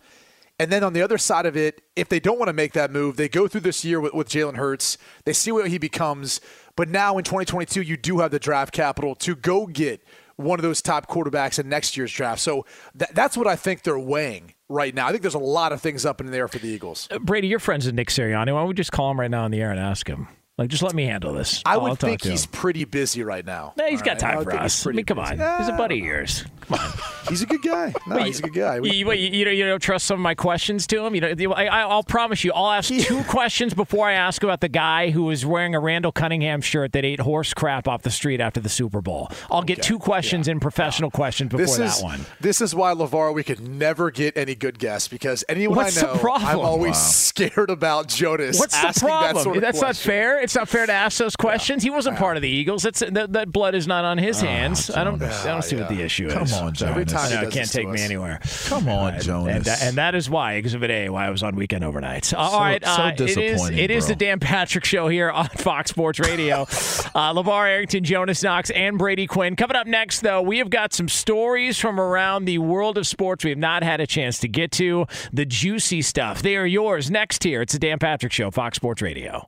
And 0.62 0.70
then 0.70 0.84
on 0.84 0.92
the 0.92 1.02
other 1.02 1.18
side 1.18 1.46
of 1.46 1.56
it, 1.56 1.82
if 1.96 2.10
they 2.10 2.20
don't 2.20 2.38
want 2.38 2.50
to 2.50 2.54
make 2.54 2.74
that 2.74 2.92
move, 2.92 3.16
they 3.16 3.30
go 3.30 3.48
through 3.48 3.62
this 3.62 3.86
year 3.86 4.02
with, 4.02 4.14
with 4.14 4.28
Jalen 4.28 4.58
Hurts. 4.58 4.98
They 5.24 5.32
see 5.32 5.54
what 5.54 5.70
he 5.70 5.78
becomes. 5.78 6.42
But 6.76 6.90
now 6.90 7.18
in 7.18 7.24
2022, 7.24 7.82
you 7.82 7.96
do 7.96 8.20
have 8.20 8.32
the 8.32 8.40
draft 8.40 8.74
capital 8.74 9.16
to 9.16 9.36
go 9.36 9.68
get 9.68 10.04
one 10.36 10.60
of 10.60 10.64
those 10.64 10.82
top 10.82 11.08
quarterbacks 11.08 11.60
in 11.60 11.70
next 11.70 11.96
year's 11.96 12.12
draft. 12.12 12.42
So 12.42 12.66
th- 12.98 13.12
that's 13.14 13.38
what 13.38 13.48
I 13.48 13.56
think 13.56 13.84
they're 13.84 13.98
weighing 14.00 14.54
right 14.68 14.94
now. 14.94 15.08
I 15.08 15.12
think 15.12 15.22
there's 15.22 15.34
a 15.34 15.40
lot 15.40 15.72
of 15.72 15.82
things 15.82 16.06
up 16.06 16.20
in 16.20 16.28
the 16.28 16.38
air 16.38 16.48
for 16.50 16.60
the 16.60 16.68
Eagles. 16.68 17.08
Brady, 17.22 17.48
you're 17.48 17.60
friends 17.60 17.86
with 17.86 17.96
Nick 17.96 18.10
Sirianni. 18.10 18.54
Why 18.54 18.60
don't 18.60 18.68
we 18.68 18.74
just 18.74 18.92
call 18.92 19.12
him 19.12 19.20
right 19.20 19.32
now 19.32 19.44
on 19.44 19.52
the 19.52 19.62
air 19.62 19.72
and 19.72 19.80
ask 19.80 20.08
him? 20.08 20.28
Like, 20.60 20.70
just 20.70 20.84
let 20.84 20.94
me 20.94 21.06
handle 21.06 21.32
this. 21.32 21.64
I 21.66 21.78
would 21.78 22.00
think 22.00 22.22
he's 22.22 22.46
pretty 22.46 22.84
busy 22.84 23.24
right 23.24 23.46
now. 23.46 23.72
Nah, 23.78 23.86
he's 23.86 24.02
All 24.02 24.08
got 24.08 24.22
right? 24.22 24.34
time 24.34 24.44
for 24.44 24.54
us. 24.54 24.86
I 24.86 24.92
mean, 24.92 25.06
come 25.06 25.18
busy. 25.18 25.42
on. 25.42 25.58
He's 25.58 25.70
a 25.70 25.78
buddy 25.78 26.00
of 26.00 26.04
ah. 26.04 26.08
yours. 26.08 26.46
Come 26.70 26.80
on. 26.80 26.92
He's 27.30 27.42
a 27.44 27.46
good 27.46 27.62
guy. 27.62 27.94
No, 28.08 28.16
Wait, 28.16 28.26
he's 28.28 28.40
a 28.40 28.44
good 28.44 28.54
guy. 28.54 28.80
You, 28.82 29.06
wait, 29.06 29.20
you, 29.20 29.30
you, 29.30 29.46
don't, 29.46 29.56
you 29.56 29.66
don't 29.66 29.82
trust 29.82 30.08
some 30.08 30.20
of 30.20 30.24
my 30.24 30.34
questions 30.34 30.88
to 30.88 31.06
him? 31.06 31.14
You 31.14 31.22
know, 31.22 31.54
I, 31.54 31.82
I'll 31.82 32.04
promise 32.04 32.44
you, 32.44 32.52
I'll 32.54 32.72
ask 32.72 32.92
two 32.92 33.24
questions 33.28 33.74
before 33.76 34.08
I 34.08 34.14
ask 34.14 34.42
about 34.42 34.62
the 34.62 34.70
guy 34.70 35.12
who 35.12 35.24
was 35.24 35.46
wearing 35.46 35.76
a 35.76 35.80
Randall 35.80 36.12
Cunningham 36.12 36.62
shirt 36.62 36.92
that 36.94 37.06
ate 37.06 37.20
horse 37.20 37.54
crap 37.54 37.88
off 37.88 38.02
the 38.02 38.10
street 38.10 38.42
after 38.42 38.60
the 38.60 38.70
Super 38.70 39.02
Bowl. 39.02 39.30
I'll 39.52 39.62
get 39.62 39.84
two 39.84 40.00
questions 40.00 40.48
in 40.48 40.60
professional 40.60 41.12
questions 41.12 41.52
before 41.52 41.66
this 41.66 41.78
that 41.78 41.98
is, 41.98 42.04
one. 42.04 42.26
This 42.40 42.62
is 42.62 42.74
why 42.74 42.94
LaVar 42.94 43.34
we 43.34 43.44
could 43.44 43.68
never 43.68 44.10
get 44.10 44.36
any 44.36 44.56
good 44.56 44.80
guests 44.80 45.08
because 45.08 45.44
anyone 45.48 45.78
What's 45.78 46.02
I 46.02 46.08
the 46.08 46.14
know, 46.14 46.20
problem? 46.20 46.50
I'm 46.50 46.60
always 46.60 46.90
Wow. 46.90 46.94
scared 46.94 47.70
about 47.70 48.08
Jonas. 48.08 48.58
What's 48.58 48.80
the 48.80 48.88
asking 48.88 49.08
problem? 49.08 49.36
That 49.36 49.44
sort 49.44 49.56
of 49.58 49.62
That's 49.62 49.82
not 49.82 49.96
fair. 49.96 50.42
It's 50.42 50.56
not 50.56 50.68
fair 50.68 50.86
to 50.88 50.94
ask 50.94 51.18
those 51.20 51.36
questions. 51.36 51.84
He 51.84 51.90
wasn't 51.90 52.18
part 52.18 52.38
of 52.38 52.42
the 52.42 52.50
Eagles. 52.50 52.84
That's 52.84 53.00
that, 53.00 53.34
that 53.34 53.52
blood 53.52 53.76
is 53.76 53.86
not 53.86 54.04
on 54.04 54.18
his 54.18 54.42
ah, 54.42 54.48
hands. 54.48 54.90
I 54.90 55.04
don't. 55.04 55.22
I 55.22 55.46
don't 55.46 55.64
see 55.64 55.76
what 55.76 55.90
the 55.90 56.02
issue 56.02 56.30
Come 56.30 56.44
is. 56.44 56.59
On, 56.60 56.76
So, 56.76 56.86
Jonas. 56.88 57.14
I 57.14 57.30
know, 57.30 57.30
he 57.30 57.36
it 57.36 57.42
can't 57.42 57.54
this 57.54 57.72
to 57.72 57.78
take 57.78 57.90
me 57.90 58.02
anywhere. 58.02 58.40
Come 58.66 58.88
on, 58.90 59.14
And, 59.16 59.24
Jonas. 59.24 59.66
that, 59.66 59.82
and 59.82 59.98
that 59.98 60.16
is 60.16 60.30
why 60.30 60.54
Exhibit 60.54 60.90
A, 60.92 61.10
why 61.10 61.28
I 61.28 61.30
was 61.30 61.44
on 61.44 61.56
weekend 61.56 61.84
overnights. 61.84 62.38
All 62.38 62.52
So- 62.52 62.60
right, 62.60 62.84
so 62.86 62.92
uh, 62.92 63.08
it 63.10 63.22
is 63.22 63.36
disappointing, 63.36 63.80
it 63.80 63.92
is 63.92 64.06
bro. 64.06 64.10
the 64.10 64.16
Dan 64.16 64.40
Patrick 64.40 64.86
Show 64.86 65.08
here 65.08 65.30
on 65.32 65.48
Fox 65.58 65.90
Sports 65.92 66.20
Radio. 66.20 66.62
uh, 66.64 67.34
LaVar 67.34 67.68
Arrington, 67.68 68.04
Jonas 68.04 68.44
Knox, 68.44 68.70
and 68.72 68.98
Brady 68.98 69.28
Quinn. 69.28 69.56
Coming 69.56 69.76
up 69.78 69.88
next, 69.88 70.22
though, 70.22 70.42
we 70.42 70.58
have 70.60 70.70
got 70.70 70.94
some 70.94 71.08
stories 71.10 71.78
from 71.80 72.00
around 72.00 72.46
the 72.46 72.58
world 72.60 72.98
of 72.98 73.08
sports 73.08 73.44
we 73.44 73.50
have 73.52 73.60
not 73.60 73.84
had 73.84 74.00
a 74.02 74.08
chance 74.08 74.40
to 74.40 74.48
get 74.48 74.72
to. 74.74 75.06
The 75.34 75.46
juicy 75.46 76.02
stuff. 76.02 76.42
They 76.42 76.56
are 76.58 76.66
yours 76.66 77.10
next 77.12 77.44
here. 77.44 77.62
It's 77.62 77.74
the 77.74 77.80
Dan 77.80 78.00
Patrick 78.00 78.32
Show, 78.32 78.52
Fox 78.52 78.76
Sports 78.78 79.02
Radio. 79.02 79.48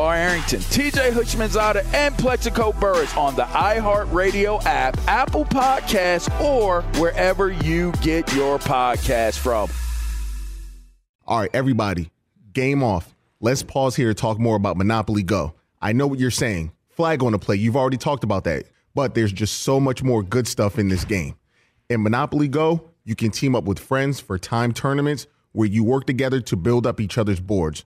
Arrington, 0.09 0.59
TJ 0.59 1.11
Houshmandzadeh, 1.11 1.93
and 1.93 2.17
Plaxico 2.17 2.71
Burress 2.73 3.15
on 3.15 3.35
the 3.35 3.43
iHeartRadio 3.43 4.63
app, 4.65 4.97
Apple 5.07 5.45
Podcasts, 5.45 6.29
or 6.41 6.81
wherever 6.99 7.51
you 7.51 7.91
get 8.01 8.33
your 8.33 8.59
podcast 8.59 9.37
from. 9.37 9.69
All 11.25 11.39
right, 11.39 11.49
everybody, 11.53 12.11
game 12.53 12.83
off. 12.83 13.15
Let's 13.39 13.63
pause 13.63 13.95
here 13.95 14.07
to 14.07 14.13
talk 14.13 14.39
more 14.39 14.55
about 14.55 14.77
Monopoly 14.77 15.23
Go. 15.23 15.53
I 15.81 15.93
know 15.93 16.07
what 16.07 16.19
you're 16.19 16.29
saying. 16.29 16.71
Flag 16.89 17.23
on 17.23 17.31
the 17.31 17.39
play. 17.39 17.55
You've 17.55 17.77
already 17.77 17.97
talked 17.97 18.23
about 18.23 18.43
that. 18.43 18.65
But 18.93 19.15
there's 19.15 19.31
just 19.31 19.61
so 19.61 19.79
much 19.79 20.03
more 20.03 20.21
good 20.21 20.47
stuff 20.47 20.77
in 20.77 20.89
this 20.89 21.05
game. 21.05 21.35
In 21.89 22.03
Monopoly 22.03 22.47
Go, 22.47 22.89
you 23.03 23.15
can 23.15 23.31
team 23.31 23.55
up 23.55 23.63
with 23.63 23.79
friends 23.79 24.19
for 24.19 24.37
time 24.37 24.73
tournaments 24.73 25.27
where 25.53 25.67
you 25.67 25.83
work 25.83 26.05
together 26.05 26.39
to 26.41 26.55
build 26.55 26.85
up 26.85 26.99
each 26.99 27.17
other's 27.17 27.39
boards. 27.39 27.85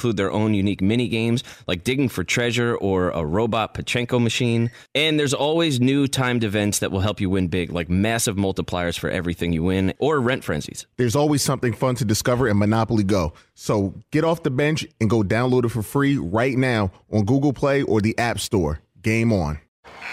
include 0.01 0.17
their 0.17 0.31
own 0.31 0.55
unique 0.55 0.81
mini 0.81 1.07
games 1.07 1.43
like 1.67 1.83
digging 1.83 2.09
for 2.09 2.23
treasure 2.23 2.75
or 2.77 3.11
a 3.11 3.23
robot 3.23 3.75
Pachinko 3.75 4.19
machine. 4.19 4.71
And 4.95 5.19
there's 5.19 5.33
always 5.33 5.79
new 5.79 6.07
timed 6.07 6.43
events 6.43 6.79
that 6.79 6.91
will 6.91 7.01
help 7.01 7.21
you 7.21 7.29
win 7.29 7.49
big, 7.49 7.71
like 7.71 7.87
massive 7.87 8.35
multipliers 8.35 8.97
for 8.97 9.11
everything 9.11 9.53
you 9.53 9.61
win 9.61 9.93
or 9.99 10.19
rent 10.19 10.43
frenzies. 10.43 10.87
There's 10.97 11.15
always 11.15 11.43
something 11.43 11.71
fun 11.71 11.93
to 11.95 12.05
discover 12.05 12.47
in 12.47 12.57
Monopoly 12.57 13.03
Go. 13.03 13.33
So 13.53 13.93
get 14.09 14.23
off 14.23 14.41
the 14.41 14.49
bench 14.49 14.87
and 14.99 15.07
go 15.07 15.21
download 15.21 15.65
it 15.65 15.69
for 15.69 15.83
free 15.83 16.17
right 16.17 16.57
now 16.57 16.89
on 17.11 17.23
Google 17.25 17.53
Play 17.53 17.83
or 17.83 18.01
the 18.01 18.17
App 18.17 18.39
Store. 18.39 18.79
Game 19.03 19.31
on. 19.31 19.59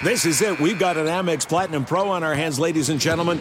This 0.05 0.27
is 0.27 0.43
it. 0.43 0.61
We've 0.61 0.79
got 0.79 0.99
an 0.99 1.07
Amex 1.07 1.49
Platinum 1.49 1.87
Pro 1.87 2.11
on 2.11 2.23
our 2.23 2.35
hands, 2.35 2.59
ladies 2.59 2.91
and 2.91 3.01
gentlemen. 3.01 3.41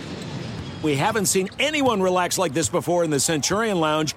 We 0.81 0.95
haven't 0.95 1.25
seen 1.25 1.49
anyone 1.59 2.01
relax 2.01 2.37
like 2.37 2.53
this 2.53 2.69
before 2.69 3.03
in 3.03 3.09
the 3.09 3.19
Centurion 3.19 3.81
Lounge. 3.81 4.15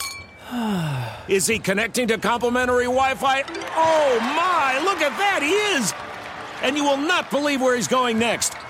Is 1.28 1.46
he 1.46 1.59
connecting 1.59 2.09
to 2.09 2.18
complimentary 2.18 2.84
Wi 2.84 3.14
Fi? 3.14 3.44
Oh 3.76 4.18
my, 4.20 4.80
look 4.84 5.01
at 5.01 5.16
that, 5.18 5.40
he 5.42 5.51
is! 5.51 5.94
And 6.62 6.76
you 6.76 6.84
will 6.84 6.96
not 6.96 7.30
believe 7.30 7.61
where 7.61 7.76
he's 7.76 7.88
going 7.88 8.18
next. 8.18 8.55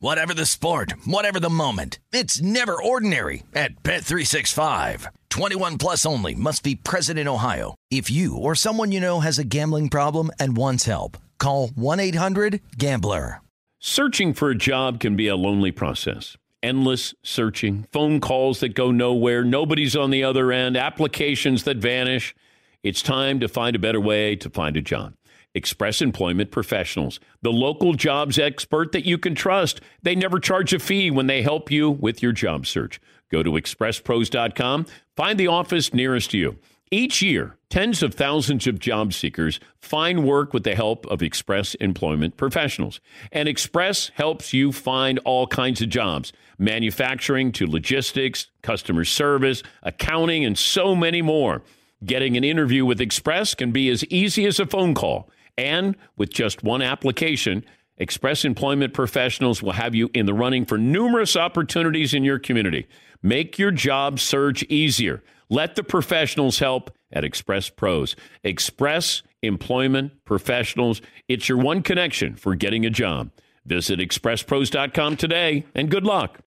Whatever 0.00 0.32
the 0.32 0.46
sport, 0.46 0.92
whatever 1.06 1.40
the 1.40 1.50
moment. 1.50 1.98
It's 2.12 2.40
never 2.40 2.80
ordinary 2.80 3.42
at 3.52 3.82
Bet365. 3.82 5.08
21 5.28 5.78
plus 5.78 6.06
only 6.06 6.36
must 6.36 6.62
be 6.62 6.76
present 6.76 7.18
in 7.18 7.26
Ohio. 7.26 7.74
If 7.90 8.08
you 8.08 8.36
or 8.36 8.54
someone 8.54 8.92
you 8.92 9.00
know 9.00 9.18
has 9.18 9.40
a 9.40 9.44
gambling 9.44 9.88
problem 9.88 10.30
and 10.38 10.56
wants 10.56 10.84
help, 10.84 11.16
call 11.38 11.70
1-800-GAMBLER. 11.70 13.40
Searching 13.80 14.34
for 14.34 14.50
a 14.50 14.56
job 14.56 15.00
can 15.00 15.16
be 15.16 15.26
a 15.26 15.34
lonely 15.34 15.72
process. 15.72 16.36
Endless 16.62 17.12
searching, 17.24 17.88
phone 17.92 18.20
calls 18.20 18.60
that 18.60 18.76
go 18.76 18.92
nowhere, 18.92 19.42
nobody's 19.42 19.96
on 19.96 20.10
the 20.10 20.22
other 20.22 20.52
end, 20.52 20.76
applications 20.76 21.64
that 21.64 21.78
vanish. 21.78 22.36
It's 22.84 23.02
time 23.02 23.40
to 23.40 23.48
find 23.48 23.74
a 23.74 23.80
better 23.80 24.00
way 24.00 24.36
to 24.36 24.48
find 24.48 24.76
a 24.76 24.82
job. 24.82 25.14
Express 25.58 26.00
Employment 26.00 26.50
Professionals, 26.50 27.20
the 27.42 27.52
local 27.52 27.92
jobs 27.92 28.38
expert 28.38 28.92
that 28.92 29.04
you 29.04 29.18
can 29.18 29.34
trust. 29.34 29.82
They 30.02 30.14
never 30.14 30.38
charge 30.38 30.72
a 30.72 30.78
fee 30.78 31.10
when 31.10 31.26
they 31.26 31.42
help 31.42 31.70
you 31.70 31.90
with 31.90 32.22
your 32.22 32.32
job 32.32 32.66
search. 32.66 33.00
Go 33.30 33.42
to 33.42 33.50
expresspros.com, 33.50 34.86
find 35.16 35.38
the 35.38 35.48
office 35.48 35.92
nearest 35.92 36.30
to 36.30 36.38
you. 36.38 36.58
Each 36.90 37.20
year, 37.20 37.56
tens 37.68 38.02
of 38.02 38.14
thousands 38.14 38.66
of 38.66 38.78
job 38.78 39.12
seekers 39.12 39.60
find 39.78 40.24
work 40.24 40.54
with 40.54 40.64
the 40.64 40.74
help 40.74 41.06
of 41.08 41.22
Express 41.22 41.74
Employment 41.74 42.38
Professionals. 42.38 43.00
And 43.30 43.46
Express 43.46 44.10
helps 44.14 44.54
you 44.54 44.72
find 44.72 45.18
all 45.26 45.46
kinds 45.46 45.82
of 45.82 45.90
jobs 45.90 46.32
manufacturing 46.56 47.52
to 47.52 47.66
logistics, 47.66 48.46
customer 48.62 49.04
service, 49.04 49.62
accounting, 49.82 50.44
and 50.44 50.56
so 50.56 50.94
many 50.94 51.20
more. 51.20 51.62
Getting 52.04 52.36
an 52.36 52.44
interview 52.44 52.86
with 52.86 53.00
Express 53.00 53.54
can 53.54 53.72
be 53.72 53.88
as 53.90 54.04
easy 54.04 54.46
as 54.46 54.58
a 54.58 54.66
phone 54.66 54.94
call. 54.94 55.28
And 55.58 55.96
with 56.16 56.32
just 56.32 56.62
one 56.62 56.80
application, 56.80 57.64
Express 57.98 58.44
Employment 58.44 58.94
Professionals 58.94 59.60
will 59.60 59.72
have 59.72 59.94
you 59.94 60.08
in 60.14 60.24
the 60.24 60.32
running 60.32 60.64
for 60.64 60.78
numerous 60.78 61.36
opportunities 61.36 62.14
in 62.14 62.22
your 62.22 62.38
community. 62.38 62.86
Make 63.22 63.58
your 63.58 63.72
job 63.72 64.20
search 64.20 64.62
easier. 64.64 65.22
Let 65.50 65.74
the 65.74 65.82
professionals 65.82 66.60
help 66.60 66.92
at 67.12 67.24
Express 67.24 67.70
Pros. 67.70 68.14
Express 68.44 69.22
Employment 69.42 70.24
Professionals. 70.24 71.02
It's 71.26 71.48
your 71.48 71.58
one 71.58 71.82
connection 71.82 72.36
for 72.36 72.54
getting 72.54 72.86
a 72.86 72.90
job. 72.90 73.32
Visit 73.66 73.98
expresspros.com 73.98 75.16
today 75.16 75.66
and 75.74 75.90
good 75.90 76.04
luck. 76.04 76.40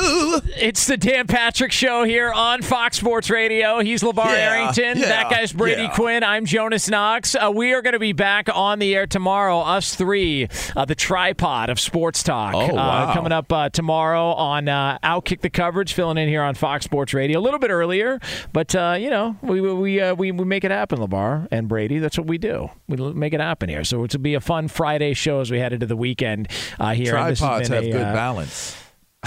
It's 0.00 0.86
the 0.86 0.96
Dan 0.96 1.26
Patrick 1.26 1.72
Show 1.72 2.04
here 2.04 2.32
on 2.32 2.62
Fox 2.62 2.96
Sports 2.96 3.30
Radio. 3.30 3.80
He's 3.80 4.02
LaVar 4.02 4.26
Yeah, 4.26 4.32
Arrington. 4.32 4.98
yeah, 4.98 5.08
that 5.08 5.30
guy's 5.30 5.52
Brady 5.52 5.82
yeah. 5.82 5.94
Quinn. 5.94 6.22
I'm 6.22 6.44
Jonas 6.44 6.88
Knox. 6.88 7.34
Uh, 7.34 7.52
we 7.54 7.72
are 7.72 7.82
going 7.82 7.94
to 7.94 7.98
be 7.98 8.12
back 8.12 8.48
on 8.52 8.78
the 8.78 8.94
air 8.94 9.06
tomorrow, 9.06 9.60
us 9.60 9.94
three, 9.94 10.48
uh, 10.76 10.84
the 10.84 10.94
tripod 10.94 11.70
of 11.70 11.80
sports 11.80 12.22
talk. 12.22 12.54
Oh, 12.54 12.76
uh, 12.76 13.12
coming 13.12 13.32
up 13.32 13.52
uh, 13.52 13.70
tomorrow 13.70 14.32
on 14.32 14.68
uh, 14.68 14.98
Outkick 15.02 15.40
the 15.40 15.50
Coverage, 15.50 15.92
filling 15.92 16.18
in 16.18 16.28
here 16.28 16.42
on 16.42 16.54
Fox 16.54 16.84
Sports 16.84 17.14
Radio. 17.14 17.38
A 17.38 17.42
little 17.42 17.60
bit 17.60 17.70
earlier, 17.70 18.20
but, 18.52 18.74
uh, 18.74 18.96
you 18.98 19.10
know, 19.10 19.36
we 19.42 19.60
we, 19.60 20.00
uh, 20.00 20.14
we 20.14 20.32
we 20.32 20.44
make 20.44 20.64
it 20.64 20.70
happen, 20.70 20.98
LaVar 20.98 21.48
and 21.50 21.68
Brady. 21.68 21.98
That's 21.98 22.18
what 22.18 22.26
we 22.26 22.38
do. 22.38 22.70
We 22.88 22.96
make 23.12 23.32
it 23.32 23.40
happen 23.40 23.68
here. 23.68 23.84
So 23.84 24.04
it'll 24.04 24.20
be 24.20 24.34
a 24.34 24.40
fun 24.40 24.68
Friday 24.68 25.14
show 25.14 25.40
as 25.40 25.50
we 25.50 25.58
head 25.58 25.72
into 25.72 25.86
the 25.86 25.96
weekend 25.96 26.48
uh, 26.78 26.94
here. 26.94 27.16
And 27.16 27.30
this 27.30 27.40
has 27.40 27.48
Tripods 27.48 27.68
have 27.68 27.84
a, 27.84 27.90
good 27.90 28.02
uh, 28.06 28.12
balance. 28.12 28.76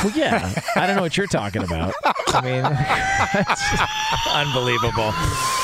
Well, 0.03 0.13
yeah. 0.15 0.53
I 0.75 0.87
don't 0.87 0.95
know 0.95 1.01
what 1.01 1.15
you're 1.17 1.27
talking 1.27 1.63
about. 1.63 1.93
I 2.33 2.41
mean, 2.41 2.63
unbelievable. 4.33 5.11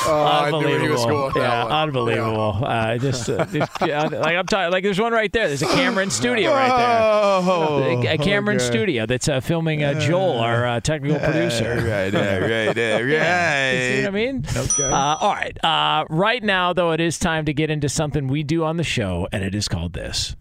Oh, 0.09 0.23
I 0.25 0.51
knew 0.51 0.57
where 0.67 0.79
he 0.81 0.87
was 0.89 1.05
going 1.05 1.25
with 1.25 1.33
that 1.35 1.67
yeah, 1.69 1.81
unbelievable. 1.81 2.59
Uh, 2.63 2.97
just, 2.97 3.29
uh, 3.29 3.45
just 3.45 3.81
uh, 3.81 4.09
like 4.11 4.35
I'm 4.35 4.45
talking. 4.45 4.71
Like 4.71 4.83
there's 4.83 4.99
one 4.99 5.13
right 5.13 5.31
there. 5.31 5.47
There's 5.47 5.61
a 5.61 5.67
Cameron 5.67 6.09
studio 6.09 6.51
right 6.51 6.71
Oh, 6.71 7.79
there. 7.79 8.11
A- 8.11 8.15
A 8.15 8.17
Cameron 8.17 8.57
okay. 8.57 8.65
studio 8.65 9.05
that's 9.05 9.27
uh, 9.29 9.39
filming 9.39 9.83
uh, 9.83 9.99
Joel, 9.99 10.39
our 10.39 10.65
uh, 10.65 10.79
technical 10.81 11.19
producer. 11.19 11.75
Right 11.75 12.09
there, 12.11 12.41
right 12.41 12.75
there, 12.75 13.03
right. 13.03 13.11
Yeah, 13.11 13.71
you 13.71 13.79
see 13.97 14.01
what 14.01 14.07
I 14.07 14.11
mean? 14.11 14.45
Okay. 14.55 14.83
Uh, 14.83 15.15
all 15.15 15.33
right. 15.33 15.63
Uh, 15.63 16.05
right 16.09 16.43
now, 16.43 16.73
though, 16.73 16.91
it 16.91 16.99
is 17.01 17.17
time 17.19 17.45
to 17.45 17.53
get 17.53 17.69
into 17.69 17.89
something 17.89 18.27
we 18.27 18.43
do 18.43 18.63
on 18.63 18.77
the 18.77 18.83
show, 18.83 19.27
and 19.31 19.43
it 19.43 19.55
is 19.55 19.67
called 19.67 19.93
this. 19.93 20.35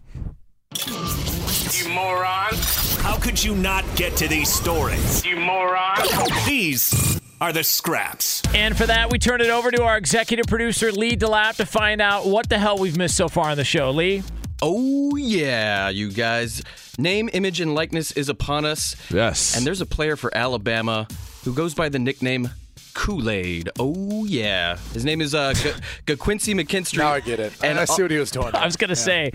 You 1.73 1.89
moron. 1.89 2.53
How 2.99 3.17
could 3.17 3.43
you 3.43 3.55
not 3.55 3.83
get 3.95 4.15
to 4.17 4.27
these 4.27 4.51
stories? 4.51 5.25
You 5.25 5.35
moron. 5.35 5.97
These 6.45 7.19
are 7.41 7.51
the 7.51 7.63
scraps. 7.63 8.41
And 8.53 8.77
for 8.77 8.85
that, 8.85 9.11
we 9.11 9.19
turn 9.19 9.41
it 9.41 9.49
over 9.49 9.69
to 9.71 9.83
our 9.83 9.97
executive 9.97 10.45
producer, 10.47 10.91
Lee 10.91 11.17
DeLapp, 11.17 11.57
to 11.57 11.65
find 11.65 12.01
out 12.01 12.25
what 12.25 12.47
the 12.47 12.57
hell 12.57 12.77
we've 12.77 12.97
missed 12.97 13.17
so 13.17 13.27
far 13.27 13.49
on 13.49 13.57
the 13.57 13.65
show. 13.65 13.91
Lee? 13.91 14.23
Oh, 14.61 15.15
yeah, 15.17 15.89
you 15.89 16.09
guys. 16.11 16.63
Name, 16.97 17.29
image, 17.33 17.59
and 17.59 17.75
likeness 17.75 18.11
is 18.13 18.29
upon 18.29 18.63
us. 18.63 18.95
Yes. 19.11 19.57
And 19.57 19.67
there's 19.67 19.81
a 19.81 19.85
player 19.85 20.15
for 20.15 20.35
Alabama 20.35 21.07
who 21.43 21.53
goes 21.53 21.73
by 21.73 21.89
the 21.89 21.99
nickname 21.99 22.49
Kool 22.97 23.29
Aid. 23.29 23.69
Oh, 23.77 24.25
yeah. 24.25 24.77
His 24.91 25.05
name 25.05 25.21
is 25.21 25.35
uh, 25.35 25.53
G- 25.53 26.15
Quincy 26.17 26.55
McKinstry. 26.55 26.97
Now 26.97 27.13
I 27.13 27.19
get 27.19 27.39
it. 27.39 27.53
And 27.63 27.79
I 27.79 27.85
see 27.85 28.01
what 28.01 28.09
he 28.09 28.17
was 28.17 28.31
doing. 28.31 28.55
I 28.55 28.65
was 28.65 28.75
going 28.75 28.89
to 28.89 28.95
say, 28.95 29.31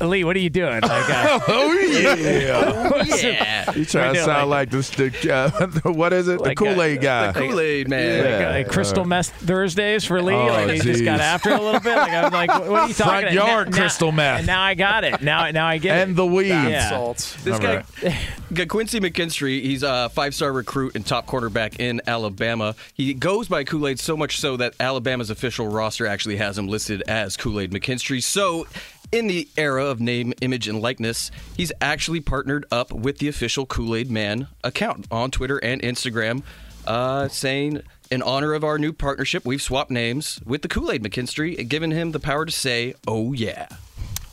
Lee, 0.00 0.24
what 0.24 0.36
are 0.36 0.40
you 0.40 0.50
doing? 0.50 0.82
Like, 0.82 1.10
uh, 1.10 1.40
oh 1.48 1.72
yeah. 1.72 2.90
Oh, 2.94 3.02
yeah. 3.16 3.72
You 3.76 3.86
trying 3.86 4.14
to 4.14 4.20
sound 4.22 4.50
like- 4.50 4.70
like, 4.70 4.70
this? 4.70 4.90
The, 4.90 5.32
uh, 5.32 5.90
what 5.92 6.12
is 6.12 6.28
it? 6.28 6.38
Like, 6.40 6.58
the 6.58 6.64
Kool 6.66 6.82
Aid 6.82 6.98
uh, 6.98 7.02
guy. 7.02 7.32
The 7.32 7.40
Kool 7.40 7.60
Aid, 7.60 7.88
man. 7.88 8.24
Yeah. 8.24 8.50
like, 8.50 8.66
uh, 8.68 8.70
crystal 8.70 9.04
mess 9.06 9.30
Thursdays 9.30 10.04
for 10.04 10.20
Lee. 10.20 10.34
Oh, 10.34 10.46
like 10.48 10.70
he 10.72 10.78
just 10.80 11.02
got 11.04 11.20
after 11.20 11.50
it 11.50 11.58
a 11.58 11.62
little 11.62 11.80
bit. 11.80 11.96
Like 11.96 12.10
I 12.10 12.22
was 12.24 12.32
like, 12.32 12.48
what 12.50 12.68
what 12.68 12.80
are 12.82 12.88
you 12.88 12.94
talking? 12.94 13.20
Front 13.22 13.32
yard 13.32 13.70
now, 13.70 13.76
crystal 13.76 14.12
now, 14.12 14.16
meth. 14.16 14.38
And 14.40 14.46
now 14.46 14.62
I 14.62 14.74
got 14.74 15.04
it. 15.04 15.22
Now, 15.22 15.50
now 15.50 15.66
I 15.66 15.78
get 15.78 15.92
and 15.92 16.00
it. 16.00 16.02
And 16.08 16.16
the 16.16 16.26
weeds. 16.26 16.48
Yeah. 16.50 16.90
Salt. 16.90 17.36
This 17.42 17.54
All 17.54 17.60
guy, 17.60 17.84
right. 18.02 18.14
G- 18.52 18.66
Quincy 18.66 19.00
McKinstry, 19.00 19.62
he's 19.62 19.82
a 19.82 20.10
five-star 20.10 20.52
recruit 20.52 20.94
and 20.94 21.06
top 21.06 21.24
quarterback 21.26 21.80
in 21.80 22.02
Alabama. 22.06 22.74
He 22.94 23.14
goes 23.14 23.48
by 23.48 23.64
Kool 23.64 23.86
Aid 23.88 23.98
so 23.98 24.16
much 24.16 24.38
so 24.38 24.56
that 24.56 24.74
Alabama's 24.80 25.30
official 25.30 25.68
roster 25.68 26.06
actually 26.06 26.36
has 26.36 26.58
him 26.58 26.68
listed 26.68 27.02
as 27.08 27.36
Kool 27.36 27.60
Aid 27.60 27.70
McKinstry. 27.72 28.22
So, 28.22 28.66
in 29.10 29.26
the 29.26 29.46
era 29.56 29.84
of 29.86 30.00
name, 30.00 30.32
image, 30.40 30.68
and 30.68 30.80
likeness, 30.80 31.30
he's 31.56 31.72
actually 31.80 32.20
partnered 32.20 32.64
up 32.70 32.92
with 32.92 33.18
the 33.18 33.28
official 33.28 33.66
Kool 33.66 33.94
Aid 33.94 34.10
Man 34.10 34.48
account 34.64 35.06
on 35.10 35.30
Twitter 35.30 35.58
and 35.58 35.82
Instagram, 35.82 36.42
uh, 36.86 37.28
saying, 37.28 37.82
in 38.10 38.22
honor 38.22 38.52
of 38.54 38.64
our 38.64 38.78
new 38.78 38.92
partnership, 38.92 39.44
we've 39.44 39.62
swapped 39.62 39.90
names 39.90 40.40
with 40.44 40.62
the 40.62 40.68
Kool 40.68 40.90
Aid 40.90 41.02
McKinstry 41.02 41.58
and 41.58 41.68
given 41.68 41.90
him 41.90 42.12
the 42.12 42.20
power 42.20 42.44
to 42.44 42.52
say, 42.52 42.94
oh 43.06 43.32
yeah. 43.32 43.68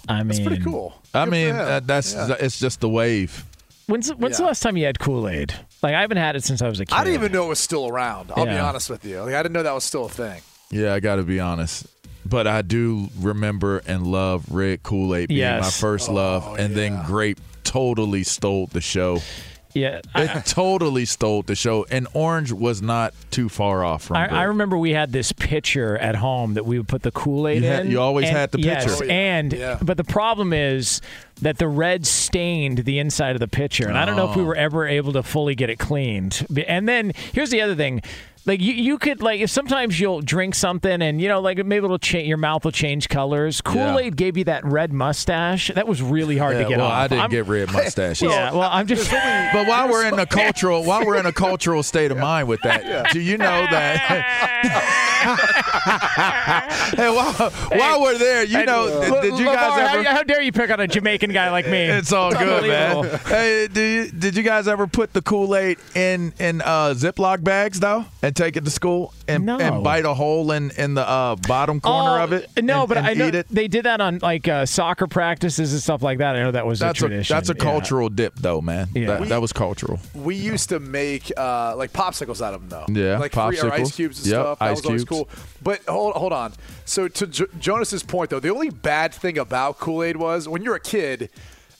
I 0.07 0.19
mean, 0.19 0.27
That's 0.29 0.39
pretty 0.39 0.63
cool. 0.63 1.01
I 1.13 1.25
Good 1.25 1.31
mean, 1.31 1.53
for 1.55 1.61
uh, 1.61 1.79
that's 1.81 2.13
Yeah. 2.13 2.35
it's 2.39 2.59
just 2.59 2.79
the 2.81 2.89
wave. 2.89 3.45
When's 3.87 4.09
when's 4.15 4.37
the 4.37 4.43
last 4.43 4.61
time 4.63 4.75
you 4.77 4.85
had 4.85 4.99
Kool 4.99 5.27
Aid? 5.27 5.53
Like 5.81 5.95
I 5.95 6.01
haven't 6.01 6.17
had 6.17 6.35
it 6.35 6.43
since 6.43 6.61
I 6.61 6.67
was 6.67 6.79
a 6.79 6.85
kid. 6.85 6.93
I 6.95 7.03
didn't 7.03 7.15
even 7.15 7.31
know 7.31 7.45
it 7.45 7.49
was 7.49 7.59
still 7.59 7.87
around. 7.87 8.31
I'll 8.35 8.45
be 8.45 8.51
honest 8.51 8.89
with 8.89 9.05
you. 9.05 9.21
Like 9.21 9.33
I 9.33 9.41
didn't 9.43 9.53
know 9.53 9.63
that 9.63 9.73
was 9.73 9.83
still 9.83 10.05
a 10.05 10.09
thing. 10.09 10.41
Yeah, 10.71 10.93
I 10.93 10.99
got 10.99 11.15
to 11.15 11.23
be 11.23 11.39
honest. 11.39 11.87
But 12.25 12.45
I 12.47 12.61
do 12.61 13.07
remember 13.19 13.81
and 13.87 14.05
love 14.05 14.45
Red 14.51 14.83
Kool 14.83 15.15
Aid 15.15 15.29
being 15.29 15.39
my 15.39 15.57
Yes. 15.57 15.79
first 15.79 16.09
love, 16.09 16.43
oh, 16.45 16.55
and 16.55 16.75
then 16.75 17.01
Grape 17.05 17.39
totally 17.63 18.23
stole 18.23 18.67
the 18.67 18.81
show. 18.81 19.19
Yeah, 19.73 20.01
It 20.15 20.45
totally 20.47 21.05
stole 21.05 21.43
the 21.43 21.53
show, 21.55 21.85
and 21.91 22.07
Orange 22.13 22.51
was 22.51 22.81
not 22.81 23.13
too 23.29 23.49
far 23.49 23.83
off 23.83 24.03
from. 24.05 24.17
I, 24.17 24.27
I 24.27 24.43
remember 24.45 24.77
we 24.77 24.91
had 24.93 25.11
this 25.11 25.31
pitcher 25.31 25.95
at 25.97 26.15
home 26.15 26.55
that 26.55 26.65
we 26.65 26.79
would 26.79 26.87
put 26.87 27.03
the 27.03 27.11
Kool 27.11 27.47
Aid 27.47 27.57
in. 27.57 27.63
had- 27.63 27.87
you 27.87 28.01
always 28.01 28.27
and- 28.29 28.35
had 28.37 28.51
the 28.51 28.59
yes, 28.59 28.85
pitcher. 28.85 29.03
Oh, 29.03 29.05
yeah. 29.05 29.13
and 29.13 29.53
Yeah. 29.53 29.77
but 29.81 29.97
the 29.97 30.03
problem 30.03 30.53
is 30.53 31.01
that 31.41 31.59
the 31.59 31.67
red 31.67 32.07
stained 32.07 32.79
the 32.79 32.97
inside 32.99 33.35
of 33.35 33.39
the 33.39 33.47
pitcher, 33.47 33.87
and 33.87 33.97
I 33.97 34.05
don't 34.05 34.15
know 34.15 34.29
if 34.29 34.35
we 34.35 34.41
Oh. 34.41 34.45
were 34.45 34.55
ever 34.55 34.87
able 34.87 35.13
to 35.13 35.21
fully 35.23 35.53
get 35.55 35.69
it 35.69 35.77
cleaned. 35.77 36.45
And 36.67 36.87
then 36.89 37.11
here's 37.33 37.51
the 37.51 37.61
other 37.61 37.75
thing. 37.75 38.01
Like 38.45 38.61
you, 38.61 38.73
you 38.73 38.97
could 38.97 39.21
like 39.21 39.41
if 39.41 39.49
sometimes 39.49 39.99
you'll 39.99 40.21
drink 40.21 40.55
something 40.55 41.01
and 41.01 41.21
you 41.21 41.27
know 41.27 41.39
like 41.41 41.57
maybe 41.65 41.83
it'll 41.85 41.99
change 41.99 42.27
your 42.27 42.37
mouth 42.37 42.63
will 42.65 42.71
change 42.71 43.09
colors. 43.09 43.61
Kool 43.61 43.99
Aid 43.99 44.15
gave 44.15 44.37
you 44.37 44.45
that 44.45 44.65
red 44.65 44.91
mustache. 44.93 45.69
That 45.75 45.87
was 45.87 46.01
really 46.01 46.37
hard 46.37 46.55
Yeah, 46.57 46.63
to 46.63 46.69
get 46.69 46.77
well, 46.79 46.87
off. 46.87 46.93
I 46.93 47.07
didn't 47.07 47.21
I'm- 47.21 47.29
get 47.31 47.47
red 47.47 47.71
mustaches. 47.71 48.21
Yeah, 48.29 48.51
well, 48.53 48.69
I'm 48.71 48.87
just. 48.87 49.09
But 49.51 49.67
while 49.67 49.89
we're 49.89 50.05
in 50.07 50.17
a 50.19 50.25
cultural, 50.27 50.83
while 50.83 51.05
we're 51.05 51.17
in 51.17 51.25
a 51.25 51.31
cultural 51.33 51.81
state 51.83 52.11
of 52.11 52.17
mind 52.17 52.47
with 52.47 52.61
that, 52.61 53.11
do 53.11 53.19
you 53.19 53.37
know 53.37 53.65
that? 53.71 53.99
hey, 56.95 57.09
while, 57.09 57.33
while 57.51 58.01
we're 58.01 58.17
there, 58.17 58.43
you 58.43 58.65
know, 58.65 59.01
did, 59.01 59.21
did 59.21 59.39
you 59.39 59.45
Lamar, 59.49 59.55
guys 59.55 59.79
ever? 59.95 60.03
How, 60.03 60.15
how 60.17 60.23
dare 60.23 60.41
you 60.41 60.51
pick 60.51 60.69
on 60.69 60.79
a 60.79 60.87
Jamaican 60.87 61.31
guy 61.31 61.49
like 61.51 61.67
me? 61.67 61.79
It's 61.83 62.13
all 62.13 62.31
good, 62.31 62.63
man. 62.67 63.19
Hey, 63.25 63.67
do 63.71 63.81
you, 63.81 64.11
did 64.11 64.35
you 64.37 64.43
guys 64.43 64.67
ever 64.67 64.87
put 64.87 65.13
the 65.13 65.21
Kool 65.21 65.55
Aid 65.55 65.77
in 65.95 66.33
in 66.39 66.61
uh, 66.61 66.93
Ziploc 66.95 67.43
bags 67.43 67.79
though, 67.79 68.05
and 68.29 68.35
take 68.35 68.55
it 68.55 68.63
to 68.63 68.69
school 68.69 69.11
and, 69.27 69.43
No. 69.43 69.57
and 69.57 69.83
bite 69.83 70.05
a 70.05 70.13
hole 70.13 70.51
in 70.51 70.69
in 70.77 70.93
the 70.93 71.01
uh, 71.01 71.35
bottom 71.35 71.81
corner 71.81 72.19
Oh, 72.19 72.23
of 72.23 72.31
it? 72.31 72.47
No, 72.61 72.81
and- 72.81 72.87
but 72.89 72.97
and 72.99 73.07
I 73.07 73.13
know 73.15 73.27
eat 73.29 73.33
it. 73.35 73.47
they 73.49 73.67
did 73.67 73.85
that 73.85 73.99
on 74.01 74.19
like 74.21 74.47
uh, 74.47 74.67
soccer 74.67 75.07
practices 75.07 75.73
and 75.73 75.81
stuff 75.81 76.03
like 76.03 76.19
that. 76.19 76.35
I 76.35 76.43
know 76.43 76.51
that 76.51 76.67
was 76.67 76.77
That's 76.79 77.01
a 77.01 77.05
a 77.05 77.09
tradition. 77.09 77.35
that's 77.35 77.49
a 77.49 77.53
Yeah. 77.57 77.63
cultural 77.63 78.07
dip, 78.09 78.35
though, 78.35 78.61
man. 78.61 78.87
Yeah. 78.93 79.07
That, 79.07 79.21
We- 79.21 79.27
that 79.29 79.41
was 79.41 79.51
cultural. 79.51 79.99
We 80.13 80.35
used 80.35 80.69
to 80.69 80.79
make 80.79 81.31
uh, 81.35 81.75
like 81.75 81.91
popsicles 81.91 82.39
out 82.45 82.53
of 82.53 82.69
them, 82.69 82.85
though. 82.87 83.01
Yeah, 83.01 83.17
like 83.17 83.33
free 83.33 83.59
ice 83.71 83.95
cubes 83.95 84.19
and 84.19 84.27
Yep, 84.27 84.41
stuff. 84.41 84.59
That 84.59 84.65
ice 84.65 84.77
was 84.77 84.85
always 84.85 85.05
cubes. 85.05 85.09
cool. 85.09 85.29
But 85.63 85.81
hold 85.87 86.13
hold 86.15 86.33
on. 86.33 86.53
So 86.85 87.07
to 87.07 87.25
jo- 87.25 87.47
Jonas's 87.59 88.03
point, 88.03 88.29
though, 88.29 88.39
the 88.39 88.49
only 88.53 88.69
bad 88.69 89.11
thing 89.13 89.39
about 89.39 89.79
Kool 89.79 90.03
Aid 90.03 90.17
was 90.17 90.47
when 90.47 90.61
you're 90.61 90.75
a 90.75 90.79
kid, 90.79 91.29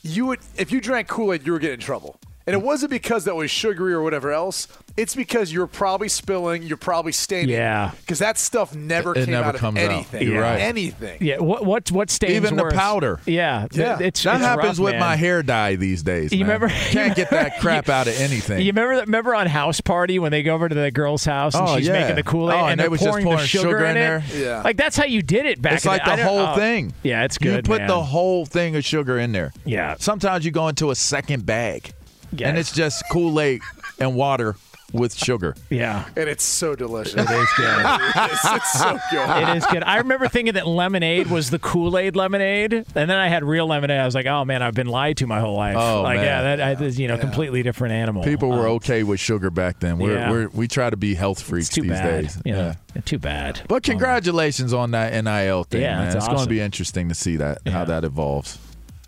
you 0.02 0.26
would 0.26 0.40
if 0.58 0.72
you 0.72 0.82
drank 0.82 1.08
Kool 1.08 1.32
Aid, 1.32 1.46
you 1.46 1.52
were 1.52 1.60
getting 1.60 1.76
in 1.76 1.80
trouble. 1.80 2.20
And 2.48 2.56
it 2.56 2.64
wasn't 2.64 2.90
because 2.90 3.26
that 3.26 3.36
was 3.36 3.52
sugary 3.52 3.94
or 3.94 4.02
whatever 4.02 4.32
else. 4.32 4.68
It's 5.00 5.16
because 5.16 5.52
you're 5.54 5.68
probably 5.68 6.10
spilling, 6.10 6.64
you're 6.64 6.78
probably 6.78 7.12
staining. 7.12 7.50
Yeah. 7.56 7.92
Because 8.02 8.20
that 8.20 8.38
stuff 8.38 8.76
never 8.76 9.14
It 9.16 9.26
came 9.26 9.32
never 9.32 9.46
out 9.50 9.56
of 9.56 9.62
comes 9.62 9.78
out. 9.80 9.90
anything. 9.92 10.28
You're 10.28 10.42
right. 10.42 10.60
Anything. 10.60 11.18
Yeah, 11.22 11.38
what 11.40 11.66
what 11.66 11.92
what 11.92 12.10
stains 12.10 12.34
Even 12.36 12.56
the 12.58 12.64
worse? 12.64 12.74
powder. 12.74 13.20
Yeah, 13.26 13.68
Yeah. 13.72 13.96
th- 13.98 14.08
It's 14.10 14.24
that 14.24 14.36
it's 14.36 14.44
happens 14.46 14.78
rough, 14.78 14.86
with 14.86 14.94
man. 14.94 15.00
my 15.00 15.16
hair 15.16 15.42
dye 15.44 15.76
these 15.76 16.04
days. 16.04 16.32
You 16.34 16.40
man. 16.46 16.60
remember- 16.62 16.68
Can't 16.90 17.16
get 17.16 17.30
that 17.30 17.60
crap 17.62 17.88
out 17.90 18.08
of 18.08 18.20
anything. 18.20 18.60
You 18.62 18.68
remember 18.74 18.98
that? 18.98 19.06
Remember 19.08 19.34
on 19.36 19.48
House 19.48 19.80
Party 19.82 20.20
when 20.20 20.32
they 20.32 20.44
go 20.44 20.54
over 20.54 20.68
to 20.70 20.76
the 20.76 20.92
girl's 20.92 21.24
house 21.26 21.56
and 21.56 21.68
Oh, 21.68 21.78
she's 21.78 21.88
yeah. 21.88 21.94
making 22.02 22.16
the 22.16 22.24
Kool 22.24 22.52
Aid 22.52 22.56
Oh, 22.56 22.60
and 22.64 22.72
and, 22.72 22.80
they 22.80 22.84
they're 22.88 22.98
just 22.98 23.04
pouring, 23.06 23.24
pouring 23.26 23.40
the 23.40 23.48
sugar, 23.48 23.64
sugar 23.70 23.86
in 23.86 23.98
it? 23.98 24.00
there? 24.00 24.24
Yeah. 24.36 24.62
Like 24.64 24.78
that's 24.78 24.98
how 24.98 25.06
you 25.06 25.22
did 25.22 25.46
it 25.46 25.62
back. 25.62 25.74
it's 25.74 25.86
in 25.86 25.92
like 25.92 26.04
the, 26.04 26.12
I 26.12 26.16
the 26.18 26.24
don't- 26.24 26.46
whole 26.46 26.56
thing. 26.56 26.94
Yeah, 27.04 27.24
it's 27.24 27.38
good. 27.38 27.56
You 27.68 27.78
put 27.78 27.88
the 27.88 28.04
whole 28.04 28.46
thing 28.46 28.76
of 28.76 28.84
sugar 28.84 29.18
in 29.18 29.32
there. 29.32 29.54
Yeah. 29.66 29.96
Sometimes 30.00 30.44
you 30.46 30.52
go 30.52 30.68
into 30.68 30.92
a 30.92 30.96
second 30.96 31.46
bag, 31.46 31.92
Yeah. 32.34 32.50
and 32.50 32.58
it's 32.58 32.72
just 32.74 33.04
Kool 33.12 33.40
Aid 33.40 33.62
and 34.00 34.16
water 34.16 34.56
with 34.94 35.16
sugar. 35.16 35.56
yeah. 35.70 36.06
And 36.16 36.30
it's 36.30 36.44
so 36.44 36.76
delicious. 36.76 37.14
It 37.16 37.22
is 37.30 37.50
good. 37.58 37.86
it's, 38.16 38.46
it's 38.46 38.74
so 38.74 39.00
good. 39.12 39.30
It 39.50 39.58
is 39.58 39.66
good. 39.68 39.84
I 39.84 39.98
remember 39.98 40.28
thinking 40.28 40.54
that 40.56 40.68
lemonade 40.68 41.28
was 41.28 41.50
the 41.50 41.60
Kool 41.60 41.98
Aid 41.98 42.16
lemonade, 42.16 42.74
and 42.74 42.86
then 42.94 43.12
I 43.12 43.28
had 43.28 43.44
real 43.44 43.68
lemonade. 43.68 44.00
I 44.00 44.06
was 44.06 44.16
like, 44.16 44.26
"Oh 44.26 44.46
man, 44.46 44.62
I've 44.62 44.74
been 44.74 44.88
lied 44.88 45.18
to 45.18 45.28
my 45.28 45.40
whole 45.40 45.56
life." 45.56 45.78
Oh, 45.78 46.02
like, 46.02 46.18
man. 46.18 46.26
yeah, 46.26 46.42
that 46.42 46.62
I, 46.62 46.76
this, 46.76 46.98
you 46.98 47.08
know, 47.08 47.18
completely 47.18 47.64
different 47.64 47.94
animal. 47.94 48.24
People 48.24 48.50
were 48.50 48.68
Um, 48.68 48.76
okay 48.76 49.04
with 49.04 49.20
sugar 49.20 49.50
back 49.50 49.80
then. 49.80 49.98
We're, 49.98 50.16
yeah. 50.16 50.32
we're 50.32 50.48
we 50.50 50.68
try 50.68 50.90
to 50.90 50.98
be 50.98 51.14
health 51.16 51.42
freaks 51.42 51.68
It's 51.68 51.76
too 51.76 51.82
these 51.84 51.92
bad. 51.92 52.22
days. 52.24 52.42
You 52.46 52.54
know, 52.54 52.74
too 53.06 53.20
bad. 53.20 53.62
But 53.68 53.84
congratulations 53.84 54.74
on 54.74 54.92
that 54.92 55.12
NIL 55.24 55.64
thing, 55.66 55.82
Yeah, 55.82 55.98
man. 56.00 56.08
it's 56.08 56.16
It's 56.16 56.28
going 56.28 56.40
to 56.44 56.50
be 56.50 56.60
interesting 56.62 57.10
to 57.10 57.16
see 57.16 57.38
that 57.38 57.60
how 57.68 57.86
that 57.86 58.04
evolves. 58.04 58.58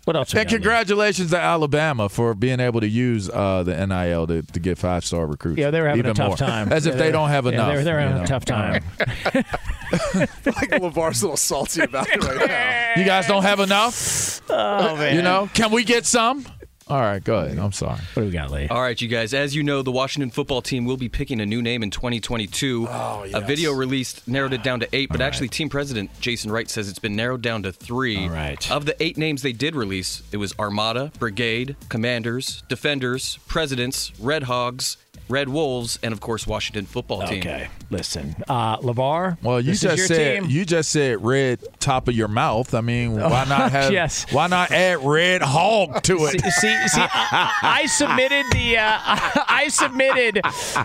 What 0.04 0.16
else? 0.16 0.34
we 0.34 0.40
And 0.40 0.48
congratulations 0.48 1.30
to 1.30 1.38
Alabama 1.38 2.08
for 2.08 2.34
being 2.34 2.58
able 2.58 2.80
to 2.80 2.88
use 2.88 3.30
uh, 3.30 3.62
the 3.62 3.86
NIL 3.86 4.26
to, 4.26 4.42
to 4.42 4.60
get 4.60 4.76
five 4.78 5.04
star 5.04 5.26
recruits. 5.26 5.58
Yeah, 5.58 5.70
they 5.70 5.80
were 5.80 5.86
having 5.86 6.00
Even 6.00 6.10
a 6.10 6.14
tough 6.14 6.28
more. 6.28 6.36
time. 6.36 6.72
As 6.72 6.86
if 6.86 6.94
Yeah, 6.94 6.98
they 6.98 7.04
they- 7.06 7.12
don't 7.12 7.28
have 7.28 7.44
yeah, 7.46 7.52
enough. 7.52 7.68
they 7.68 7.76
were- 7.76 7.84
they 7.84 7.92
were 7.92 8.00
you 8.00 8.06
having 8.08 8.22
a 8.22 8.26
tough 8.26 8.44
time. 8.44 8.82
like 10.56 10.70
LaVar's 10.80 11.22
a 11.22 11.26
little 11.26 11.36
salty 11.36 11.82
about 11.82 12.08
it 12.08 12.22
right 12.24 12.48
now. 12.48 12.92
You 13.00 13.04
guys 13.04 13.26
don't 13.26 13.42
have 13.42 13.60
enough? 13.60 14.40
Oh 14.50 14.96
man. 14.96 15.14
You 15.14 15.22
know, 15.22 15.48
can 15.54 15.70
we 15.70 15.84
get 15.84 16.06
some? 16.06 16.44
All 16.88 17.00
right, 17.00 17.22
go 17.22 17.36
ahead. 17.36 17.58
I'm 17.58 17.72
sorry. 17.72 18.00
What 18.14 18.22
do 18.22 18.24
we 18.24 18.30
got, 18.30 18.50
Lee? 18.50 18.68
All 18.68 18.80
right, 18.82 19.00
you 19.00 19.08
guys. 19.08 19.32
As 19.32 19.54
you 19.54 19.62
know, 19.62 19.82
the 19.82 19.92
Washington 19.92 20.30
football 20.30 20.60
team 20.60 20.84
will 20.84 20.96
be 20.96 21.08
picking 21.08 21.40
a 21.40 21.46
new 21.46 21.62
name 21.62 21.82
in 21.82 21.90
2022. 21.90 22.86
Oh, 22.90 23.24
yes. 23.24 23.34
A 23.34 23.40
video 23.40 23.72
released 23.72 24.26
narrowed 24.26 24.52
it 24.52 24.62
down 24.62 24.80
to 24.80 24.88
eight, 24.92 25.08
but 25.08 25.20
actually, 25.20 25.48
team 25.48 25.68
president 25.68 26.10
Jason 26.20 26.50
Wright 26.50 26.68
says 26.68 26.88
it's 26.88 26.98
been 26.98 27.16
narrowed 27.16 27.40
down 27.42 27.62
to 27.62 27.72
three. 27.72 28.24
All 28.24 28.30
right. 28.30 28.70
Of 28.70 28.84
the 28.84 29.00
eight 29.02 29.16
names 29.16 29.42
they 29.42 29.52
did 29.52 29.74
release, 29.76 30.22
it 30.32 30.36
was 30.38 30.54
Armada, 30.58 31.12
Brigade, 31.18 31.76
Commanders, 31.88 32.62
Defenders, 32.68 33.38
Presidents, 33.46 34.12
Red 34.18 34.44
Hogs, 34.44 34.96
Red 35.28 35.48
Wolves, 35.48 35.98
and 36.02 36.12
of 36.12 36.20
course, 36.20 36.46
Washington 36.46 36.86
football 36.86 37.26
team. 37.26 37.40
Okay, 37.40 37.68
listen, 37.90 38.36
uh, 38.48 38.78
LaVar. 38.78 39.38
Well, 39.42 39.60
you 39.60 39.72
this 39.72 39.76
is 39.76 39.82
just 39.82 39.96
your 39.96 40.06
said 40.06 40.40
team. 40.42 40.50
you 40.50 40.64
just 40.64 40.90
said 40.90 41.24
red 41.24 41.60
top 41.80 42.08
of 42.08 42.14
your 42.14 42.28
mouth. 42.28 42.74
I 42.74 42.80
mean, 42.80 43.14
why 43.20 43.44
not 43.44 43.72
have? 43.72 43.92
Yes. 44.02 44.24
Why 44.32 44.46
not 44.46 44.70
add 44.70 45.00
red 45.04 45.42
hog 45.42 46.02
to 46.04 46.16
it? 46.26 46.40
see, 46.40 46.88
see 46.88 47.00
I, 47.00 47.58
I 47.62 47.86
submitted 47.86 48.46
the 48.52 48.78
uh, 48.78 48.98
I 49.48 49.68
submitted 49.68 50.40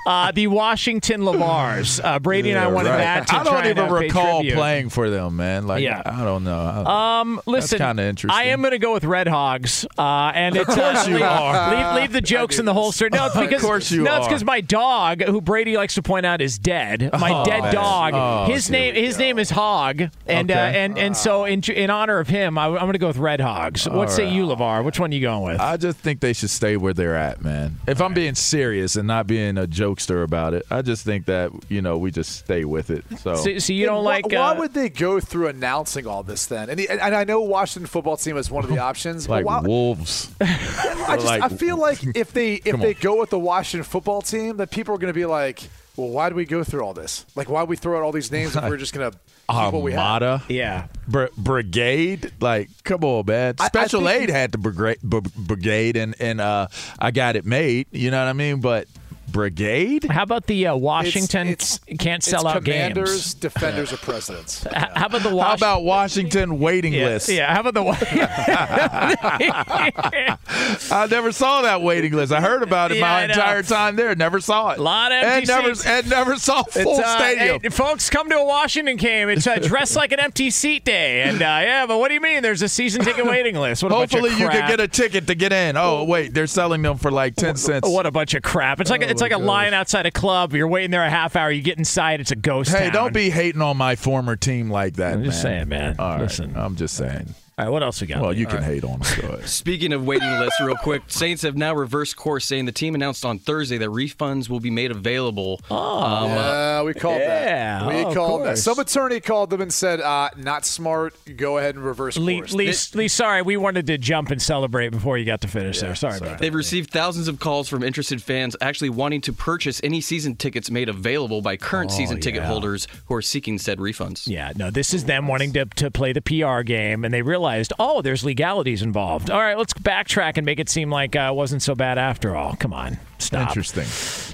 uh, 0.06 0.32
the 0.32 0.48
Washington 0.48 1.22
LaVars. 1.22 2.02
Uh, 2.04 2.20
Brady 2.20 2.52
and 2.52 2.60
I 2.60 2.68
wanted 2.68 2.90
right. 2.90 2.98
that. 2.98 3.28
To 3.28 3.36
I 3.36 3.44
don't 3.44 3.54
try 3.54 3.70
even 3.70 3.86
uh, 3.86 3.94
recall 3.94 4.44
playing 4.44 4.90
for 4.90 5.10
them, 5.10 5.38
man. 5.38 5.68
Like, 5.68 5.84
Yeah. 5.84 6.02
I 6.06 6.24
don't 6.24 6.44
know. 6.44 6.60
Um, 6.60 7.42
listen, 7.46 7.78
kinda 7.78 8.04
interesting. 8.04 8.38
I 8.38 8.50
am 8.50 8.62
going 8.62 8.72
to 8.72 8.80
go 8.80 8.94
with 8.94 9.06
Red 9.06 9.28
Hogs, 9.28 9.86
uh, 9.98 10.32
and 10.36 10.56
it's 10.56 10.68
Of 10.70 10.76
course 10.76 11.06
uh, 11.06 11.10
you 11.10 11.16
leave, 11.16 11.24
are. 11.24 11.76
Leave, 11.76 12.02
leave 12.02 12.12
the 12.14 12.22
jokes 12.22 12.60
in 12.60 12.66
the 12.66 12.74
holster. 12.74 13.10
No, 13.10 13.28
it's 13.28 13.36
Of 13.36 13.62
course 13.62 13.92
you 13.92 14.04
no, 14.04 14.18
it's 14.18 14.27
are. 14.28 14.30
because 14.30 14.44
my 14.44 14.62
dog, 14.62 15.22
who 15.24 15.42
Brady 15.42 15.76
likes 15.78 15.96
to 15.96 16.04
point 16.04 16.26
out, 16.26 16.42
is 16.42 16.58
dead. 16.60 17.10
My 17.20 17.32
Oh, 17.34 17.46
dead 17.46 17.62
man. 17.64 17.74
dog. 17.74 18.14
Oh, 18.16 18.52
his 18.54 18.70
name 18.70 18.96
his 18.96 19.16
go. 19.18 19.24
name 19.24 19.40
is 19.40 19.50
Hog, 19.50 20.02
and 20.26 20.52
uh, 20.52 20.54
and 20.54 20.98
and 20.98 21.16
so 21.18 21.46
in 21.46 21.62
in 21.64 21.90
honor 21.90 22.20
of 22.20 22.28
him, 22.28 22.58
I, 22.58 22.68
am 22.68 22.76
going 22.76 22.94
to 22.94 23.00
go 23.00 23.08
with 23.08 23.18
Red 23.18 23.42
Hogs. 23.42 23.88
What 23.88 23.96
All 23.96 24.08
say 24.08 24.30
you, 24.32 24.46
LaVar? 24.46 24.84
Which 24.84 25.00
one 25.00 25.12
are 25.12 25.16
you 25.16 25.22
going 25.22 25.44
with? 25.54 25.62
I 25.62 25.78
just 25.78 25.98
think 26.00 26.20
they 26.20 26.34
should 26.34 26.50
stay 26.50 26.78
where 26.78 26.94
they're 26.94 27.16
at, 27.16 27.42
man. 27.44 27.78
If 27.88 28.02
I'm 28.02 28.14
being 28.14 28.36
serious 28.36 28.96
and 28.96 29.08
not 29.08 29.28
being 29.28 29.58
a 29.58 29.68
jokester 29.68 30.24
about 30.24 30.54
it, 30.54 30.66
I 30.72 30.82
just 30.82 31.04
think 31.04 31.26
that 31.26 31.52
you 31.70 31.82
know 31.82 31.98
we 31.98 32.12
just 32.12 32.36
stay 32.38 32.66
with 32.66 32.90
it. 32.90 33.04
So, 33.20 33.36
so, 33.36 33.58
so 33.60 33.74
you 33.74 33.86
don't 33.86 34.04
why, 34.04 34.16
like? 34.16 34.28
Why 34.28 34.52
uh, 34.52 34.60
would 34.60 34.74
they 34.74 34.90
go 34.90 35.20
through 35.20 35.48
announcing 35.48 36.06
all 36.08 36.24
this 36.24 36.46
then? 36.48 36.70
And, 36.70 36.80
the, 36.80 36.90
and 36.90 37.16
I 37.16 37.24
know 37.24 37.42
Washington 37.42 37.88
football 37.88 38.18
team 38.18 38.38
is 38.38 38.50
one 38.52 38.64
of 38.64 38.70
the 38.70 38.78
options. 38.88 39.28
like 39.30 39.46
why, 39.46 39.60
wolves. 39.62 40.32
I 40.42 41.16
just 41.16 41.26
like- 41.26 41.42
I 41.42 41.50
feel 41.50 41.78
like 41.78 42.00
if 42.16 42.34
they 42.34 42.54
if 42.66 42.80
they 42.80 42.94
on. 42.94 43.02
go 43.02 43.20
with 43.20 43.30
the 43.30 43.40
Washington 43.40 43.84
football 43.84 44.17
team, 44.22 44.58
that 44.58 44.72
people 44.72 44.94
are 44.96 44.98
going 44.98 45.14
to 45.14 45.18
be 45.20 45.26
like, 45.26 45.62
well, 45.96 46.10
why 46.10 46.30
do 46.30 46.36
we 46.36 46.46
go 46.46 46.64
through 46.64 46.82
all 46.82 46.94
this? 46.94 47.26
Like, 47.36 47.50
why 47.50 47.62
do 47.62 47.66
we 47.68 47.76
throw 47.76 47.98
out 47.98 48.04
all 48.04 48.12
these 48.12 48.32
names 48.32 48.56
if 48.56 48.64
we're 48.64 48.78
just 48.78 48.94
going 48.94 49.12
to 49.12 49.18
keep 49.18 49.74
what 49.74 49.82
we 49.82 49.92
have? 49.94 50.00
Armada, 50.00 50.44
yeah. 50.48 50.88
Br- 51.08 51.26
brigade. 51.36 52.32
Like, 52.40 52.70
come 52.84 53.04
on, 53.04 53.26
man. 53.26 53.56
I- 53.60 53.64
I 53.64 53.68
Special 53.68 54.02
think- 54.06 54.24
aid 54.24 54.30
had 54.30 54.52
the 54.52 54.58
brigade, 54.60 54.98
b- 55.08 55.22
brigade, 55.36 55.98
and 55.98 56.16
and 56.20 56.40
uh, 56.40 56.68
I 57.00 57.12
got 57.12 57.36
it 57.36 57.46
made. 57.46 57.88
You 57.92 58.12
know 58.12 58.20
what 58.24 58.30
I 58.30 58.34
mean? 58.34 58.62
But 58.62 58.88
brigade. 59.32 60.06
How 60.06 60.24
about 60.24 60.48
the 60.48 60.68
uh, 60.68 60.76
Washington 60.76 61.48
It's- 61.48 61.80
can't 62.00 62.22
It's 62.22 62.30
sell 62.30 62.48
out 62.48 62.64
commanders, 62.64 63.12
games? 63.12 63.34
defenders, 63.36 63.94
or 63.94 63.98
presidents. 64.02 64.66
H- 64.66 64.74
How 64.96 65.06
about 65.08 65.24
the 65.24 65.38
How 65.38 65.54
about 65.54 65.84
Washington 65.84 66.60
waiting 66.60 66.94
yeah, 66.94 67.06
list? 67.06 67.30
Yeah, 67.30 67.54
how 67.54 67.62
about 67.62 67.74
the 67.74 67.84
Wa- 67.84 67.98
I 70.92 71.08
never 71.10 71.32
saw 71.32 71.62
that 71.64 71.82
waiting 71.82 72.14
list. 72.14 72.32
I 72.32 72.42
heard 72.42 72.64
about 72.64 72.92
it 72.92 72.96
Yeah, 72.98 73.02
my 73.02 73.24
entire 73.26 73.64
time 73.64 73.96
there. 73.96 74.16
Never 74.16 74.40
saw 74.40 74.72
it. 74.72 74.80
A 74.80 74.82
lot 74.82 75.12
of 75.12 75.24
empty 75.24 75.38
and 75.40 75.48
never 75.48 75.76
seats. 75.76 75.88
and 75.88 76.10
never 76.10 76.36
saw 76.38 76.64
full 76.64 77.00
uh, 77.00 77.18
stadium. 77.18 77.60
hey, 77.62 77.70
folks, 77.70 78.10
come 78.10 78.30
to 78.30 78.38
a 78.38 78.46
Washington 78.46 78.98
game. 78.98 79.30
It's 79.30 79.48
uh, 79.48 79.58
dressed 79.58 79.96
like 79.96 80.12
an 80.12 80.20
empty 80.20 80.50
seat 80.50 80.86
day, 80.86 81.24
and 81.24 81.42
uh, 81.42 81.46
yeah, 81.46 81.86
but 81.86 81.98
what 82.00 82.08
do 82.10 82.14
you 82.14 82.22
mean? 82.22 82.44
There's 82.44 82.62
a 82.62 82.70
season 82.70 83.04
ticket 83.04 83.26
waiting 83.26 83.56
list. 83.56 83.84
What 83.84 83.92
a 83.92 83.96
bunch 83.96 84.14
of 84.14 84.20
Hopefully 84.22 84.42
you 84.42 84.50
can 84.50 84.68
get 84.68 84.80
a 84.80 84.88
ticket 84.88 85.28
to 85.28 85.36
get 85.36 85.52
in. 85.54 85.78
Oh 85.78 86.04
wait, 86.04 86.34
they're 86.34 86.48
selling 86.48 86.82
them 86.82 86.98
for 86.98 87.12
like 87.12 87.36
ten 87.36 87.56
cents. 87.56 87.88
What 87.88 88.06
a 88.06 88.12
bunch 88.12 88.34
of 88.34 88.44
crap! 88.44 88.80
It's 88.80 88.90
like 88.90 89.02
it's 89.18 89.22
like 89.22 89.32
a 89.34 89.38
line 89.44 89.74
outside 89.74 90.06
a 90.06 90.12
club. 90.12 90.54
You're 90.54 90.68
waiting 90.68 90.92
there 90.92 91.04
a 91.04 91.10
half 91.10 91.36
hour. 91.36 91.52
You 91.52 91.62
get 91.62 91.78
inside. 91.78 92.22
It's 92.22 92.32
a 92.32 92.36
ghost 92.36 92.72
Hey, 92.72 92.86
town. 92.86 92.94
don't 92.94 93.14
be 93.14 93.30
hating 93.30 93.62
on 93.62 93.78
my 93.78 93.96
former 93.96 94.36
team 94.36 94.70
like 94.70 94.96
that. 94.96 95.14
I'm 95.14 95.24
just 95.24 95.44
man. 95.44 95.54
saying, 95.68 95.70
man. 95.70 95.96
All 96.00 96.10
right, 96.12 96.22
Listen. 96.22 96.56
I'm 96.56 96.76
just 96.76 96.96
saying. 96.96 97.34
All 97.60 97.66
right, 97.66 97.72
what 97.72 97.82
else 97.82 98.00
we 98.02 98.06
got? 98.06 98.22
Well, 98.22 98.34
you 98.34 98.46
All 98.46 98.52
can 98.52 98.62
right. 98.62 98.72
hate 98.72 98.84
on 98.84 99.02
us. 99.02 99.16
Go 99.16 99.30
ahead. 99.30 99.50
Speaking 99.50 99.92
of 99.92 100.06
waiting 100.06 100.30
lists, 100.30 100.62
real 100.62 100.76
quick, 100.76 101.02
Saints 101.08 101.42
have 101.42 101.58
now 101.58 101.74
reversed 101.74 102.16
course, 102.16 102.46
saying 102.46 102.66
the 102.66 102.72
team 102.72 102.94
announced 102.94 103.26
on 103.26 103.40
Thursday 103.40 103.80
that 103.80 103.90
refunds 103.90 104.48
will 104.48 104.60
be 104.60 104.70
made 104.70 104.92
available. 104.92 105.60
Oh, 105.72 105.76
Um, 105.98 106.32
uh, 106.34 106.36
Yeah, 106.36 106.84
we 106.84 106.94
called 106.94 107.20
Yeah, 107.20 107.80
that. 107.80 107.88
We 107.88 107.96
oh, 108.06 108.14
called 108.14 108.46
that. 108.46 108.60
Some 108.60 108.78
attorney 108.78 109.20
called 109.22 109.50
them 109.50 109.62
and 109.62 109.74
said, 109.74 110.02
uh, 110.02 110.30
"Not 110.38 110.66
smart. 110.68 111.16
Go 111.36 111.58
ahead 111.58 111.74
and 111.74 111.84
reverse 111.84 112.16
Lee, 112.16 112.42
course." 112.42 112.54
Lee, 112.54 112.74
Lee, 112.94 113.08
sorry, 113.08 113.42
we 113.42 113.58
wanted 113.58 113.88
to 113.88 113.98
jump 113.98 114.30
and 114.30 114.40
celebrate 114.40 114.90
before 114.90 115.18
you 115.18 115.26
got 115.26 115.42
to 115.42 115.48
finish 115.48 115.80
there. 115.80 115.96
Sorry 115.96 116.18
about 116.18 116.30
that. 116.30 116.38
They've 116.40 116.54
received 116.54 116.92
thousands 116.92 117.28
of 117.28 117.40
calls 117.40 117.68
from 117.68 117.82
interested 117.82 118.22
fans 118.22 118.56
actually 118.62 118.92
wanting 118.92 119.22
to 119.22 119.34
purchase 119.34 119.82
any 119.84 120.00
season 120.02 120.36
tickets 120.36 120.70
made 120.70 120.90
available 120.90 121.42
by 121.42 121.58
current 121.58 121.90
Oh, 121.92 121.96
season 121.96 122.20
ticket 122.20 122.44
holders 122.44 122.88
who 123.08 123.16
are 123.16 123.22
seeking 123.24 123.58
said 123.58 123.80
refunds. 123.80 124.28
Yeah, 124.28 124.54
no, 124.56 124.70
this 124.70 124.94
is 124.94 125.06
them 125.06 125.28
wanting 125.28 125.54
to, 125.54 125.66
to 125.66 125.90
play 125.90 126.14
the 126.14 126.22
PR 126.22 126.62
game, 126.62 127.04
and 127.04 127.12
they 127.12 127.24
realized, 127.48 127.74
oh, 127.80 128.02
there's 128.02 128.24
legalities 128.26 128.82
involved. 128.82 129.30
All 129.30 129.40
right, 129.40 129.58
let's 129.58 129.74
backtrack 129.74 130.38
and 130.38 130.46
make 130.46 130.60
it 130.60 130.70
seem 130.70 130.90
like 130.90 131.16
uh, 131.16 131.30
it 131.32 131.36
wasn't 131.36 131.62
so 131.62 131.76
bad 131.76 131.98
after 131.98 132.36
all. 132.36 132.56
Come 132.58 132.74
on, 132.74 132.98
stop. 133.20 133.50
Interesting. 133.50 133.86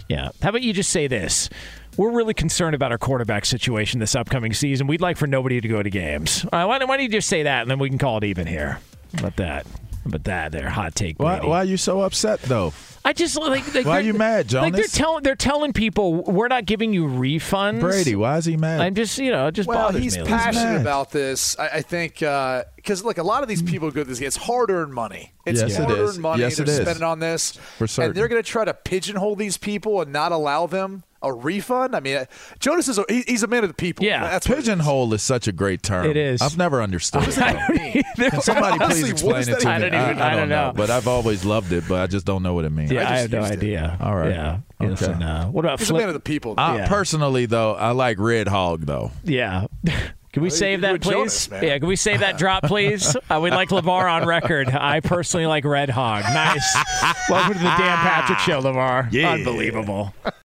Yeah. 0.10 0.30
How 0.42 0.50
about 0.50 0.62
you 0.64 0.74
just 0.74 0.90
say 0.90 1.08
this? 1.08 1.50
We're 1.96 2.12
really 2.12 2.34
concerned 2.34 2.74
about 2.74 2.92
our 2.92 2.98
quarterback 2.98 3.46
situation 3.46 4.00
this 4.00 4.16
upcoming 4.16 4.54
season. 4.54 4.88
We'd 4.88 5.02
like 5.02 5.16
for 5.18 5.28
nobody 5.28 5.62
to 5.62 5.68
go 5.68 5.84
to 5.84 5.90
games. 5.92 6.44
Right, 6.52 6.66
why, 6.66 6.80
don't- 6.80 6.88
why 6.90 6.98
don't 6.98 7.04
you 7.04 7.10
just 7.12 7.30
say 7.30 7.44
that, 7.44 7.62
and 7.62 7.70
then 7.72 7.78
we 7.80 7.90
can 7.90 8.00
call 8.00 8.18
it 8.18 8.24
even 8.24 8.48
here? 8.48 8.80
How 9.14 9.20
about 9.20 9.36
that? 9.38 9.66
How 9.68 10.08
about 10.08 10.24
that? 10.24 10.52
There, 10.52 10.70
hot 10.70 10.96
take. 10.96 11.20
Why, 11.22 11.40
why 11.40 11.60
are 11.60 11.66
you 11.66 11.78
so 11.78 12.02
upset 12.02 12.42
though? 12.42 12.74
I 13.06 13.12
just 13.14 13.36
like. 13.38 13.74
like 13.76 13.86
Why 13.86 13.98
are 13.98 14.02
you 14.02 14.14
mad, 14.14 14.52
Like 14.54 14.72
they're 14.74 14.82
Jonas? 14.84 14.92
telling 14.94 15.24
they're 15.24 15.36
telling 15.36 15.74
people 15.74 16.24
we're 16.24 16.48
not 16.48 16.66
giving 16.66 16.94
you 16.94 17.06
refunds. 17.08 17.82
Brady, 17.82 18.16
why 18.16 18.38
is 18.38 18.46
he 18.46 18.56
mad? 18.58 18.80
I'm 18.82 18.96
just 18.96 19.18
you 19.18 19.32
know 19.32 19.48
it 19.48 19.52
just 19.54 19.68
well, 19.68 19.88
bothers 19.88 20.02
he's 20.02 20.16
me. 20.16 20.22
a 20.22 20.24
little. 20.24 20.38
passionate 20.38 20.64
mad. 20.74 20.82
about 20.82 21.12
this. 21.12 21.58
I, 21.60 21.68
I 21.68 21.82
think 21.82 22.16
because 22.20 23.04
look, 23.04 23.18
a 23.18 23.24
lot 23.24 23.44
of 23.44 23.50
these 23.50 23.62
people 23.62 23.92
go 23.92 24.04
to 24.04 24.10
this. 24.10 24.22
It's 24.22 24.38
hard-earned 24.38 24.94
money. 24.94 25.34
It's 25.46 25.60
Yes, 25.62 25.72
it 25.72 25.72
is. 25.72 25.78
hard-earned 25.86 26.20
money. 26.20 26.42
Yes, 26.42 26.56
they're 26.58 26.64
it 26.66 26.70
is. 26.70 26.78
spending 26.82 27.04
on 27.04 27.20
this, 27.20 27.52
For 27.78 27.88
certain. 27.88 28.12
and 28.12 28.16
they're 28.18 28.28
going 28.30 28.42
to 28.42 28.48
try 28.50 28.64
to 28.64 28.74
pigeonhole 28.74 29.36
these 29.36 29.58
people 29.58 30.02
and 30.02 30.14
not 30.14 30.32
allow 30.32 30.68
them 30.68 31.04
a 31.22 31.32
refund. 31.34 31.96
I 31.96 32.02
mean, 32.02 32.18
uh, 32.18 32.26
Jonas 32.60 32.90
is 32.90 32.98
a, 32.98 33.06
he, 33.08 33.22
he's 33.26 33.44
a 33.44 33.48
man 33.48 33.64
of 33.64 33.70
the 33.70 33.74
people. 33.74 34.06
Yeah. 34.06 34.24
that's 34.24 34.48
what. 34.48 34.58
Pigeonhole 34.58 35.14
is 35.14 35.22
such 35.24 35.48
a 35.48 35.54
great 35.54 35.82
term. 35.82 36.06
It 36.06 36.18
is. 36.18 36.42
I've 36.42 36.58
never 36.58 36.82
understood 36.82 37.26
it. 37.28 37.38
I 37.38 37.54
don't. 37.54 38.32
Can 38.32 38.42
somebody 38.42 38.78
please 38.86 39.10
explain 39.10 39.42
it 39.48 39.60
to 39.60 39.66
me? 39.66 39.72
I 39.72 39.80
don't 39.80 39.88
even- 39.94 40.22
I 40.22 40.36
don't 40.36 40.50
know. 40.50 40.74
But 40.76 40.90
I've 40.90 41.08
always 41.08 41.46
loved 41.46 41.72
it, 41.72 41.86
but 41.88 42.02
I 42.02 42.08
just 42.08 42.26
don't 42.26 42.44
know 42.44 42.54
what 42.54 42.66
it 42.66 42.72
means. 42.72 42.92
Yeah, 42.94 43.10
I, 43.10 43.12
just 43.12 43.22
have 43.22 43.32
no 43.32 43.40
used 43.42 43.52
it. 43.54 43.58
idea. 43.58 43.98
All 44.02 44.16
right. 44.16 44.30
Yeah. 44.32 44.60
Okay. 44.82 44.90
Yes, 44.92 45.02
and, 45.04 45.24
uh, 45.24 45.46
what 45.48 45.66
about 45.66 45.80
He's 45.80 45.90
a 45.90 45.94
man 45.94 46.08
of 46.08 46.14
the 46.14 46.20
people. 46.20 46.56
I, 46.58 46.78
Yeah. 46.78 46.88
Personally, 46.88 47.46
though, 47.46 47.74
I 47.74 47.92
like 47.92 48.18
Red 48.20 48.48
Hog, 48.48 48.86
though. 48.86 49.12
Yeah. 49.24 49.68
Can 50.34 50.42
we 50.42 50.50
Well, 50.50 50.58
save 50.58 50.82
that, 50.82 51.00
please? 51.02 51.48
Jonas, 51.48 51.50
yeah, 51.62 51.78
can 51.78 51.88
we 51.88 51.96
save 51.96 52.22
that 52.22 52.40
drop, 52.40 52.64
please? 52.64 53.16
uh, 53.30 53.40
we'd 53.40 53.52
like 53.54 53.70
LaVar 53.70 54.12
on 54.12 54.26
record. 54.28 54.68
I 54.68 55.00
personally 55.00 55.46
like 55.46 55.64
Red 55.64 55.92
Hog. 55.92 56.24
Nice. 56.24 56.76
Welcome 57.30 57.54
to 57.54 57.60
the 57.60 57.66
Dan 57.66 57.98
Patrick 58.00 58.40
Show, 58.40 58.60
LaVar. 58.60 59.10
Yeah. 59.14 59.30
Unbelievable. 59.34 60.12